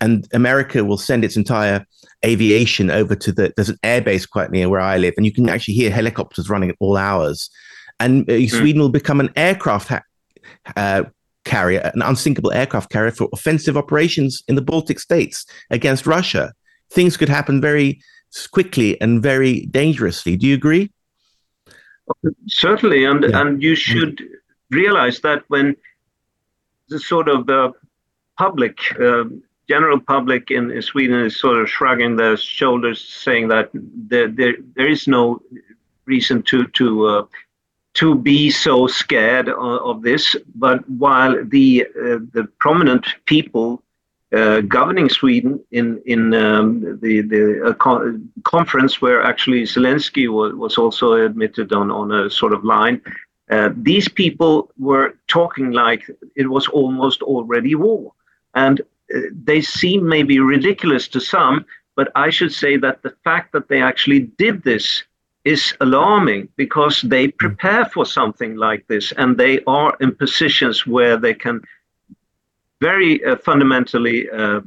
and 0.02 0.28
America 0.34 0.84
will 0.84 0.98
send 0.98 1.24
its 1.24 1.38
entire 1.38 1.86
aviation 2.26 2.92
over 2.92 3.16
to 3.16 3.32
the. 3.32 3.54
There's 3.56 3.70
an 3.70 3.80
airbase 3.84 4.30
quite 4.30 4.52
near 4.52 4.68
where 4.68 4.82
I 4.82 4.98
live, 4.98 5.14
and 5.16 5.26
you 5.26 5.32
can 5.32 5.48
actually 5.48 5.76
hear 5.76 5.92
helicopters 5.92 6.50
running 6.50 6.70
at 6.70 6.76
all 6.82 6.98
hours, 6.98 7.50
and 8.02 8.30
uh, 8.30 8.34
mm. 8.34 8.50
Sweden 8.50 8.82
will 8.82 8.90
become 8.90 9.22
an 9.22 9.32
aircraft 9.38 9.88
ha- 9.88 10.04
uh, 10.76 11.04
carrier, 11.46 11.92
an 11.94 12.02
unsinkable 12.02 12.52
aircraft 12.52 12.92
carrier 12.92 13.12
for 13.12 13.30
offensive 13.32 13.78
operations 13.78 14.44
in 14.48 14.56
the 14.56 14.62
Baltic 14.62 15.00
states 15.00 15.46
against 15.70 16.06
Russia. 16.06 16.54
Things 16.92 17.18
could 17.18 17.30
happen 17.30 17.62
very 17.62 18.02
quickly 18.52 19.00
and 19.00 19.24
very 19.24 19.66
dangerously. 19.68 20.36
Do 20.36 20.48
you 20.48 20.56
agree? 20.56 20.92
Certainly, 22.48 23.06
and 23.06 23.24
yeah. 23.24 23.42
and 23.42 23.64
you 23.64 23.76
should 23.76 24.22
realize 24.70 25.22
that 25.22 25.44
when 25.48 25.76
the 26.90 27.00
sort 27.00 27.28
of 27.28 27.48
the 27.48 27.74
public, 28.38 28.78
uh, 29.02 29.24
general 29.68 30.00
public 30.00 30.52
in, 30.52 30.70
in, 30.70 30.82
Sweden 30.82 31.22
is 31.22 31.40
sort 31.40 31.58
of 31.58 31.70
shrugging 31.70 32.16
their 32.16 32.38
shoulders, 32.38 33.04
saying 33.04 33.48
that 33.48 33.70
there 33.74 34.28
there, 34.28 34.54
there 34.76 34.88
is 34.88 35.08
no 35.08 35.42
reason 36.06 36.44
to 36.44 36.68
to 36.68 37.08
uh, 37.08 37.26
to 37.96 38.16
be 38.16 38.52
so 38.52 38.88
scared 38.88 39.50
of, 39.50 40.02
this. 40.02 40.36
But 40.56 40.88
while 40.90 41.44
the 41.46 41.88
uh, 41.88 42.20
the 42.34 42.48
prominent 42.60 43.06
people 43.26 43.82
uh, 44.34 44.62
governing 44.62 45.10
Sweden 45.10 45.64
in 45.72 46.02
in 46.06 46.34
um, 46.34 47.00
the 47.02 47.22
the 47.22 47.68
uh, 47.68 47.74
co- 47.74 48.20
conference 48.44 49.02
where 49.02 49.24
actually 49.24 49.64
Zelensky 49.64 50.28
was, 50.28 50.54
was 50.54 50.78
also 50.78 51.14
admitted 51.14 51.72
on 51.72 51.90
on 51.90 52.12
a 52.12 52.30
sort 52.30 52.54
of 52.54 52.64
line. 52.64 53.02
Uh, 53.50 53.70
these 53.76 54.10
people 54.10 54.72
were 54.78 55.14
talking 55.28 55.72
like 55.72 56.04
it 56.36 56.50
was 56.50 56.68
almost 56.68 57.22
already 57.22 57.76
war, 57.76 58.12
and 58.56 58.82
uh, 58.82 59.20
they 59.44 59.62
seem 59.62 60.08
maybe 60.08 60.40
ridiculous 60.40 61.08
to 61.08 61.20
some. 61.20 61.66
But 61.96 62.12
I 62.16 62.30
should 62.30 62.52
say 62.52 62.76
that 62.78 63.04
the 63.04 63.16
fact 63.24 63.54
that 63.54 63.70
they 63.70 63.82
actually 63.82 64.22
did 64.38 64.64
this 64.64 65.04
is 65.46 65.74
alarming 65.80 66.50
because 66.56 67.02
they 67.04 67.28
hmm. 67.28 67.38
prepare 67.40 67.86
for 67.86 68.06
something 68.06 68.56
like 68.56 68.86
this 68.88 69.14
and 69.14 69.38
they 69.38 69.64
are 69.66 69.96
in 70.02 70.14
positions 70.14 70.86
where 70.86 71.18
they 71.18 71.34
can 71.34 71.62
very 72.82 73.24
uh, 73.24 73.38
fundamentally 73.38 74.30
uh, 74.30 74.60
uh, 74.60 74.62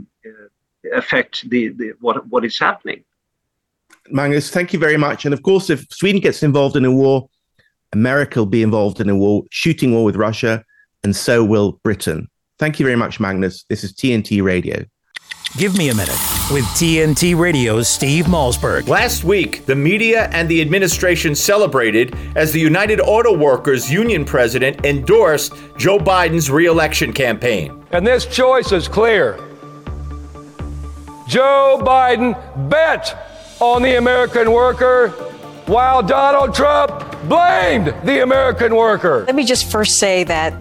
affect 0.95 1.49
the, 1.51 1.69
the 1.69 1.93
what 2.01 2.27
what 2.29 2.45
is 2.45 2.59
happening. 2.59 3.05
Magnus, 4.11 4.49
thank 4.51 4.73
you 4.73 4.79
very 4.79 4.97
much. 4.97 5.27
And 5.27 5.35
of 5.35 5.43
course, 5.43 5.69
if 5.69 5.87
Sweden 5.93 6.21
gets 6.23 6.43
involved 6.43 6.77
in 6.77 6.85
a 6.87 6.93
war, 6.93 7.29
America 7.93 8.39
will 8.39 8.47
be 8.47 8.63
involved 8.63 9.01
in 9.01 9.11
a 9.11 9.17
war, 9.17 9.45
shooting 9.51 9.93
war 9.93 10.05
with 10.05 10.17
Russia, 10.17 10.65
and 11.05 11.15
so 11.15 11.45
will 11.45 11.73
Britain. 11.83 12.29
Thank 12.59 12.81
you 12.81 12.87
very 12.87 12.97
much, 12.97 13.21
Magnus. 13.21 13.65
This 13.69 13.85
is 13.85 13.93
TNT 13.93 14.43
Radio. 14.43 14.85
Give 15.57 15.77
me 15.79 15.89
a 15.89 15.95
minute 15.95 16.11
with 16.53 16.65
TNT 16.77 17.37
Radio's 17.37 17.89
Steve 17.89 18.27
Malzberg. 18.27 18.87
Last 18.87 19.25
week, 19.25 19.65
the 19.65 19.75
media 19.75 20.29
and 20.31 20.47
the 20.47 20.61
administration 20.61 21.35
celebrated 21.35 22.15
as 22.37 22.53
the 22.53 22.61
United 22.61 23.01
Auto 23.01 23.35
Workers 23.35 23.91
Union 23.91 24.27
president 24.27 24.85
endorsed 24.85 25.55
Joe 25.79 25.99
Biden's 25.99 26.51
reelection 26.51 27.15
campaign. 27.15 27.83
And 27.93 28.07
this 28.07 28.27
choice 28.27 28.73
is 28.73 28.89
clear. 28.89 29.39
Joe 31.27 31.81
Biden 31.83 32.37
bet 32.69 33.57
on 33.59 33.81
the 33.81 33.97
American 33.97 34.53
worker 34.53 35.09
while 35.65 36.03
Donald 36.03 36.55
Trump 36.55 36.91
blamed 37.27 37.95
the 38.05 38.23
American 38.23 38.77
worker. 38.77 39.25
Let 39.27 39.35
me 39.35 39.45
just 39.45 39.71
first 39.71 39.99
say 39.99 40.25
that 40.25 40.53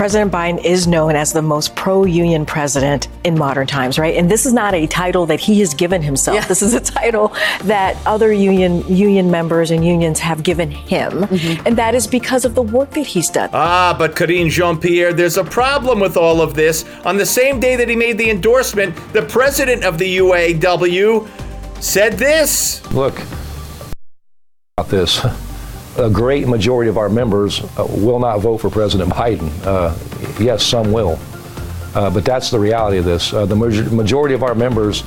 President 0.00 0.32
Biden 0.32 0.64
is 0.64 0.86
known 0.86 1.14
as 1.14 1.34
the 1.34 1.42
most 1.42 1.76
pro 1.76 2.06
union 2.06 2.46
president 2.46 3.08
in 3.22 3.38
modern 3.38 3.66
times, 3.66 3.98
right? 3.98 4.16
And 4.16 4.30
this 4.30 4.46
is 4.46 4.54
not 4.54 4.72
a 4.72 4.86
title 4.86 5.26
that 5.26 5.40
he 5.40 5.60
has 5.60 5.74
given 5.74 6.00
himself. 6.00 6.36
Yeah. 6.36 6.46
This 6.46 6.62
is 6.62 6.72
a 6.72 6.80
title 6.80 7.34
that 7.64 7.98
other 8.06 8.32
union 8.32 8.82
union 8.88 9.30
members 9.30 9.70
and 9.70 9.84
unions 9.84 10.18
have 10.18 10.42
given 10.42 10.70
him. 10.70 11.12
Mm-hmm. 11.12 11.66
And 11.66 11.76
that 11.76 11.94
is 11.94 12.06
because 12.06 12.46
of 12.46 12.54
the 12.54 12.62
work 12.62 12.92
that 12.92 13.06
he's 13.06 13.28
done. 13.28 13.50
Ah, 13.52 13.94
but 13.98 14.16
Karine 14.16 14.48
Jean 14.48 14.80
Pierre, 14.80 15.12
there's 15.12 15.36
a 15.36 15.44
problem 15.44 16.00
with 16.00 16.16
all 16.16 16.40
of 16.40 16.54
this. 16.54 16.86
On 17.04 17.18
the 17.18 17.26
same 17.26 17.60
day 17.60 17.76
that 17.76 17.90
he 17.90 17.94
made 17.94 18.16
the 18.16 18.30
endorsement, 18.30 18.96
the 19.12 19.20
president 19.20 19.84
of 19.84 19.98
the 19.98 20.16
UAW 20.16 21.28
said 21.82 22.14
this. 22.14 22.80
Look, 22.90 23.20
about 24.78 24.88
this 24.88 25.49
a 26.00 26.10
great 26.10 26.48
majority 26.48 26.88
of 26.88 26.96
our 26.96 27.08
members 27.08 27.62
uh, 27.78 27.86
will 27.88 28.18
not 28.18 28.38
vote 28.38 28.58
for 28.58 28.70
President 28.70 29.10
Biden. 29.10 29.50
Uh, 29.64 29.94
yes, 30.42 30.64
some 30.64 30.92
will. 30.92 31.18
Uh, 31.94 32.08
but 32.10 32.24
that's 32.24 32.50
the 32.50 32.58
reality 32.58 32.98
of 32.98 33.04
this. 33.04 33.32
Uh, 33.32 33.44
the 33.46 33.56
majority 33.56 34.34
of 34.34 34.42
our 34.42 34.54
members 34.54 35.04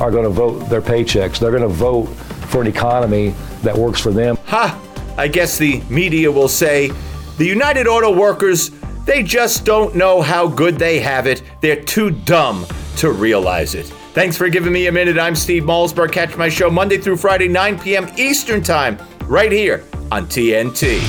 are 0.00 0.10
going 0.10 0.24
to 0.24 0.30
vote 0.30 0.58
their 0.68 0.82
paychecks. 0.82 1.38
They're 1.38 1.50
going 1.50 1.62
to 1.62 1.68
vote 1.68 2.06
for 2.48 2.60
an 2.60 2.66
economy 2.66 3.34
that 3.62 3.76
works 3.76 4.00
for 4.00 4.10
them. 4.10 4.36
Ha! 4.46 4.80
I 5.16 5.28
guess 5.28 5.56
the 5.56 5.80
media 5.88 6.30
will 6.30 6.48
say, 6.48 6.90
the 7.38 7.46
United 7.46 7.86
Auto 7.86 8.14
Workers, 8.14 8.70
they 9.04 9.22
just 9.22 9.64
don't 9.64 9.94
know 9.94 10.20
how 10.20 10.48
good 10.48 10.76
they 10.76 11.00
have 11.00 11.26
it. 11.26 11.42
They're 11.60 11.82
too 11.82 12.10
dumb 12.10 12.66
to 12.96 13.12
realize 13.12 13.74
it. 13.74 13.86
Thanks 14.12 14.36
for 14.36 14.48
giving 14.48 14.72
me 14.72 14.88
a 14.88 14.92
minute. 14.92 15.18
I'm 15.18 15.34
Steve 15.34 15.64
Malzberg. 15.64 16.12
Catch 16.12 16.36
my 16.36 16.48
show 16.48 16.70
Monday 16.70 16.98
through 16.98 17.16
Friday, 17.16 17.48
9 17.48 17.78
p.m. 17.78 18.08
Eastern 18.16 18.62
Time, 18.62 18.98
right 19.26 19.50
here 19.50 19.84
on 20.10 20.26
TNT. 20.26 21.00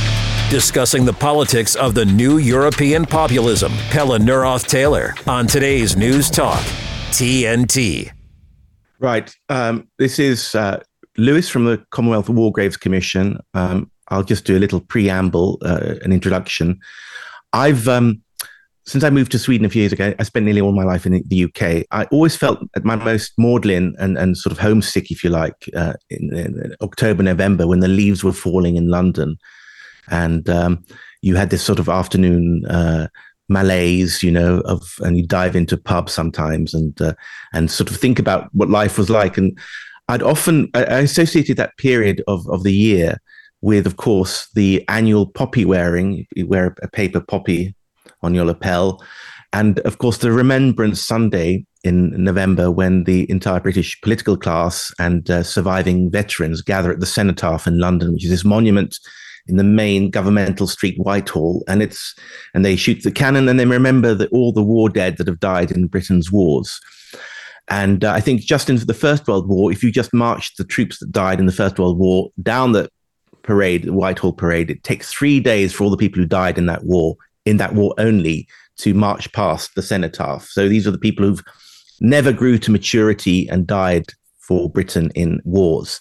Discussing 0.49 1.05
the 1.05 1.13
politics 1.13 1.75
of 1.75 1.95
the 1.95 2.05
new 2.05 2.37
European 2.37 3.05
populism, 3.05 3.71
Pelle 3.89 4.17
Neroth 4.19 4.67
Taylor 4.67 5.15
on 5.27 5.47
today's 5.47 5.97
News 5.97 6.29
Talk, 6.29 6.61
TNT. 7.09 8.11
Right. 8.99 9.35
Um, 9.49 9.87
this 9.97 10.19
is 10.19 10.55
uh, 10.55 10.81
Lewis 11.17 11.49
from 11.49 11.65
the 11.65 11.83
Commonwealth 11.91 12.29
War 12.29 12.51
Graves 12.51 12.77
Commission. 12.77 13.39
Um, 13.53 13.89
I'll 14.09 14.23
just 14.23 14.45
do 14.45 14.57
a 14.57 14.59
little 14.59 14.81
preamble, 14.81 15.57
uh, 15.63 15.95
an 16.03 16.11
introduction. 16.11 16.79
I've 17.53 17.87
um, 17.87 18.21
since 18.85 19.03
I 19.03 19.09
moved 19.09 19.31
to 19.31 19.39
Sweden 19.39 19.65
a 19.65 19.69
few 19.69 19.81
years 19.81 19.93
ago, 19.93 20.13
I 20.19 20.23
spent 20.23 20.45
nearly 20.45 20.61
all 20.61 20.71
my 20.71 20.83
life 20.83 21.07
in 21.07 21.23
the 21.25 21.43
UK. 21.45 21.85
I 21.91 22.05
always 22.11 22.35
felt 22.35 22.59
at 22.75 22.85
my 22.85 22.95
most 22.95 23.33
maudlin 23.37 23.95
and, 23.97 24.15
and 24.17 24.37
sort 24.37 24.51
of 24.51 24.59
homesick, 24.59 25.09
if 25.09 25.23
you 25.23 25.31
like, 25.31 25.69
uh, 25.75 25.93
in, 26.11 26.35
in, 26.35 26.75
October, 26.81 27.23
November, 27.23 27.65
when 27.65 27.79
the 27.79 27.87
leaves 27.87 28.23
were 28.23 28.31
falling 28.31 28.75
in 28.75 28.89
London, 28.89 29.37
and 30.09 30.47
um, 30.49 30.83
you 31.23 31.35
had 31.35 31.49
this 31.49 31.63
sort 31.63 31.79
of 31.79 31.89
afternoon 31.89 32.63
uh, 32.67 33.07
malaise, 33.49 34.21
you 34.21 34.29
know, 34.29 34.59
of 34.65 34.97
and 34.99 35.17
you 35.17 35.25
dive 35.25 35.55
into 35.55 35.77
pubs 35.77 36.13
sometimes 36.13 36.75
and 36.75 37.01
uh, 37.01 37.13
and 37.53 37.71
sort 37.71 37.89
of 37.89 37.97
think 37.97 38.19
about 38.19 38.49
what 38.53 38.69
life 38.69 38.99
was 38.99 39.09
like. 39.09 39.35
And 39.35 39.57
I'd 40.09 40.21
often 40.21 40.69
I 40.75 40.99
associated 40.99 41.57
that 41.57 41.77
period 41.77 42.23
of 42.27 42.47
of 42.49 42.61
the 42.61 42.73
year 42.73 43.17
with, 43.61 43.87
of 43.87 43.97
course, 43.97 44.47
the 44.53 44.85
annual 44.89 45.25
poppy 45.25 45.65
wearing. 45.65 46.27
You 46.35 46.45
wear 46.45 46.75
a 46.83 46.87
paper 46.87 47.19
poppy 47.19 47.74
on 48.25 48.33
your 48.33 48.45
lapel. 48.45 49.01
And 49.53 49.79
of 49.79 49.99
course, 49.99 50.17
the 50.17 50.31
Remembrance 50.31 51.01
Sunday 51.01 51.65
in 51.85 52.11
November, 52.21 52.71
when 52.71 53.05
the 53.05 53.29
entire 53.29 53.59
British 53.59 53.99
political 54.01 54.35
class 54.35 54.91
and 54.99 55.29
uh, 55.29 55.43
surviving 55.43 56.11
veterans 56.11 56.61
gather 56.61 56.91
at 56.91 56.99
the 56.99 57.05
Cenotaph 57.05 57.67
in 57.67 57.79
London, 57.79 58.11
which 58.11 58.25
is 58.25 58.31
this 58.31 58.43
monument 58.43 58.99
in 59.47 59.57
the 59.57 59.63
main 59.63 60.09
governmental 60.09 60.67
street, 60.67 60.97
Whitehall, 60.97 61.63
and 61.67 61.81
it's 61.81 62.15
and 62.53 62.65
they 62.65 62.75
shoot 62.75 63.03
the 63.03 63.11
cannon 63.11 63.47
and 63.47 63.59
they 63.59 63.65
remember 63.65 64.15
that 64.15 64.31
all 64.31 64.51
the 64.51 64.63
war 64.63 64.89
dead 64.89 65.17
that 65.17 65.27
have 65.27 65.39
died 65.39 65.71
in 65.71 65.87
Britain's 65.87 66.31
wars. 66.31 66.81
And 67.67 68.03
uh, 68.03 68.11
I 68.11 68.21
think 68.21 68.41
just 68.41 68.69
in 68.69 68.77
the 68.77 68.93
First 68.93 69.27
World 69.27 69.47
War, 69.47 69.71
if 69.71 69.83
you 69.83 69.91
just 69.91 70.13
marched 70.13 70.57
the 70.57 70.65
troops 70.65 70.99
that 70.99 71.11
died 71.11 71.39
in 71.39 71.45
the 71.45 71.51
First 71.51 71.79
World 71.79 71.97
War 71.97 72.29
down 72.41 72.73
the 72.73 72.89
parade, 73.43 73.83
the 73.83 73.93
Whitehall 73.93 74.33
parade, 74.33 74.69
it 74.69 74.83
takes 74.83 75.11
three 75.11 75.39
days 75.39 75.71
for 75.71 75.83
all 75.83 75.89
the 75.89 75.97
people 75.97 76.21
who 76.21 76.27
died 76.27 76.57
in 76.57 76.65
that 76.65 76.83
war 76.83 77.15
in 77.45 77.57
that 77.57 77.75
war 77.75 77.93
only 77.97 78.47
to 78.77 78.93
march 78.93 79.31
past 79.31 79.75
the 79.75 79.81
cenotaph. 79.81 80.47
So 80.47 80.67
these 80.67 80.87
are 80.87 80.91
the 80.91 80.97
people 80.97 81.25
who've 81.25 81.43
never 82.01 82.33
grew 82.33 82.57
to 82.59 82.71
maturity 82.71 83.47
and 83.47 83.65
died 83.65 84.07
for 84.39 84.69
Britain 84.69 85.11
in 85.15 85.41
wars. 85.45 85.99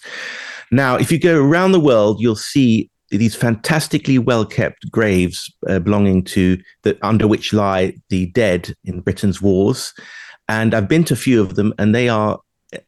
Now, 0.71 0.95
if 0.95 1.11
you 1.11 1.19
go 1.19 1.41
around 1.41 1.71
the 1.71 1.79
world, 1.79 2.19
you'll 2.19 2.35
see 2.35 2.89
these 3.09 3.35
fantastically 3.35 4.17
well 4.17 4.45
kept 4.45 4.89
graves 4.91 5.51
uh, 5.67 5.79
belonging 5.79 6.23
to 6.23 6.57
the 6.83 6.97
under 7.05 7.27
which 7.27 7.53
lie 7.53 7.93
the 8.09 8.27
dead 8.27 8.73
in 8.83 9.01
Britain's 9.01 9.41
wars. 9.41 9.93
And 10.47 10.73
I've 10.73 10.87
been 10.87 11.03
to 11.05 11.13
a 11.13 11.17
few 11.17 11.41
of 11.41 11.55
them, 11.55 11.73
and 11.77 11.93
they 11.93 12.09
are 12.09 12.39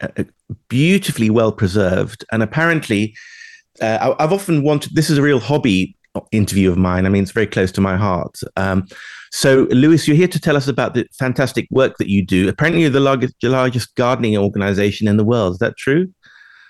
uh, 0.02 0.08
uh 0.18 0.24
beautifully 0.70 1.30
well 1.30 1.52
preserved. 1.52 2.26
And 2.32 2.44
apparently, 2.44 3.16
uh, 3.82 4.16
I've 4.20 4.34
often 4.34 4.64
wanted 4.64 4.96
this 4.96 5.10
is 5.10 5.18
a 5.18 5.24
real 5.24 5.40
hobby 5.40 5.97
interview 6.32 6.72
of 6.72 6.78
mine. 6.78 7.06
I 7.06 7.10
mean, 7.10 7.24
it's 7.24 7.32
very 7.32 7.48
close 7.48 7.72
to 7.74 7.82
my 7.82 7.98
heart. 7.98 8.40
Um, 8.56 8.88
so, 9.32 9.68
Lewis, 9.72 10.08
you're 10.08 10.18
here 10.18 10.28
to 10.28 10.40
tell 10.40 10.56
us 10.56 10.68
about 10.68 10.94
the 10.94 11.08
fantastic 11.18 11.68
work 11.72 11.98
that 11.98 12.10
you 12.10 12.26
do. 12.26 12.48
Apparently, 12.48 12.82
you're 12.82 12.90
the 12.90 13.00
largest, 13.00 13.36
largest 13.44 13.96
gardening 13.96 14.38
organization 14.38 15.08
in 15.08 15.18
the 15.18 15.26
world. 15.26 15.54
Is 15.54 15.60
that 15.60 15.78
true? 15.78 16.14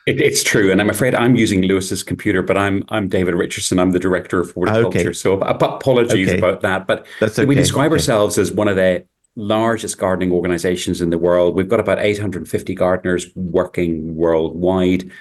It, 0.08 0.22
it's 0.22 0.42
true, 0.42 0.72
and 0.72 0.80
I'm 0.80 0.90
afraid 0.90 1.14
I'm 1.14 1.36
using 1.36 1.62
Lewis's 1.62 2.02
computer, 2.02 2.42
but 2.42 2.58
I'm 2.58 2.84
I'm 2.90 3.10
David 3.10 3.36
Richardson. 3.36 3.78
I'm 3.78 3.92
the 3.92 4.00
director 4.00 4.40
of 4.40 4.52
horticulture. 4.54 5.00
Okay. 5.00 5.14
So, 5.14 5.40
apologies 5.42 6.30
okay. 6.30 6.38
about 6.38 6.62
that. 6.62 6.88
But 6.88 7.06
okay. 7.22 7.46
we 7.46 7.56
describe 7.56 7.92
ourselves 7.92 8.38
as 8.38 8.52
one 8.52 8.70
of 8.70 8.78
the 8.78 9.06
largest 9.38 10.00
gardening 10.00 10.32
organizations 10.32 11.00
in 11.00 11.12
the 11.12 11.18
world. 11.18 11.56
We've 11.56 11.70
got 11.70 11.80
about 11.80 12.00
850 12.00 12.74
gardeners 12.74 13.28
working 13.36 14.16
worldwide. 14.16 15.12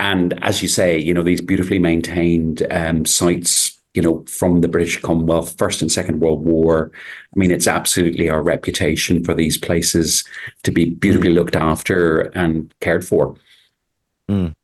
And 0.00 0.42
as 0.42 0.62
you 0.62 0.68
say, 0.68 0.98
you 0.98 1.12
know, 1.12 1.22
these 1.22 1.42
beautifully 1.42 1.78
maintained 1.78 2.66
um, 2.70 3.04
sites, 3.04 3.78
you 3.92 4.00
know, 4.00 4.24
from 4.26 4.62
the 4.62 4.68
British 4.68 4.98
Commonwealth, 4.98 5.58
First 5.58 5.82
and 5.82 5.92
Second 5.92 6.20
World 6.20 6.42
War. 6.42 6.90
I 6.94 7.38
mean, 7.38 7.50
it's 7.50 7.66
absolutely 7.66 8.30
our 8.30 8.42
reputation 8.42 9.22
for 9.22 9.34
these 9.34 9.58
places 9.58 10.24
to 10.62 10.72
be 10.72 10.86
beautifully 10.86 11.32
mm. 11.32 11.34
looked 11.34 11.54
after 11.54 12.20
and 12.34 12.72
cared 12.80 13.06
for. 13.06 13.36
Mm. 14.30 14.54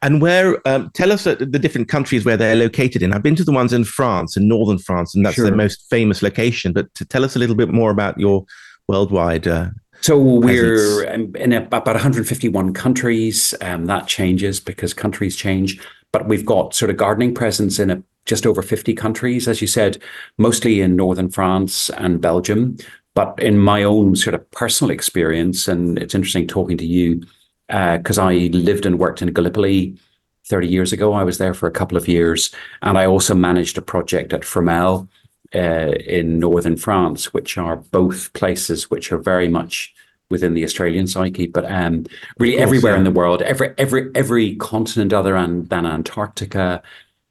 And 0.00 0.22
where, 0.22 0.66
um, 0.68 0.92
tell 0.94 1.10
us 1.10 1.26
uh, 1.26 1.34
the 1.34 1.58
different 1.58 1.88
countries 1.88 2.24
where 2.24 2.36
they're 2.36 2.54
located 2.54 3.02
in. 3.02 3.12
I've 3.12 3.22
been 3.22 3.34
to 3.34 3.44
the 3.44 3.50
ones 3.50 3.72
in 3.72 3.82
France, 3.82 4.36
in 4.36 4.46
northern 4.46 4.78
France, 4.78 5.12
and 5.16 5.26
that's 5.26 5.34
sure. 5.34 5.50
the 5.50 5.56
most 5.56 5.90
famous 5.90 6.22
location. 6.22 6.72
But 6.72 6.94
to 6.94 7.04
tell 7.04 7.24
us 7.24 7.34
a 7.34 7.40
little 7.40 7.56
bit 7.56 7.70
more 7.70 7.90
about 7.90 8.20
your 8.20 8.44
worldwide 8.86 9.48
uh, 9.48 9.70
so 10.04 10.18
we're 10.18 11.02
in 11.04 11.54
about 11.54 11.86
151 11.86 12.74
countries. 12.74 13.54
Um, 13.62 13.86
that 13.86 14.06
changes 14.06 14.60
because 14.60 14.92
countries 14.92 15.34
change, 15.34 15.80
but 16.12 16.28
we've 16.28 16.44
got 16.44 16.74
sort 16.74 16.90
of 16.90 16.98
gardening 16.98 17.32
presence 17.32 17.78
in 17.78 17.88
a, 17.88 18.02
just 18.26 18.44
over 18.44 18.60
50 18.60 18.92
countries, 18.92 19.48
as 19.48 19.62
you 19.62 19.66
said, 19.66 19.96
mostly 20.36 20.82
in 20.82 20.94
northern 20.94 21.30
France 21.30 21.88
and 21.88 22.20
Belgium. 22.20 22.76
But 23.14 23.38
in 23.38 23.56
my 23.56 23.82
own 23.82 24.14
sort 24.14 24.34
of 24.34 24.50
personal 24.50 24.90
experience, 24.90 25.68
and 25.68 25.98
it's 25.98 26.14
interesting 26.14 26.46
talking 26.46 26.76
to 26.76 26.86
you 26.86 27.22
because 27.68 28.18
uh, 28.18 28.26
I 28.26 28.50
lived 28.52 28.84
and 28.84 28.98
worked 28.98 29.22
in 29.22 29.32
Gallipoli 29.32 29.96
30 30.48 30.68
years 30.68 30.92
ago. 30.92 31.14
I 31.14 31.24
was 31.24 31.38
there 31.38 31.54
for 31.54 31.66
a 31.66 31.72
couple 31.72 31.96
of 31.96 32.08
years, 32.08 32.54
and 32.82 32.98
I 32.98 33.06
also 33.06 33.34
managed 33.34 33.78
a 33.78 33.82
project 33.82 34.34
at 34.34 34.42
Fromelles 34.42 35.08
uh, 35.54 35.92
in 36.06 36.38
northern 36.38 36.76
France, 36.76 37.32
which 37.32 37.56
are 37.56 37.76
both 37.76 38.32
places 38.34 38.90
which 38.90 39.10
are 39.10 39.18
very 39.18 39.48
much 39.48 39.93
within 40.34 40.54
the 40.54 40.64
Australian 40.64 41.06
psyche, 41.06 41.46
but 41.46 41.64
um, 41.70 42.04
really 42.38 42.56
course, 42.56 42.66
everywhere 42.66 42.94
yeah. 42.94 42.98
in 42.98 43.04
the 43.04 43.16
world, 43.20 43.40
every 43.42 43.72
every 43.78 44.10
every 44.14 44.56
continent 44.56 45.12
other 45.12 45.34
than, 45.34 45.64
than 45.66 45.86
Antarctica, 45.86 46.82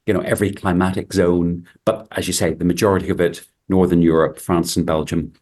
you 0.06 0.14
know, 0.14 0.20
every 0.20 0.50
climatic 0.50 1.12
zone. 1.12 1.66
But 1.84 2.08
as 2.12 2.26
you 2.26 2.32
say, 2.32 2.54
the 2.54 2.64
majority 2.64 3.10
of 3.10 3.20
it, 3.20 3.44
Northern 3.68 4.02
Europe, 4.02 4.38
France, 4.40 4.76
and 4.76 4.86
Belgium. 4.86 5.34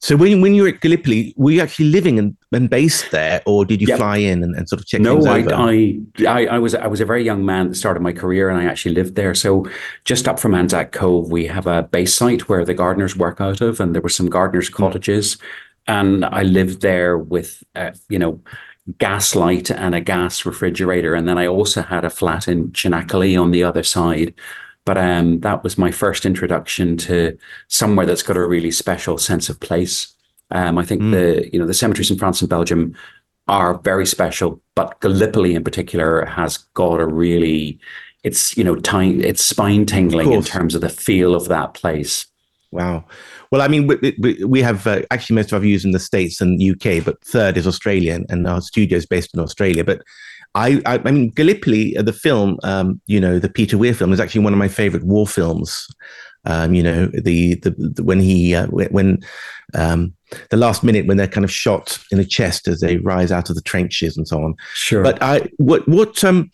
So 0.00 0.16
when 0.16 0.40
when 0.40 0.54
you 0.54 0.62
were 0.62 0.68
at 0.68 0.80
Gallipoli, 0.80 1.34
were 1.36 1.50
you 1.50 1.60
actually 1.60 1.90
living 1.90 2.20
and, 2.20 2.36
and 2.52 2.70
based 2.70 3.10
there, 3.10 3.42
or 3.46 3.64
did 3.64 3.80
you 3.80 3.88
yep. 3.88 3.98
fly 3.98 4.18
in 4.18 4.44
and, 4.44 4.54
and, 4.54 4.68
sort 4.68 4.80
of 4.80 4.86
check 4.86 5.00
no, 5.00 5.26
I, 5.26 5.44
I, 5.52 5.98
I, 6.26 6.46
I 6.46 6.58
was 6.58 6.74
I 6.76 6.86
was 6.86 7.00
a 7.00 7.04
very 7.04 7.24
young 7.24 7.44
man 7.44 7.66
at 7.66 7.70
the 7.70 7.74
start 7.74 7.96
of 7.96 8.02
my 8.02 8.12
career, 8.12 8.48
and 8.48 8.60
I 8.60 8.64
actually 8.70 8.94
lived 8.94 9.16
there. 9.16 9.34
So 9.34 9.66
just 10.04 10.28
up 10.28 10.38
from 10.38 10.54
Anzac 10.54 10.92
Cove, 10.92 11.32
we 11.32 11.46
have 11.46 11.66
a 11.66 11.82
base 11.82 12.14
site 12.14 12.48
where 12.48 12.64
the 12.64 12.74
gardeners 12.74 13.16
work 13.16 13.40
out 13.40 13.60
of, 13.60 13.80
and 13.80 13.92
there 13.92 14.02
were 14.02 14.08
some 14.08 14.30
gardeners' 14.30 14.68
cottages, 14.68 15.36
and 15.88 16.24
I 16.24 16.42
lived 16.42 16.82
there 16.82 17.18
with 17.18 17.64
uh, 17.74 17.92
you 18.08 18.18
know 18.18 18.40
gas 18.98 19.34
light 19.34 19.70
and 19.70 19.94
a 19.94 20.00
gas 20.00 20.46
refrigerator, 20.46 21.14
and 21.14 21.26
then 21.26 21.38
I 21.38 21.46
also 21.46 21.82
had 21.82 22.04
a 22.04 22.10
flat 22.10 22.46
in 22.46 22.70
Çanakkale 22.70 23.40
on 23.40 23.50
the 23.50 23.64
other 23.64 23.82
side. 23.82 24.34
But 24.84 24.96
um, 24.96 25.40
that 25.40 25.62
was 25.64 25.76
my 25.76 25.90
first 25.90 26.24
introduction 26.24 26.96
to 26.98 27.36
somewhere 27.66 28.06
that's 28.06 28.22
got 28.22 28.38
a 28.38 28.46
really 28.46 28.70
special 28.70 29.18
sense 29.18 29.50
of 29.50 29.60
place. 29.60 30.14
Um, 30.50 30.78
I 30.78 30.84
think 30.84 31.02
mm. 31.02 31.12
the 31.12 31.50
you 31.52 31.58
know 31.58 31.66
the 31.66 31.74
cemeteries 31.74 32.10
in 32.10 32.18
France 32.18 32.40
and 32.40 32.48
Belgium 32.48 32.94
are 33.48 33.78
very 33.78 34.06
special, 34.06 34.60
but 34.74 35.00
Gallipoli 35.00 35.54
in 35.54 35.64
particular 35.64 36.24
has 36.26 36.58
got 36.74 37.00
a 37.00 37.06
really 37.06 37.78
it's 38.24 38.56
you 38.56 38.64
know 38.64 38.76
time 38.76 39.20
it's 39.20 39.44
spine 39.44 39.86
tingling 39.86 40.32
in 40.32 40.42
terms 40.42 40.74
of 40.74 40.80
the 40.80 40.88
feel 40.88 41.34
of 41.34 41.48
that 41.48 41.74
place. 41.74 42.26
Wow. 42.70 43.04
Well, 43.50 43.62
I 43.62 43.68
mean, 43.68 43.86
we, 43.86 44.14
we, 44.18 44.44
we 44.44 44.62
have 44.62 44.86
uh, 44.86 45.02
actually 45.10 45.36
most 45.36 45.52
of 45.52 45.54
our 45.54 45.60
views 45.60 45.84
in 45.84 45.92
the 45.92 45.98
States 45.98 46.40
and 46.40 46.62
UK, 46.62 47.04
but 47.04 47.22
third 47.24 47.56
is 47.56 47.66
Australia, 47.66 48.20
and 48.28 48.46
our 48.46 48.60
studio 48.60 48.98
is 48.98 49.06
based 49.06 49.34
in 49.34 49.40
Australia. 49.40 49.84
But 49.84 50.02
I, 50.54 50.82
I, 50.86 51.00
I 51.04 51.10
mean, 51.10 51.30
Gallipoli, 51.30 51.96
uh, 51.96 52.02
the 52.02 52.12
film, 52.12 52.58
um, 52.62 53.00
you 53.06 53.20
know, 53.20 53.38
the 53.38 53.48
Peter 53.48 53.78
Weir 53.78 53.94
film 53.94 54.12
is 54.12 54.20
actually 54.20 54.44
one 54.44 54.52
of 54.52 54.58
my 54.58 54.68
favorite 54.68 55.04
war 55.04 55.26
films. 55.26 55.86
Um, 56.44 56.72
you 56.72 56.82
know, 56.82 57.06
the, 57.06 57.56
the, 57.56 57.70
the 57.70 58.02
when 58.02 58.20
he 58.20 58.54
uh, 58.54 58.66
when 58.68 59.18
um, 59.74 60.14
the 60.50 60.56
last 60.56 60.82
minute 60.84 61.06
when 61.06 61.16
they're 61.16 61.26
kind 61.26 61.44
of 61.44 61.52
shot 61.52 61.98
in 62.10 62.18
the 62.18 62.24
chest 62.24 62.68
as 62.68 62.80
they 62.80 62.98
rise 62.98 63.32
out 63.32 63.50
of 63.50 63.56
the 63.56 63.62
trenches 63.62 64.16
and 64.16 64.26
so 64.26 64.42
on. 64.42 64.54
Sure. 64.74 65.02
But 65.02 65.22
I 65.22 65.48
what 65.56 65.86
what 65.88 66.22
um 66.24 66.50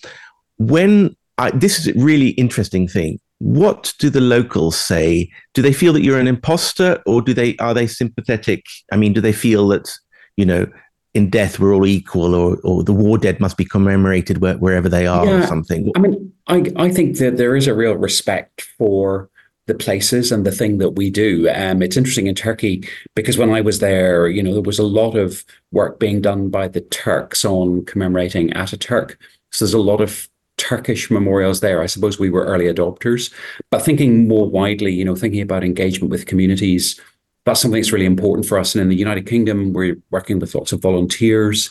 when 0.59 1.15
I, 1.39 1.51
this 1.51 1.79
is 1.79 1.89
a 1.89 1.99
really 1.99 2.31
interesting 2.31 2.89
thing. 2.89 3.21
What 3.45 3.93
do 3.99 4.09
the 4.09 4.23
locals 4.23 4.75
say? 4.75 5.31
Do 5.53 5.61
they 5.61 5.75
feel 5.75 5.93
that 5.93 6.03
you're 6.03 6.19
an 6.19 6.27
imposter, 6.27 7.03
or 7.05 7.21
do 7.21 7.35
they 7.35 7.57
are 7.59 7.75
they 7.75 7.87
sympathetic? 7.87 8.65
I 8.91 8.97
mean, 8.97 9.13
do 9.13 9.21
they 9.21 9.35
feel 9.35 9.69
that 9.69 9.93
you 10.39 10.47
know 10.47 10.67
in 11.13 11.29
death 11.29 11.59
we're 11.59 11.75
all 11.75 11.85
equal, 11.87 12.35
or 12.35 12.57
or 12.65 12.83
the 12.83 12.95
war 12.95 13.19
dead 13.19 13.41
must 13.41 13.59
be 13.59 13.67
commemorated 13.67 14.39
where, 14.39 14.57
wherever 14.57 14.89
they 14.89 15.07
are, 15.07 15.27
Yeah. 15.27 15.43
or 15.43 15.47
something. 15.47 15.93
I 15.95 15.99
mean, 15.99 16.33
I, 16.47 16.65
I 16.77 16.91
think 16.91 17.19
that 17.19 17.37
there 17.37 17.55
is 17.55 17.67
a 17.67 17.75
real 17.75 17.97
respect 17.97 18.63
for 18.79 19.29
the 19.67 19.75
places 19.75 20.33
and 20.33 20.47
the 20.47 20.51
thing 20.53 20.79
that 20.79 20.91
we 20.91 21.11
do. 21.11 21.49
Um, 21.55 21.83
it's 21.83 21.99
interesting 21.99 22.27
in 22.27 22.35
Turkey 22.35 22.89
because 23.15 23.37
when 23.37 23.51
I 23.51 23.61
was 23.61 23.79
there, 23.79 24.27
you 24.27 24.43
know, 24.43 24.55
there 24.55 24.63
was 24.63 24.79
a 24.79 24.83
lot 25.01 25.17
of 25.17 25.45
work 25.71 25.99
being 25.99 26.23
done 26.23 26.49
by 26.49 26.67
the 26.69 26.81
Turks 26.81 27.45
on 27.45 27.85
commemorating 27.85 28.49
Ataturk. 28.51 29.17
So 29.53 29.65
there's 29.65 29.75
a 29.75 29.79
lot 29.79 30.01
of 30.01 30.29
Turkish 30.65 31.11
memorials 31.11 31.61
there. 31.61 31.83
I 31.83 31.87
suppose 31.87 32.19
we 32.19 32.31
were 32.31 32.47
early 32.47 32.67
adopters, 32.67 33.31
but 33.71 33.83
thinking 33.83 34.27
more 34.27 34.49
widely, 34.49 34.93
you 34.93 35.05
know, 35.05 35.15
thinking 35.15 35.43
about 35.43 35.63
engagement 35.63 36.11
with 36.11 36.25
communities, 36.25 36.99
that's 37.45 37.61
something 37.61 37.81
that's 37.81 37.93
really 37.93 38.07
important 38.07 38.47
for 38.47 38.59
us. 38.59 38.75
And 38.75 38.81
in 38.81 38.89
the 38.89 38.97
United 38.97 39.27
Kingdom, 39.27 39.75
we're 39.75 39.99
working 40.11 40.39
with 40.39 40.55
lots 40.55 40.73
of 40.73 40.81
volunteers. 40.81 41.71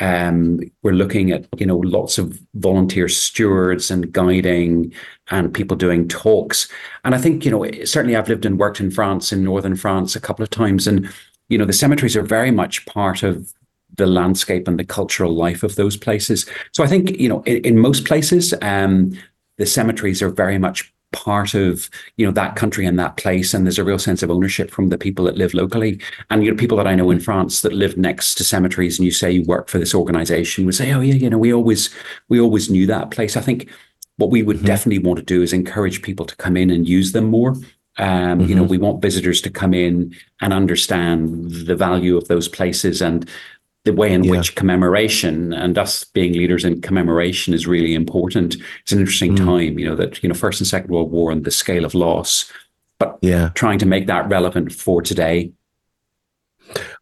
Um, 0.00 0.58
we're 0.82 0.92
looking 0.92 1.30
at 1.30 1.46
you 1.58 1.66
know 1.66 1.76
lots 1.76 2.18
of 2.18 2.40
volunteer 2.54 3.08
stewards 3.08 3.90
and 3.90 4.10
guiding 4.10 4.92
and 5.30 5.54
people 5.54 5.76
doing 5.76 6.08
talks. 6.08 6.66
And 7.04 7.14
I 7.14 7.18
think 7.18 7.44
you 7.44 7.50
know 7.50 7.70
certainly 7.84 8.16
I've 8.16 8.28
lived 8.28 8.46
and 8.46 8.58
worked 8.58 8.80
in 8.80 8.90
France 8.90 9.32
in 9.32 9.44
northern 9.44 9.76
France 9.76 10.16
a 10.16 10.20
couple 10.20 10.42
of 10.42 10.50
times, 10.50 10.88
and 10.88 11.08
you 11.48 11.58
know 11.58 11.66
the 11.66 11.72
cemeteries 11.72 12.16
are 12.16 12.22
very 12.22 12.50
much 12.50 12.84
part 12.86 13.22
of 13.22 13.52
the 13.96 14.06
landscape 14.06 14.68
and 14.68 14.78
the 14.78 14.84
cultural 14.84 15.34
life 15.34 15.62
of 15.62 15.76
those 15.76 15.96
places. 15.96 16.46
So 16.72 16.82
I 16.82 16.86
think 16.86 17.10
you 17.10 17.28
know 17.28 17.42
in, 17.42 17.64
in 17.64 17.78
most 17.78 18.04
places 18.04 18.54
um, 18.62 19.16
the 19.58 19.66
cemeteries 19.66 20.22
are 20.22 20.30
very 20.30 20.58
much 20.58 20.92
part 21.12 21.54
of 21.54 21.88
you 22.16 22.26
know 22.26 22.32
that 22.32 22.56
country 22.56 22.86
and 22.86 22.98
that 22.98 23.16
place 23.16 23.54
and 23.54 23.64
there's 23.64 23.78
a 23.78 23.84
real 23.84 23.98
sense 23.98 24.22
of 24.22 24.30
ownership 24.30 24.70
from 24.70 24.88
the 24.88 24.98
people 24.98 25.26
that 25.26 25.36
live 25.36 25.54
locally. 25.54 26.00
And 26.30 26.42
you 26.42 26.50
know 26.50 26.56
people 26.56 26.76
that 26.78 26.86
i 26.86 26.94
know 26.94 27.10
in 27.10 27.20
france 27.20 27.60
that 27.60 27.72
live 27.72 27.96
next 27.96 28.34
to 28.36 28.44
cemeteries 28.44 28.98
and 28.98 29.06
you 29.06 29.12
say 29.12 29.30
you 29.30 29.44
work 29.44 29.68
for 29.68 29.78
this 29.78 29.94
organization 29.94 30.64
would 30.66 30.74
say 30.74 30.92
oh 30.92 31.00
yeah 31.00 31.14
you 31.14 31.30
know 31.30 31.38
we 31.38 31.52
always 31.52 31.90
we 32.28 32.40
always 32.40 32.70
knew 32.70 32.86
that 32.86 33.10
place. 33.10 33.36
I 33.36 33.42
think 33.42 33.70
what 34.16 34.30
we 34.30 34.42
would 34.42 34.64
definitely 34.64 35.02
want 35.02 35.18
to 35.18 35.24
do 35.24 35.42
is 35.42 35.52
encourage 35.52 36.02
people 36.02 36.26
to 36.26 36.36
come 36.36 36.56
in 36.56 36.70
and 36.70 36.88
use 36.88 37.12
them 37.12 37.26
more. 37.26 37.54
Um, 37.98 38.40
you 38.40 38.54
know 38.54 38.62
we 38.62 38.78
want 38.78 39.02
visitors 39.02 39.42
to 39.42 39.50
come 39.50 39.74
in 39.74 40.14
and 40.40 40.52
understand 40.52 41.50
the 41.66 41.76
value 41.76 42.16
of 42.16 42.26
those 42.28 42.48
places 42.48 43.02
and 43.02 43.28
the 43.84 43.92
way 43.92 44.12
in 44.12 44.28
which 44.28 44.54
commemoration 44.54 45.52
and 45.52 45.76
us 45.76 46.04
being 46.04 46.34
leaders 46.34 46.64
in 46.64 46.80
commemoration 46.80 47.52
is 47.52 47.66
really 47.66 47.94
important. 47.94 48.56
It's 48.82 48.92
an 48.92 49.00
interesting 49.00 49.34
time, 49.34 49.78
you 49.78 49.88
know, 49.88 49.96
that, 49.96 50.22
you 50.22 50.28
know, 50.28 50.34
First 50.36 50.60
and 50.60 50.66
Second 50.66 50.90
World 50.90 51.10
War 51.10 51.32
and 51.32 51.44
the 51.44 51.50
scale 51.50 51.84
of 51.84 51.94
loss, 51.94 52.50
but 52.98 53.18
yeah. 53.22 53.50
trying 53.54 53.80
to 53.80 53.86
make 53.86 54.06
that 54.06 54.28
relevant 54.28 54.72
for 54.72 55.02
today. 55.02 55.52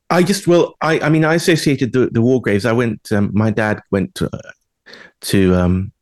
I 0.08 0.22
just 0.22 0.48
well, 0.48 0.74
I 0.80 0.98
I 1.00 1.08
mean, 1.08 1.24
I 1.24 1.34
associated 1.34 1.92
the 1.92 2.08
the 2.10 2.20
war 2.20 2.40
graves. 2.40 2.66
I 2.66 2.72
went. 2.72 3.12
Um, 3.12 3.30
my 3.32 3.50
dad 3.50 3.80
went 3.92 4.14
to, 4.16 4.28
to 5.20 5.54
um, 5.54 5.92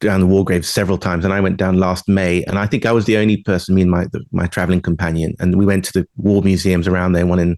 down 0.00 0.20
the 0.20 0.26
war 0.26 0.44
graves 0.44 0.68
several 0.68 0.98
times, 0.98 1.24
and 1.24 1.32
I 1.32 1.40
went 1.40 1.56
down 1.56 1.78
last 1.78 2.06
May. 2.06 2.44
And 2.44 2.58
I 2.58 2.66
think 2.66 2.84
I 2.84 2.92
was 2.92 3.06
the 3.06 3.16
only 3.16 3.38
person, 3.38 3.74
me 3.74 3.82
and 3.82 3.90
my 3.90 4.04
the, 4.12 4.22
my 4.32 4.46
traveling 4.46 4.82
companion, 4.82 5.34
and 5.38 5.56
we 5.56 5.64
went 5.64 5.84
to 5.86 5.92
the 5.92 6.06
war 6.16 6.42
museums 6.42 6.86
around 6.86 7.12
there. 7.12 7.26
One 7.26 7.38
in 7.38 7.56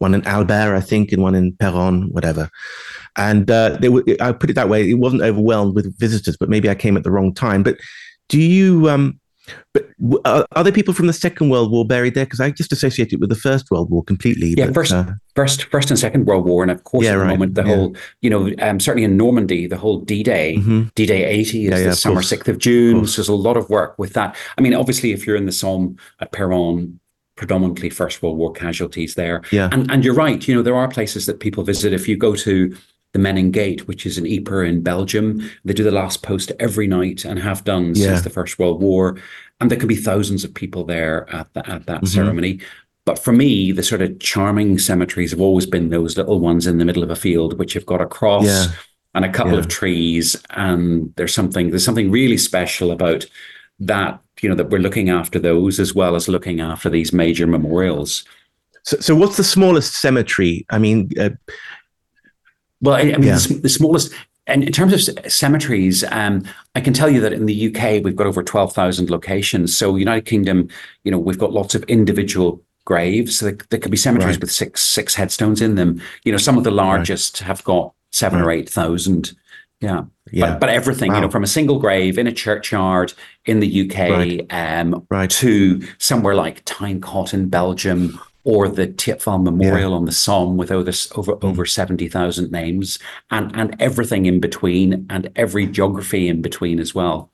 one 0.00 0.14
in 0.14 0.26
Albert, 0.26 0.74
I 0.74 0.80
think, 0.80 1.12
and 1.12 1.22
one 1.22 1.34
in 1.34 1.52
Péronne, 1.52 2.10
whatever. 2.10 2.50
And 3.16 3.50
uh, 3.50 3.76
they 3.80 3.88
were, 3.88 4.02
I 4.20 4.32
put 4.32 4.50
it 4.50 4.54
that 4.54 4.68
way, 4.68 4.88
it 4.90 4.94
wasn't 4.94 5.22
overwhelmed 5.22 5.74
with 5.74 5.96
visitors, 5.98 6.36
but 6.38 6.48
maybe 6.48 6.68
I 6.68 6.74
came 6.74 6.96
at 6.96 7.04
the 7.04 7.10
wrong 7.10 7.32
time. 7.34 7.62
But 7.62 7.76
do 8.28 8.40
you? 8.40 8.88
Um, 8.88 9.20
but 9.74 9.88
are, 10.24 10.46
are 10.52 10.62
there 10.62 10.72
people 10.72 10.94
from 10.94 11.08
the 11.08 11.12
Second 11.12 11.50
World 11.50 11.72
War 11.72 11.84
buried 11.84 12.14
there? 12.14 12.24
Because 12.24 12.40
I 12.40 12.50
just 12.50 12.72
associate 12.72 13.12
it 13.12 13.18
with 13.20 13.30
the 13.30 13.36
First 13.36 13.70
World 13.70 13.90
War 13.90 14.02
completely. 14.04 14.54
Yeah, 14.56 14.66
but, 14.66 14.74
first, 14.74 14.92
uh, 14.92 15.06
first, 15.34 15.64
first 15.64 15.90
and 15.90 15.98
Second 15.98 16.26
World 16.26 16.46
War, 16.46 16.62
and 16.62 16.70
of 16.70 16.84
course, 16.84 17.04
Yeah, 17.04 17.12
at 17.12 17.14
the 17.16 17.20
right, 17.22 17.28
moment, 17.30 17.54
the 17.56 17.62
yeah. 17.64 17.74
whole, 17.74 17.96
you 18.22 18.30
know, 18.30 18.52
um, 18.60 18.78
certainly 18.78 19.04
in 19.04 19.16
Normandy, 19.16 19.66
the 19.66 19.76
whole 19.76 19.98
D-Day, 20.00 20.56
Mhm. 20.58 20.94
D-Day 20.94 21.24
80 21.24 21.66
is 21.66 21.70
Yeah, 21.80 21.88
the 21.90 21.96
summer. 21.96 22.22
6th 22.22 22.46
of 22.48 22.58
June. 22.58 23.06
So 23.06 23.20
there's 23.22 23.28
a 23.28 23.34
lot 23.34 23.56
of 23.56 23.68
work 23.68 23.98
with 23.98 24.12
that. 24.12 24.36
I 24.56 24.60
mean, 24.60 24.72
obviously, 24.72 25.10
if 25.12 25.26
you're 25.26 25.36
in 25.36 25.46
the 25.46 25.52
Somme 25.52 25.96
at 26.20 26.30
Péronne, 26.32 26.94
predominantly 27.44 27.88
First 27.88 28.22
World 28.22 28.36
War 28.36 28.52
casualties 28.52 29.14
there. 29.14 29.40
Yeah. 29.50 29.70
And 29.72 29.90
and 29.90 30.04
you're 30.04 30.14
right, 30.26 30.46
you 30.46 30.54
know, 30.54 30.62
there 30.62 30.76
are 30.76 30.88
places 30.88 31.24
that 31.26 31.40
people 31.40 31.64
visit. 31.64 31.92
If 31.94 32.06
you 32.06 32.16
go 32.16 32.36
to 32.36 32.76
the 33.12 33.18
Menin 33.18 33.50
Gate, 33.50 33.88
which 33.88 34.04
is 34.06 34.18
in 34.18 34.26
Ypres 34.26 34.68
in 34.68 34.82
Belgium, 34.82 35.26
they 35.64 35.72
do 35.72 35.82
the 35.82 35.90
last 36.02 36.22
post 36.22 36.52
every 36.60 36.86
night 36.86 37.24
and 37.24 37.38
have 37.38 37.64
done 37.64 37.86
Yeah. 37.94 38.08
since 38.08 38.22
the 38.22 38.30
First 38.38 38.58
World 38.58 38.80
War. 38.82 39.16
And 39.58 39.70
there 39.70 39.78
can 39.78 39.88
be 39.88 39.96
thousands 39.96 40.44
of 40.44 40.52
people 40.54 40.84
there 40.84 41.26
at, 41.34 41.46
the, 41.54 41.62
at 41.68 41.86
that 41.86 42.02
Mhm. 42.02 42.08
ceremony. 42.08 42.60
But 43.06 43.18
for 43.18 43.32
me, 43.32 43.72
the 43.72 43.82
sort 43.82 44.02
of 44.02 44.18
charming 44.20 44.78
cemeteries 44.78 45.30
have 45.32 45.40
always 45.40 45.66
been 45.66 45.88
those 45.88 46.18
little 46.18 46.38
ones 46.40 46.66
in 46.66 46.76
the 46.78 46.84
middle 46.84 47.02
of 47.02 47.10
a 47.10 47.16
field, 47.16 47.58
which 47.58 47.72
have 47.72 47.86
got 47.86 48.02
a 48.02 48.06
cross 48.18 48.44
Yeah. 48.46 48.66
and 49.14 49.24
a 49.24 49.32
couple 49.32 49.54
Yeah. 49.54 49.60
of 49.60 49.68
trees. 49.68 50.36
And 50.50 51.10
there's 51.16 51.34
something 51.34 51.70
there's 51.70 51.84
something 51.90 52.10
really 52.10 52.36
special 52.36 52.90
about 52.92 53.24
that. 53.80 54.20
You 54.40 54.48
know 54.48 54.54
that 54.54 54.70
we're 54.70 54.78
looking 54.80 55.10
after 55.10 55.38
those 55.38 55.78
as 55.78 55.94
well 55.94 56.16
as 56.16 56.26
looking 56.28 56.60
after 56.60 56.88
these 56.88 57.12
major 57.12 57.46
memorials. 57.46 58.24
so, 58.84 58.96
so 58.98 59.14
what's 59.14 59.36
the 59.36 59.44
smallest 59.44 59.94
cemetery? 60.00 60.64
I 60.70 60.78
mean, 60.78 61.10
uh, 61.20 61.30
Well, 62.80 62.94
I, 62.94 63.00
I 63.00 63.04
mean, 63.18 63.22
Yeah. 63.24 63.36
the, 63.38 63.54
the 63.62 63.68
smallest, 63.68 64.14
and 64.46 64.64
in 64.64 64.72
terms 64.72 65.08
of 65.08 65.30
cemeteries, 65.30 66.02
um, 66.04 66.44
I 66.74 66.80
can 66.80 66.94
tell 66.94 67.10
you 67.10 67.20
that 67.20 67.32
in 67.34 67.44
the 67.46 67.68
UK 67.68 68.02
we've 68.02 68.16
got 68.16 68.26
over 68.26 68.42
twelve 68.42 68.72
thousand 68.72 69.10
locations. 69.10 69.76
So 69.76 69.96
United 69.96 70.24
Kingdom, 70.24 70.68
you 71.04 71.10
know, 71.10 71.18
we've 71.18 71.38
got 71.38 71.52
lots 71.52 71.74
of 71.74 71.82
individual 71.84 72.62
graves. 72.86 73.38
So 73.38 73.46
there, 73.46 73.58
there 73.68 73.78
could 73.78 73.90
be 73.90 73.96
cemeteries 73.98 74.36
Right. 74.36 74.40
with 74.40 74.50
six 74.50 74.82
six 74.82 75.14
headstones 75.14 75.60
in 75.60 75.74
them. 75.74 76.00
You 76.24 76.32
know, 76.32 76.38
some 76.38 76.56
of 76.56 76.64
the 76.64 76.70
largest 76.70 77.38
have 77.40 77.62
got 77.64 77.92
seven 78.10 78.40
or 78.40 78.50
eight 78.50 78.68
thousand. 78.70 79.32
Yeah. 79.80 80.04
Yeah. 80.32 80.50
But, 80.52 80.60
but 80.60 80.68
everything, 80.70 81.14
you 81.14 81.20
know, 81.20 81.30
from 81.30 81.42
a 81.42 81.46
single 81.46 81.78
grave 81.78 82.18
in 82.18 82.26
a 82.26 82.32
churchyard 82.32 83.12
in 83.46 83.60
the 83.60 83.66
UK 83.90 84.10
Right. 84.10 84.46
um, 84.50 85.06
Right. 85.10 85.30
to 85.30 85.82
somewhere 85.98 86.34
like 86.34 86.62
Tyne 86.64 87.00
Cot 87.00 87.32
in 87.34 87.48
Belgium 87.48 88.20
or 88.44 88.68
the 88.68 88.86
Thiepval 88.86 89.42
Memorial 89.42 89.92
on 89.94 90.04
the 90.06 90.12
Somme 90.12 90.56
with 90.56 90.70
over, 90.70 90.90
over, 91.14 91.32
Mm. 91.36 91.44
over 91.44 91.66
70,000 91.66 92.50
names 92.50 92.98
and, 93.30 93.50
and 93.54 93.76
everything 93.80 94.26
in 94.26 94.40
between 94.40 95.06
and 95.10 95.30
every 95.36 95.66
geography 95.66 96.28
in 96.28 96.40
between 96.42 96.78
as 96.80 96.94
well. 96.94 97.30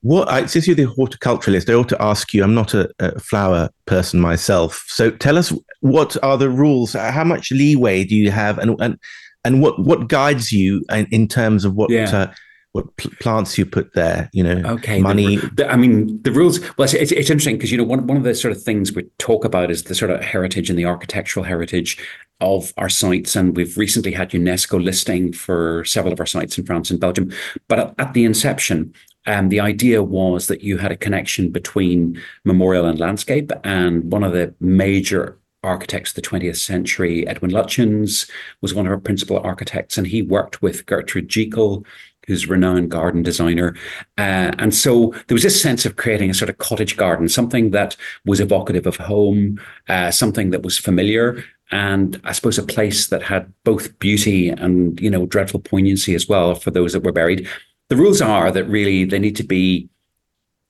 what 0.00 0.28
I, 0.28 0.44
since 0.46 0.66
you're 0.66 0.76
the 0.76 0.84
horticulturalist, 0.86 1.70
I 1.70 1.74
ought 1.74 1.88
to 1.88 2.02
ask 2.02 2.34
you. 2.34 2.44
I'm 2.44 2.54
not 2.54 2.74
a, 2.74 2.90
a 2.98 3.18
flower 3.20 3.70
person 3.86 4.20
myself, 4.20 4.84
so 4.88 5.10
tell 5.10 5.38
us 5.38 5.50
what 5.80 6.16
are 6.22 6.36
the 6.36 6.50
rules? 6.50 6.92
How 6.92 7.24
much 7.24 7.50
leeway 7.50 8.04
do 8.04 8.14
you 8.14 8.30
have, 8.30 8.58
and 8.58 8.76
and 8.80 8.98
and 9.46 9.62
what 9.62 9.78
what 9.78 10.08
guides 10.08 10.52
you 10.52 10.84
in, 10.90 11.06
in 11.10 11.26
terms 11.26 11.64
of 11.64 11.72
what 11.74 11.88
Yeah. 11.90 12.10
uh, 12.14 12.32
what 12.74 12.94
pl- 12.96 13.12
plants 13.20 13.56
you 13.56 13.64
put 13.64 13.94
there? 13.94 14.28
You 14.32 14.42
know, 14.42 14.72
Okay. 14.74 15.00
money. 15.00 15.36
The, 15.36 15.50
the- 15.54 15.72
I 15.72 15.76
mean, 15.76 16.20
the 16.22 16.32
rules. 16.32 16.60
Well, 16.76 16.84
it's, 16.84 16.92
it's, 16.94 17.12
it's 17.12 17.30
interesting 17.30 17.56
because 17.56 17.70
you 17.72 17.78
know 17.78 17.84
one 17.84 18.06
one 18.06 18.16
of 18.16 18.24
the 18.24 18.34
sort 18.34 18.52
of 18.52 18.62
things 18.62 18.92
we 18.92 19.04
talk 19.18 19.44
about 19.44 19.70
is 19.70 19.84
the 19.84 19.94
sort 19.94 20.10
of 20.10 20.20
heritage 20.20 20.68
and 20.68 20.78
the 20.78 20.84
architectural 20.84 21.44
heritage 21.44 21.96
of 22.40 22.72
our 22.76 22.88
sites, 22.88 23.36
and 23.36 23.56
we've 23.56 23.78
recently 23.78 24.10
had 24.12 24.30
UNESCO 24.30 24.82
listing 24.82 25.32
for 25.32 25.84
several 25.84 26.12
of 26.12 26.18
our 26.20 26.26
sites 26.26 26.58
in 26.58 26.66
France 26.66 26.90
and 26.90 26.98
Belgium. 27.00 27.32
But 27.68 27.78
at, 27.78 27.94
at 27.98 28.12
the 28.12 28.24
inception, 28.24 28.92
um, 29.26 29.48
the 29.50 29.60
idea 29.60 30.02
was 30.02 30.48
that 30.48 30.62
you 30.62 30.76
had 30.76 30.90
a 30.90 30.96
connection 30.96 31.50
between 31.50 32.20
memorial 32.44 32.86
and 32.86 32.98
landscape, 32.98 33.52
and 33.62 34.10
one 34.10 34.24
of 34.24 34.32
the 34.32 34.52
major 34.60 35.38
architects 35.62 36.10
of 36.10 36.16
the 36.16 36.22
20th 36.22 36.58
century, 36.58 37.26
Edwin 37.26 37.50
Lutyens, 37.52 38.28
was 38.60 38.74
one 38.74 38.84
of 38.84 38.92
our 38.92 38.98
principal 39.00 39.38
architects, 39.38 39.96
and 39.96 40.06
he 40.08 40.20
worked 40.20 40.60
with 40.60 40.84
Gertrude 40.86 41.28
Jekyll, 41.28 41.86
who's 42.26 42.44
a 42.44 42.48
renowned 42.48 42.90
garden 42.90 43.22
designer. 43.22 43.76
Uh, 44.18 44.52
and 44.58 44.74
so 44.74 45.14
there 45.26 45.34
was 45.34 45.42
this 45.42 45.60
sense 45.60 45.84
of 45.84 45.96
creating 45.96 46.30
a 46.30 46.34
sort 46.34 46.48
of 46.48 46.58
cottage 46.58 46.96
garden, 46.96 47.28
something 47.28 47.70
that 47.70 47.96
was 48.24 48.40
evocative 48.40 48.86
of 48.86 48.96
home, 48.96 49.60
uh, 49.88 50.10
something 50.10 50.50
that 50.50 50.62
was 50.62 50.78
familiar, 50.78 51.44
and 51.70 52.20
I 52.24 52.32
suppose 52.32 52.58
a 52.58 52.62
place 52.62 53.08
that 53.08 53.22
had 53.22 53.52
both 53.64 53.98
beauty 53.98 54.50
and, 54.50 55.00
you 55.00 55.10
know, 55.10 55.26
dreadful 55.26 55.60
poignancy 55.60 56.14
as 56.14 56.28
well 56.28 56.54
for 56.54 56.70
those 56.70 56.92
that 56.92 57.02
were 57.02 57.12
buried. 57.12 57.48
The 57.88 57.96
rules 57.96 58.20
are 58.20 58.50
that 58.52 58.64
really 58.64 59.04
they 59.04 59.18
need 59.18 59.36
to 59.36 59.44
be 59.44 59.88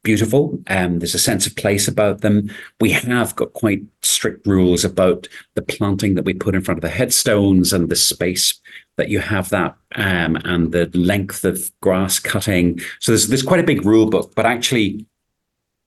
beautiful. 0.02 0.58
Um, 0.68 1.00
there's 1.00 1.14
a 1.14 1.18
sense 1.18 1.46
of 1.46 1.56
place 1.56 1.88
about 1.88 2.20
them. 2.20 2.50
We 2.80 2.92
have 2.92 3.34
got 3.34 3.54
quite 3.54 3.82
strict 4.02 4.46
rules 4.46 4.84
about 4.84 5.26
the 5.54 5.62
planting 5.62 6.14
that 6.14 6.24
we 6.24 6.34
put 6.34 6.54
in 6.54 6.62
front 6.62 6.78
of 6.78 6.82
the 6.82 6.96
headstones 6.96 7.72
and 7.72 7.88
the 7.88 7.96
space 7.96 8.60
that 8.96 9.08
you 9.08 9.18
have 9.18 9.48
that 9.50 9.76
um, 9.96 10.36
and 10.44 10.72
the 10.72 10.86
length 10.94 11.44
of 11.44 11.70
grass 11.80 12.18
cutting. 12.18 12.80
So 13.00 13.12
there's 13.12 13.28
there's 13.28 13.42
quite 13.42 13.60
a 13.60 13.64
big 13.64 13.84
rule 13.84 14.08
book, 14.08 14.34
but 14.34 14.46
actually 14.46 15.06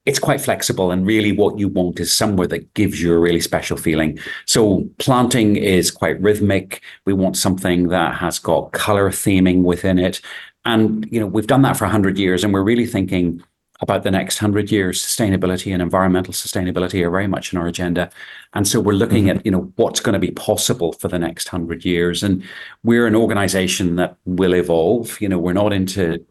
it's 0.07 0.19
quite 0.19 0.39
flexible 0.39 0.89
and 0.89 1.05
really 1.05 1.33
what 1.33 1.59
you 1.59 1.67
want 1.67 1.99
is 1.99 2.13
somewhere 2.13 2.47
that 2.47 2.73
gives 2.75 3.01
you 3.01 3.13
a 3.13 3.19
really 3.19 3.41
special 3.41 3.75
feeling. 3.75 4.17
So 4.45 4.89
planting 4.99 5.57
is 5.57 5.91
quite 5.91 6.19
rhythmic. 6.21 6.81
We 7.05 7.11
want 7.11 7.35
something 7.35 7.89
that 7.89 8.15
has 8.15 8.39
got 8.39 8.71
color 8.71 9.09
theming 9.09 9.63
within 9.63 9.99
it. 9.99 10.21
And 10.63 11.05
you 11.11 11.19
know, 11.19 11.27
we've 11.27 11.45
done 11.45 11.61
that 11.63 11.75
for 11.75 11.83
100 11.83 12.17
years 12.17 12.45
and 12.45 12.53
we're 12.53 12.63
really 12.63 12.85
thinking 12.85 13.43
about 13.79 14.03
the 14.03 14.11
next 14.11 14.37
hundred 14.37 14.71
years. 14.71 15.01
Sustainability 15.03 15.73
and 15.73 15.81
environmental 15.81 16.33
sustainability 16.33 17.03
are 17.05 17.11
very 17.11 17.27
much 17.27 17.53
in 17.53 17.59
our 17.59 17.67
agenda, 17.67 18.09
and 18.53 18.67
so 18.67 18.79
we're 18.79 18.93
looking 18.93 19.25
mm-hmm. 19.25 19.37
at 19.37 19.45
you 19.45 19.51
know 19.51 19.71
what's 19.75 19.99
going 19.99 20.13
to 20.13 20.19
be 20.19 20.31
possible 20.31 20.93
for 20.93 21.07
the 21.07 21.19
next 21.19 21.47
hundred 21.47 21.85
years. 21.85 22.23
And 22.23 22.43
we're 22.83 23.07
an 23.07 23.15
organisation 23.15 23.95
that 23.97 24.17
will 24.25 24.53
evolve. 24.53 25.19
You 25.21 25.29
know, 25.29 25.39
we're 25.39 25.53
not 25.53 25.73
into 25.73 26.25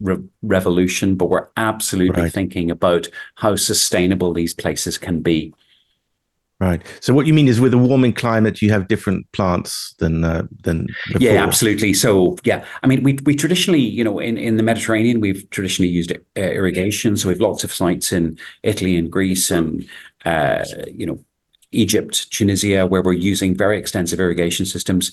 re- 0.00 0.22
revolution, 0.42 1.16
but 1.16 1.30
we're 1.30 1.48
absolutely 1.56 2.22
right. 2.22 2.32
thinking 2.32 2.70
about 2.70 3.08
how 3.36 3.56
sustainable 3.56 4.32
these 4.32 4.54
places 4.54 4.98
can 4.98 5.20
be. 5.20 5.54
Right. 6.58 6.80
So 7.00 7.12
what 7.12 7.26
you 7.26 7.34
mean 7.34 7.48
is 7.48 7.60
with 7.60 7.74
a 7.74 7.78
warming 7.78 8.14
climate, 8.14 8.62
you 8.62 8.70
have 8.70 8.88
different 8.88 9.30
plants 9.32 9.94
than 9.98 10.24
uh, 10.24 10.46
than 10.62 10.86
before. 11.08 11.20
Yeah, 11.20 11.44
absolutely. 11.44 11.92
So 11.92 12.38
yeah, 12.44 12.64
I 12.82 12.86
mean, 12.86 13.02
we 13.02 13.18
we 13.26 13.36
traditionally, 13.36 13.80
you 13.80 14.02
know, 14.02 14.18
in, 14.18 14.38
in 14.38 14.56
the 14.56 14.62
Mediterranean, 14.62 15.20
we've 15.20 15.48
traditionally 15.50 15.90
used 15.90 16.12
uh, 16.12 16.40
irrigation. 16.40 17.18
So 17.18 17.28
we've 17.28 17.40
lots 17.40 17.62
of 17.62 17.74
sites 17.74 18.10
in 18.10 18.38
Italy 18.62 18.96
and 18.96 19.12
Greece 19.12 19.50
and 19.50 19.86
uh, 20.24 20.64
you 20.90 21.04
know 21.04 21.22
Egypt, 21.72 22.30
Tunisia, 22.32 22.86
where 22.86 23.02
we're 23.02 23.12
using 23.12 23.54
very 23.54 23.78
extensive 23.78 24.18
irrigation 24.18 24.64
systems. 24.64 25.12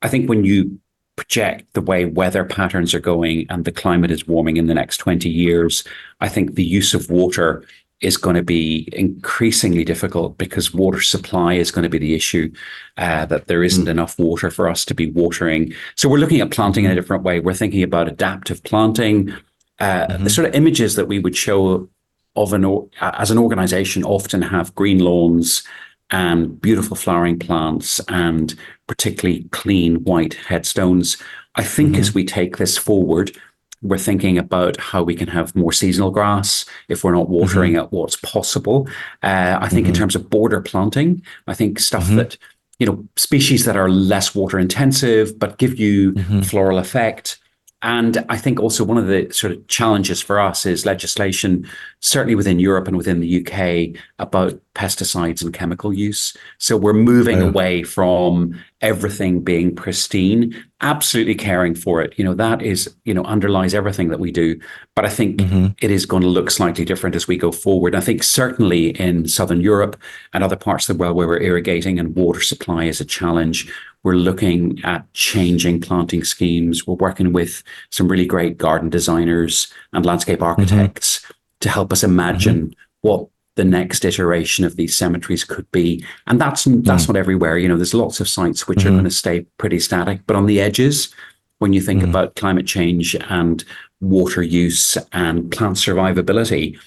I 0.00 0.08
think 0.08 0.26
when 0.28 0.44
you 0.44 0.80
project 1.16 1.70
the 1.74 1.82
way 1.82 2.06
weather 2.06 2.44
patterns 2.44 2.94
are 2.94 3.00
going 3.00 3.44
and 3.50 3.64
the 3.64 3.72
climate 3.72 4.10
is 4.10 4.26
warming 4.26 4.56
in 4.56 4.68
the 4.68 4.74
next 4.74 4.98
20 4.98 5.28
years, 5.28 5.84
I 6.20 6.28
think 6.28 6.54
the 6.54 6.64
use 6.64 6.94
of 6.94 7.10
water 7.10 7.64
is 8.00 8.16
going 8.16 8.36
to 8.36 8.42
be 8.42 8.88
increasingly 8.92 9.84
difficult 9.84 10.38
because 10.38 10.72
water 10.72 11.00
supply 11.00 11.54
is 11.54 11.70
going 11.70 11.82
to 11.82 11.88
be 11.88 11.98
the 11.98 12.14
issue, 12.14 12.50
uh, 12.96 13.26
that 13.26 13.46
there 13.46 13.64
isn't 13.64 13.86
mm. 13.86 13.90
enough 13.90 14.18
water 14.18 14.50
for 14.50 14.68
us 14.68 14.84
to 14.84 14.94
be 14.94 15.10
watering. 15.10 15.72
So 15.96 16.08
we're 16.08 16.18
looking 16.18 16.40
at 16.40 16.50
planting 16.50 16.84
in 16.84 16.92
a 16.92 16.94
different 16.94 17.24
way. 17.24 17.40
We're 17.40 17.54
thinking 17.54 17.82
about 17.82 18.08
adaptive 18.08 18.62
planting. 18.62 19.32
Uh, 19.80 20.06
mm-hmm. 20.06 20.24
The 20.24 20.30
sort 20.30 20.48
of 20.48 20.54
images 20.54 20.94
that 20.94 21.08
we 21.08 21.18
would 21.18 21.36
show 21.36 21.88
of 22.36 22.52
an 22.52 22.88
as 23.00 23.30
an 23.30 23.38
organization 23.38 24.04
often 24.04 24.42
have 24.42 24.74
green 24.76 25.00
lawns 25.00 25.64
and 26.10 26.60
beautiful 26.60 26.96
flowering 26.96 27.38
plants 27.38 28.00
and 28.08 28.54
particularly 28.86 29.44
clean 29.50 29.96
white 30.04 30.34
headstones. 30.34 31.16
I 31.56 31.64
think 31.64 31.90
mm-hmm. 31.90 32.00
as 32.00 32.14
we 32.14 32.24
take 32.24 32.56
this 32.56 32.78
forward, 32.78 33.36
we're 33.82 33.98
thinking 33.98 34.38
about 34.38 34.78
how 34.78 35.02
we 35.02 35.14
can 35.14 35.28
have 35.28 35.54
more 35.54 35.72
seasonal 35.72 36.10
grass 36.10 36.64
if 36.88 37.04
we're 37.04 37.14
not 37.14 37.28
watering 37.28 37.72
mm-hmm. 37.72 37.82
at 37.82 37.92
what's 37.92 38.16
possible. 38.16 38.88
Uh, 39.22 39.58
I 39.60 39.68
think 39.68 39.84
mm-hmm. 39.84 39.94
in 39.94 39.98
terms 39.98 40.16
of 40.16 40.28
border 40.30 40.60
planting, 40.60 41.22
I 41.46 41.54
think 41.54 41.78
stuff 41.78 42.04
mm-hmm. 42.04 42.16
that 42.16 42.36
you 42.78 42.86
know 42.86 43.04
species 43.16 43.64
that 43.64 43.76
are 43.76 43.88
less 43.88 44.34
water 44.34 44.58
intensive 44.58 45.38
but 45.38 45.58
give 45.58 45.78
you 45.78 46.12
mm-hmm. 46.12 46.42
floral 46.42 46.78
effect 46.78 47.38
and 47.82 48.24
I 48.28 48.36
think 48.36 48.58
also 48.58 48.82
one 48.82 48.98
of 48.98 49.06
the 49.06 49.30
sort 49.30 49.52
of 49.52 49.66
challenges 49.68 50.20
for 50.20 50.40
us 50.40 50.66
is 50.66 50.84
legislation, 50.84 51.68
certainly 52.00 52.34
within 52.34 52.58
Europe 52.58 52.88
and 52.88 52.96
within 52.96 53.20
the 53.20 53.46
UK, 53.46 54.00
about 54.18 54.60
pesticides 54.74 55.42
and 55.42 55.54
chemical 55.54 55.92
use. 55.92 56.36
So 56.58 56.76
we're 56.76 56.92
moving 56.92 57.40
away 57.40 57.84
from 57.84 58.58
everything 58.80 59.40
being 59.40 59.74
pristine, 59.74 60.54
absolutely 60.80 61.34
caring 61.34 61.74
for 61.74 62.00
it. 62.00 62.14
You 62.16 62.24
know, 62.24 62.34
that 62.34 62.62
is, 62.62 62.94
you 63.04 63.12
know, 63.12 63.24
underlies 63.24 63.74
everything 63.74 64.08
that 64.08 64.20
we 64.20 64.30
do. 64.30 64.58
But 64.94 65.04
I 65.04 65.08
think 65.08 65.38
mm-hmm. 65.38 65.66
it 65.82 65.90
is 65.90 66.06
going 66.06 66.22
to 66.22 66.28
look 66.28 66.50
slightly 66.50 66.84
different 66.84 67.16
as 67.16 67.26
we 67.26 67.36
go 67.36 67.50
forward. 67.50 67.96
I 67.96 68.00
think 68.00 68.22
certainly 68.22 68.90
in 68.90 69.26
Southern 69.26 69.60
Europe 69.60 70.00
and 70.32 70.44
other 70.44 70.56
parts 70.56 70.88
of 70.88 70.96
the 70.96 71.00
world 71.00 71.16
where 71.16 71.26
we're 71.26 71.40
irrigating 71.40 71.98
and 71.98 72.14
water 72.14 72.40
supply 72.40 72.84
is 72.84 73.00
a 73.00 73.04
challenge, 73.04 73.72
we're 74.04 74.14
looking 74.14 74.80
at 74.84 75.12
changing 75.12 75.80
planting 75.80 76.22
schemes. 76.22 76.86
We're 76.86 76.94
working 76.94 77.32
with 77.32 77.64
some 77.90 78.08
really 78.08 78.26
great 78.26 78.58
garden 78.58 78.90
designers 78.90 79.72
and 79.92 80.06
landscape 80.06 80.38
mm-hmm. 80.38 80.60
architects 80.60 81.18
mm-hmm. 81.18 81.32
to 81.60 81.68
help 81.68 81.92
us 81.92 82.04
imagine 82.04 82.68
mm-hmm. 82.68 82.72
what 83.00 83.28
the 83.58 83.64
next 83.64 84.04
iteration 84.04 84.64
of 84.64 84.76
these 84.76 84.96
cemeteries 84.96 85.42
could 85.42 85.70
be. 85.72 86.02
And 86.28 86.40
that's 86.40 86.64
that's 86.64 87.04
mm. 87.04 87.08
not 87.08 87.16
everywhere. 87.16 87.58
You 87.58 87.66
know, 87.66 87.76
there's 87.76 87.92
lots 87.92 88.20
of 88.20 88.28
sites 88.28 88.68
which 88.68 88.78
mm-hmm. 88.78 88.88
are 88.88 88.92
going 88.92 89.04
to 89.04 89.10
stay 89.10 89.40
pretty 89.58 89.80
static, 89.80 90.20
but 90.28 90.36
on 90.36 90.46
the 90.46 90.60
edges, 90.60 91.12
when 91.58 91.72
you 91.72 91.80
think 91.80 92.02
mm. 92.02 92.08
about 92.08 92.36
climate 92.36 92.68
change 92.68 93.16
and 93.28 93.64
water 94.00 94.42
use 94.42 94.96
and 95.12 95.50
plant 95.50 95.76
survivability, 95.76 96.78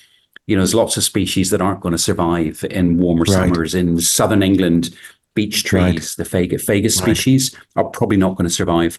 you 0.48 0.56
know, 0.56 0.62
there's 0.62 0.74
lots 0.74 0.96
of 0.96 1.04
species 1.04 1.50
that 1.50 1.62
aren't 1.62 1.82
going 1.82 1.92
to 1.92 1.98
survive 1.98 2.64
in 2.72 2.98
warmer 2.98 3.24
right. 3.24 3.34
summers 3.34 3.76
in 3.76 4.00
southern 4.00 4.42
England 4.42 4.96
beech 5.34 5.66
trees, 5.66 5.84
right. 5.84 6.16
the 6.18 6.24
fagus, 6.24 6.66
fagus 6.66 6.84
right. 7.02 7.18
species, 7.18 7.56
are 7.76 7.84
probably 7.84 8.18
not 8.18 8.36
going 8.38 8.48
to 8.48 8.54
survive. 8.54 8.98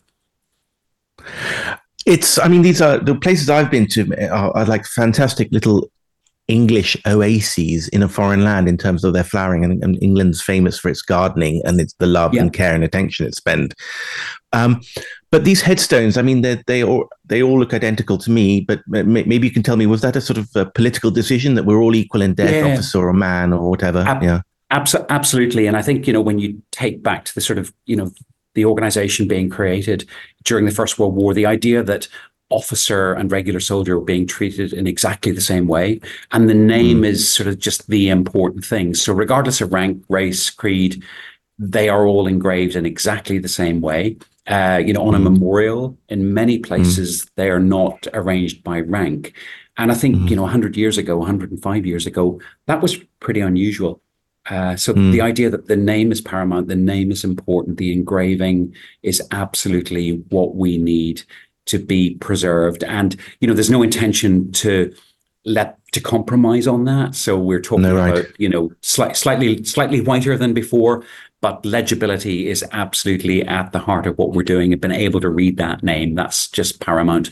It's, 2.05 2.39
I 2.39 2.49
mean, 2.49 2.63
these 2.63 2.83
are 2.83 2.99
the 2.99 3.15
places 3.15 3.49
I've 3.49 3.71
been 3.71 3.87
to 3.89 4.31
are, 4.31 4.55
are, 4.57 4.65
like 4.67 4.85
fantastic 4.87 5.51
little 5.53 5.91
English 6.53 6.97
oases 7.07 7.89
in 7.89 8.03
a 8.03 8.09
foreign 8.09 8.45
land 8.45 8.69
in 8.69 8.77
terms 8.77 9.05
of 9.05 9.15
their 9.15 9.25
flowering. 9.25 9.65
And, 9.65 9.83
and 9.83 10.03
England's 10.03 10.43
famous 10.43 10.79
for 10.79 10.91
its 10.91 11.03
gardening 11.03 11.63
and 11.65 11.81
it's 11.81 11.95
the 11.95 12.07
love 12.07 12.35
yeah. 12.35 12.43
and 12.43 12.53
care 12.53 12.75
and 12.75 12.85
attention 12.85 13.27
it 13.27 13.35
spends. 13.35 13.75
Um, 14.53 14.83
but 15.31 15.45
these 15.45 15.63
headstones, 15.63 16.19
I 16.19 16.23
mean, 16.23 16.43
they 16.43 16.63
they 16.67 16.85
all 16.85 17.09
they 17.25 17.43
all 17.43 17.59
look 17.59 17.73
identical 17.73 18.19
to 18.19 18.31
me. 18.31 18.61
But 18.61 18.81
maybe 18.87 19.47
you 19.47 19.53
can 19.53 19.63
tell 19.63 19.79
me, 19.79 19.87
was 19.87 20.03
that 20.03 20.15
a 20.15 20.21
sort 20.21 20.39
of 20.39 20.49
a 20.55 20.67
political 20.67 21.11
decision 21.11 21.55
that 21.55 21.65
we're 21.65 21.81
all 21.81 21.95
equal 21.95 22.21
in 22.21 22.35
death, 22.35 22.53
yeah. 22.53 22.73
officer 22.73 23.01
or 23.01 23.15
man 23.15 23.55
or 23.55 23.71
whatever? 23.71 24.01
Ab- 24.01 24.23
yeah, 24.23 24.43
Abso- 24.71 25.07
absolutely. 25.09 25.67
And 25.67 25.77
I 25.77 25.83
think, 25.83 26.07
you 26.07 26.13
know, 26.13 26.21
when 26.21 26.39
you 26.39 26.63
take 26.71 27.03
back 27.03 27.25
to 27.27 27.35
the 27.35 27.41
sort 27.41 27.59
of, 27.59 27.73
you 27.87 27.97
know, 27.97 28.11
the 28.55 28.65
organization 28.67 29.27
being 29.27 29.49
created 29.49 30.07
during 30.45 30.67
the 30.67 30.71
First 30.71 30.99
World 30.99 31.15
War, 31.15 31.33
the 31.33 31.47
idea 31.47 31.83
that 31.83 32.09
officer 32.53 33.15
and 33.15 33.33
regular 33.33 33.61
soldier 33.61 33.99
were 33.99 34.05
being 34.05 34.27
treated 34.27 34.73
in 34.73 34.87
exactly 34.87 35.33
the 35.33 35.41
same 35.41 35.67
way. 35.67 36.01
And 36.31 36.49
the 36.49 36.55
name 36.55 37.03
mm. 37.03 37.07
is 37.07 37.29
sort 37.29 37.49
of 37.49 37.59
just 37.59 37.89
the 37.89 38.09
important 38.09 38.65
thing. 38.65 38.95
So, 38.95 39.13
regardless 39.13 39.61
of 39.61 39.73
rank, 39.73 40.05
race, 40.09 40.51
creed, 40.51 41.03
they 41.59 41.89
are 41.89 42.07
all 42.07 42.27
engraved 42.27 42.77
in 42.77 42.87
exactly 42.87 43.39
the 43.39 43.49
same 43.49 43.81
way. 43.81 44.17
Uh, 44.47 44.83
you 44.85 44.93
know, 44.93 45.07
on 45.07 45.15
a 45.15 45.19
mm. 45.19 45.25
memorial, 45.25 45.97
in 46.09 46.35
many 46.35 46.57
hmm. 46.57 46.63
places, 46.63 47.23
mm. 47.23 47.29
they 47.37 47.49
are 47.49 47.61
not 47.61 48.09
arranged 48.13 48.65
by 48.65 48.81
rank. 48.81 49.35
And 49.79 49.93
I 49.93 49.95
think, 49.95 50.17
mm. 50.17 50.31
you 50.31 50.35
know, 50.35 50.43
100 50.43 50.77
years 50.77 50.99
ago, 50.99 51.17
105 51.19 51.87
years 51.87 52.07
ago, 52.07 52.41
that 52.67 52.83
was 52.83 52.97
pretty 53.21 53.41
unusual. 53.41 54.03
Uh, 54.51 54.75
so 54.75 54.93
mm. 54.93 55.13
the 55.13 55.21
idea 55.21 55.49
that 55.49 55.69
the 55.69 55.77
name 55.77 56.11
is 56.11 56.21
paramount, 56.21 56.67
the 56.67 56.75
name 56.75 57.13
is 57.13 57.23
important, 57.23 57.77
the 57.77 57.93
engraving 57.93 58.75
is 59.03 59.23
absolutely 59.31 60.17
what 60.31 60.57
we 60.57 60.79
need 60.79 61.23
to 61.67 61.79
be 61.79 62.15
preserved. 62.17 62.85
And 62.85 63.17
you 63.41 63.49
know, 63.49 63.55
there's 63.55 63.71
no 63.71 63.83
intention 63.83 64.53
to 64.53 64.95
let 65.45 65.79
to 65.93 66.01
compromise 66.01 66.67
on 66.67 66.85
that. 66.85 67.15
So 67.15 67.39
we're 67.39 67.61
talking 67.61 67.83
no, 67.83 67.97
right. 67.97 68.13
about 68.13 68.41
you 68.41 68.49
know 68.49 68.71
sli- 68.83 69.17
slightly 69.17 69.63
slightly 69.65 70.01
whiter 70.01 70.37
than 70.37 70.55
before, 70.55 71.05
but 71.41 71.65
legibility 71.65 72.49
is 72.49 72.65
absolutely 72.73 73.43
at 73.43 73.73
the 73.73 73.79
heart 73.79 74.07
of 74.07 74.19
what 74.19 74.33
we're 74.33 74.43
doing. 74.43 74.73
And 74.73 74.81
being 74.81 74.93
able 74.93 75.21
to 75.21 75.29
read 75.29 75.57
that 75.59 75.83
name, 75.83 76.15
that's 76.15 76.49
just 76.49 76.81
paramount. 76.81 77.31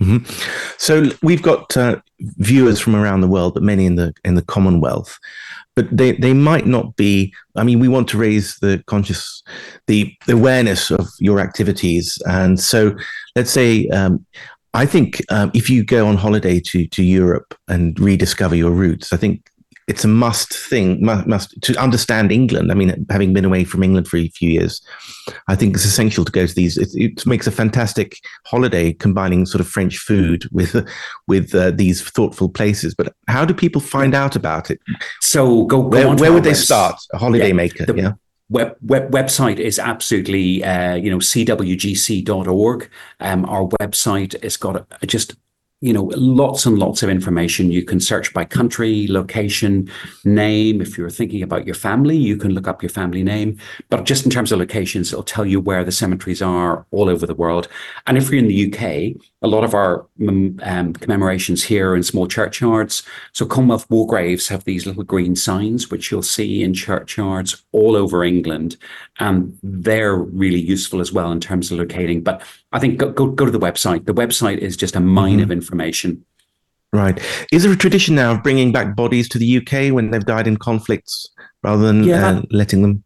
Mm-hmm. 0.00 0.30
So 0.78 1.10
we've 1.22 1.42
got 1.42 1.76
uh, 1.76 2.00
viewers 2.20 2.78
from 2.78 2.94
around 2.94 3.20
the 3.20 3.28
world, 3.28 3.54
but 3.54 3.62
many 3.62 3.84
in 3.84 3.96
the 3.96 4.14
in 4.24 4.34
the 4.34 4.42
Commonwealth 4.42 5.18
but 5.78 5.96
they, 5.96 6.10
they 6.10 6.32
might 6.32 6.66
not 6.66 6.96
be 6.96 7.32
i 7.54 7.62
mean 7.62 7.78
we 7.78 7.86
want 7.86 8.08
to 8.08 8.18
raise 8.18 8.56
the 8.56 8.82
conscious 8.86 9.44
the, 9.86 10.12
the 10.26 10.32
awareness 10.32 10.90
of 10.90 11.06
your 11.20 11.38
activities. 11.38 12.18
And 12.26 12.58
so 12.58 12.96
let's 13.36 13.52
say 13.52 13.86
um, 13.90 14.26
i 14.74 14.84
think 14.84 15.22
um, 15.30 15.52
if 15.54 15.70
you 15.70 15.84
go 15.84 16.08
on 16.08 16.16
holiday 16.16 16.58
to 16.60 16.86
to 16.88 17.02
europe 17.04 17.54
and 17.68 17.98
rediscover 18.00 18.56
your 18.56 18.72
roots 18.72 19.12
i 19.12 19.16
think 19.16 19.47
it's 19.88 20.04
a 20.04 20.08
must 20.08 20.52
thing 20.52 21.04
must, 21.04 21.26
must, 21.26 21.62
to 21.62 21.74
understand 21.76 22.30
england. 22.30 22.70
I 22.70 22.74
mean 22.74 23.06
having 23.10 23.32
been 23.32 23.44
away 23.44 23.64
from 23.64 23.82
england 23.82 24.08
for 24.08 24.16
a 24.16 24.28
few 24.28 24.50
years 24.50 24.80
i 25.48 25.54
think 25.54 25.74
it's 25.74 25.84
essential 25.84 26.24
to 26.24 26.32
go 26.32 26.46
to 26.46 26.54
these 26.54 26.78
it, 26.78 26.90
it 26.94 27.26
makes 27.26 27.46
a 27.46 27.50
fantastic 27.50 28.16
holiday 28.46 28.92
combining 28.92 29.46
sort 29.46 29.60
of 29.60 29.68
french 29.68 29.98
food 29.98 30.48
with 30.52 30.86
with 31.26 31.54
uh, 31.54 31.70
these 31.70 32.02
thoughtful 32.02 32.48
places. 32.48 32.94
But 32.94 33.14
how 33.28 33.44
do 33.44 33.54
people 33.54 33.80
find 33.80 34.14
out 34.14 34.36
about 34.36 34.70
it? 34.70 34.80
So 35.20 35.64
go, 35.64 35.82
go 35.82 35.88
where, 35.88 36.16
where 36.16 36.32
would 36.32 36.44
they 36.44 36.54
start 36.54 37.00
a 37.12 37.18
holiday 37.18 37.48
yeah, 37.48 37.52
maker? 37.52 37.86
The, 37.86 37.94
yeah. 37.94 38.12
Web, 38.50 38.76
web, 38.80 39.10
website 39.10 39.58
is 39.58 39.78
absolutely 39.78 40.64
uh, 40.64 40.94
you 40.94 41.10
know 41.10 41.18
cwgc.org 41.18 42.90
um, 43.20 43.44
our 43.44 43.66
website 43.80 44.42
has 44.42 44.56
got 44.56 44.76
a, 44.76 45.06
just 45.06 45.36
you 45.80 45.92
know, 45.92 46.10
lots 46.16 46.66
and 46.66 46.76
lots 46.76 47.04
of 47.04 47.08
information. 47.08 47.70
You 47.70 47.84
can 47.84 48.00
search 48.00 48.34
by 48.34 48.44
country, 48.44 49.06
location, 49.08 49.88
name. 50.24 50.80
If 50.80 50.98
you're 50.98 51.08
thinking 51.08 51.40
about 51.42 51.66
your 51.66 51.76
family, 51.76 52.16
you 52.16 52.36
can 52.36 52.52
look 52.52 52.66
up 52.66 52.82
your 52.82 52.90
family 52.90 53.22
name. 53.22 53.58
But 53.88 54.04
just 54.04 54.24
in 54.24 54.30
terms 54.30 54.50
of 54.50 54.58
locations, 54.58 55.12
it'll 55.12 55.22
tell 55.22 55.46
you 55.46 55.60
where 55.60 55.84
the 55.84 55.92
cemeteries 55.92 56.42
are 56.42 56.84
all 56.90 57.08
over 57.08 57.26
the 57.26 57.34
world. 57.34 57.68
And 58.08 58.18
if 58.18 58.28
you're 58.28 58.40
in 58.40 58.48
the 58.48 58.72
UK, 58.72 59.22
a 59.42 59.46
lot 59.46 59.62
of 59.62 59.72
our 59.72 60.04
um, 60.18 60.94
commemorations 60.94 61.62
here 61.62 61.94
in 61.94 62.02
small 62.02 62.26
churchyards. 62.26 63.04
So 63.32 63.46
Commonwealth 63.46 63.88
war 63.88 64.04
graves 64.04 64.48
have 64.48 64.64
these 64.64 64.84
little 64.84 65.04
green 65.04 65.36
signs, 65.36 65.92
which 65.92 66.10
you'll 66.10 66.22
see 66.22 66.64
in 66.64 66.74
churchyards 66.74 67.64
all 67.70 67.94
over 67.94 68.24
England. 68.24 68.76
And 69.20 69.56
they're 69.62 70.16
really 70.16 70.60
useful 70.60 71.00
as 71.00 71.12
well 71.12 71.30
in 71.30 71.38
terms 71.38 71.70
of 71.70 71.78
locating. 71.78 72.22
But 72.22 72.42
I 72.72 72.78
think 72.78 72.98
go, 72.98 73.10
go, 73.10 73.28
go 73.28 73.44
to 73.44 73.50
the 73.50 73.58
website. 73.58 74.06
The 74.06 74.14
website 74.14 74.58
is 74.58 74.76
just 74.76 74.96
a 74.96 75.00
mine 75.00 75.34
mm-hmm. 75.34 75.42
of 75.42 75.50
information. 75.50 76.24
Right. 76.92 77.20
Is 77.52 77.64
there 77.64 77.72
a 77.72 77.76
tradition 77.76 78.14
now 78.14 78.32
of 78.32 78.42
bringing 78.42 78.72
back 78.72 78.96
bodies 78.96 79.28
to 79.30 79.38
the 79.38 79.58
UK 79.58 79.92
when 79.92 80.10
they've 80.10 80.24
died 80.24 80.46
in 80.46 80.56
conflicts 80.56 81.28
rather 81.62 81.86
than 81.86 82.04
Yeah, 82.04 82.28
uh, 82.28 82.42
letting 82.50 82.82
them? 82.82 83.04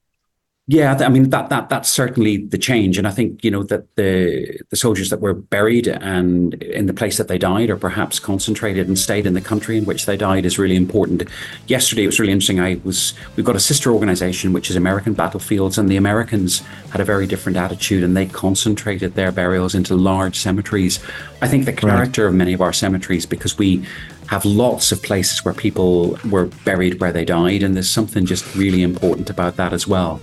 Yeah, 0.69 0.97
I 1.01 1.09
mean 1.09 1.31
that 1.31 1.49
that 1.49 1.69
that's 1.71 1.89
certainly 1.89 2.37
the 2.37 2.57
change, 2.57 2.97
and 2.97 3.09
I 3.09 3.11
think 3.11 3.43
you 3.43 3.51
know 3.51 3.65
that 3.65 3.97
the 3.97 4.61
the 4.71 4.77
soldiers 4.77 5.11
that 5.11 5.21
were 5.21 5.35
buried 5.35 5.89
and 5.89 6.55
in 6.63 6.87
the 6.87 6.95
place 6.95 7.17
that 7.17 7.27
they 7.27 7.37
died, 7.37 7.69
or 7.69 7.77
perhaps 7.77 8.21
concentrated 8.21 8.87
and 8.87 8.97
stayed 8.97 9.27
in 9.27 9.35
the 9.35 9.41
country 9.41 9.77
in 9.77 9.85
which 9.87 10.07
they 10.07 10.17
died, 10.17 10.47
is 10.47 10.61
really 10.61 10.77
important. 10.77 11.25
Yesterday, 11.67 12.05
it 12.05 12.07
was 12.07 12.21
really 12.21 12.33
interesting. 12.33 12.61
I 12.61 12.81
was 12.85 13.13
we've 13.35 13.45
got 13.45 13.57
a 13.57 13.61
sister 13.61 13.91
organization 13.91 14.53
which 14.53 14.71
is 14.71 14.77
American 14.77 15.15
Battlefields, 15.15 15.79
and 15.79 15.89
the 15.89 15.97
Americans 15.97 16.61
had 16.91 17.01
a 17.01 17.05
very 17.05 17.27
different 17.27 17.59
attitude, 17.59 18.05
and 18.05 18.17
they 18.17 18.27
concentrated 18.27 19.15
their 19.15 19.33
burials 19.33 19.75
into 19.75 19.97
large 19.97 20.39
cemeteries. 20.39 21.01
I 21.43 21.49
think 21.49 21.65
the 21.65 21.73
character 21.73 22.29
of 22.29 22.35
many 22.35 22.53
of 22.53 22.61
our 22.61 22.73
cemeteries, 22.73 23.27
because 23.27 23.59
we 23.59 23.85
have 24.29 24.45
lots 24.45 24.93
of 24.93 25.03
places 25.03 25.45
where 25.45 25.55
people 25.55 26.17
were 26.31 26.47
buried 26.65 27.01
where 27.01 27.13
they 27.13 27.25
died, 27.25 27.65
and 27.65 27.75
there's 27.75 27.91
something 27.91 28.25
just 28.25 28.55
really 28.55 28.83
important 28.85 29.29
about 29.29 29.57
that 29.57 29.73
as 29.73 29.89
well. 29.89 30.21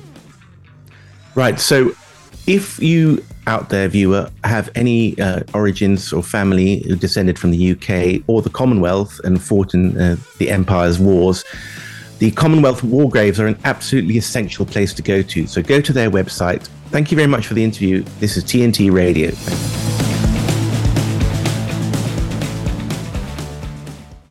Right. 1.40 1.58
So, 1.58 1.96
if 2.48 2.80
you 2.80 3.24
out 3.48 3.70
there, 3.70 3.88
viewer, 3.88 4.30
have 4.44 4.70
any 4.76 5.18
uh, 5.22 5.44
origins 5.54 6.12
or 6.12 6.22
family 6.22 6.80
who 6.80 6.98
descended 6.98 7.40
from 7.40 7.52
the 7.52 7.72
UK 7.72 8.22
or 8.28 8.42
the 8.42 8.50
Commonwealth 8.50 9.22
and 9.24 9.42
fought 9.42 9.74
in 9.74 9.98
uh, 9.98 10.18
the 10.38 10.52
Empire's 10.52 11.00
wars, 11.00 11.46
the 12.18 12.32
Commonwealth 12.32 12.84
war 12.84 13.10
graves 13.10 13.40
are 13.40 13.48
an 13.48 13.58
absolutely 13.64 14.18
essential 14.18 14.66
place 14.66 14.94
to 14.96 15.02
go 15.02 15.22
to. 15.22 15.48
So, 15.48 15.62
go 15.62 15.80
to 15.80 15.94
their 15.94 16.12
website. 16.12 16.68
Thank 16.90 17.10
you 17.10 17.16
very 17.16 17.30
much 17.30 17.48
for 17.48 17.54
the 17.54 17.64
interview. 17.64 18.04
This 18.20 18.36
is 18.36 18.44
TNT 18.44 18.92
Radio. 18.92 19.32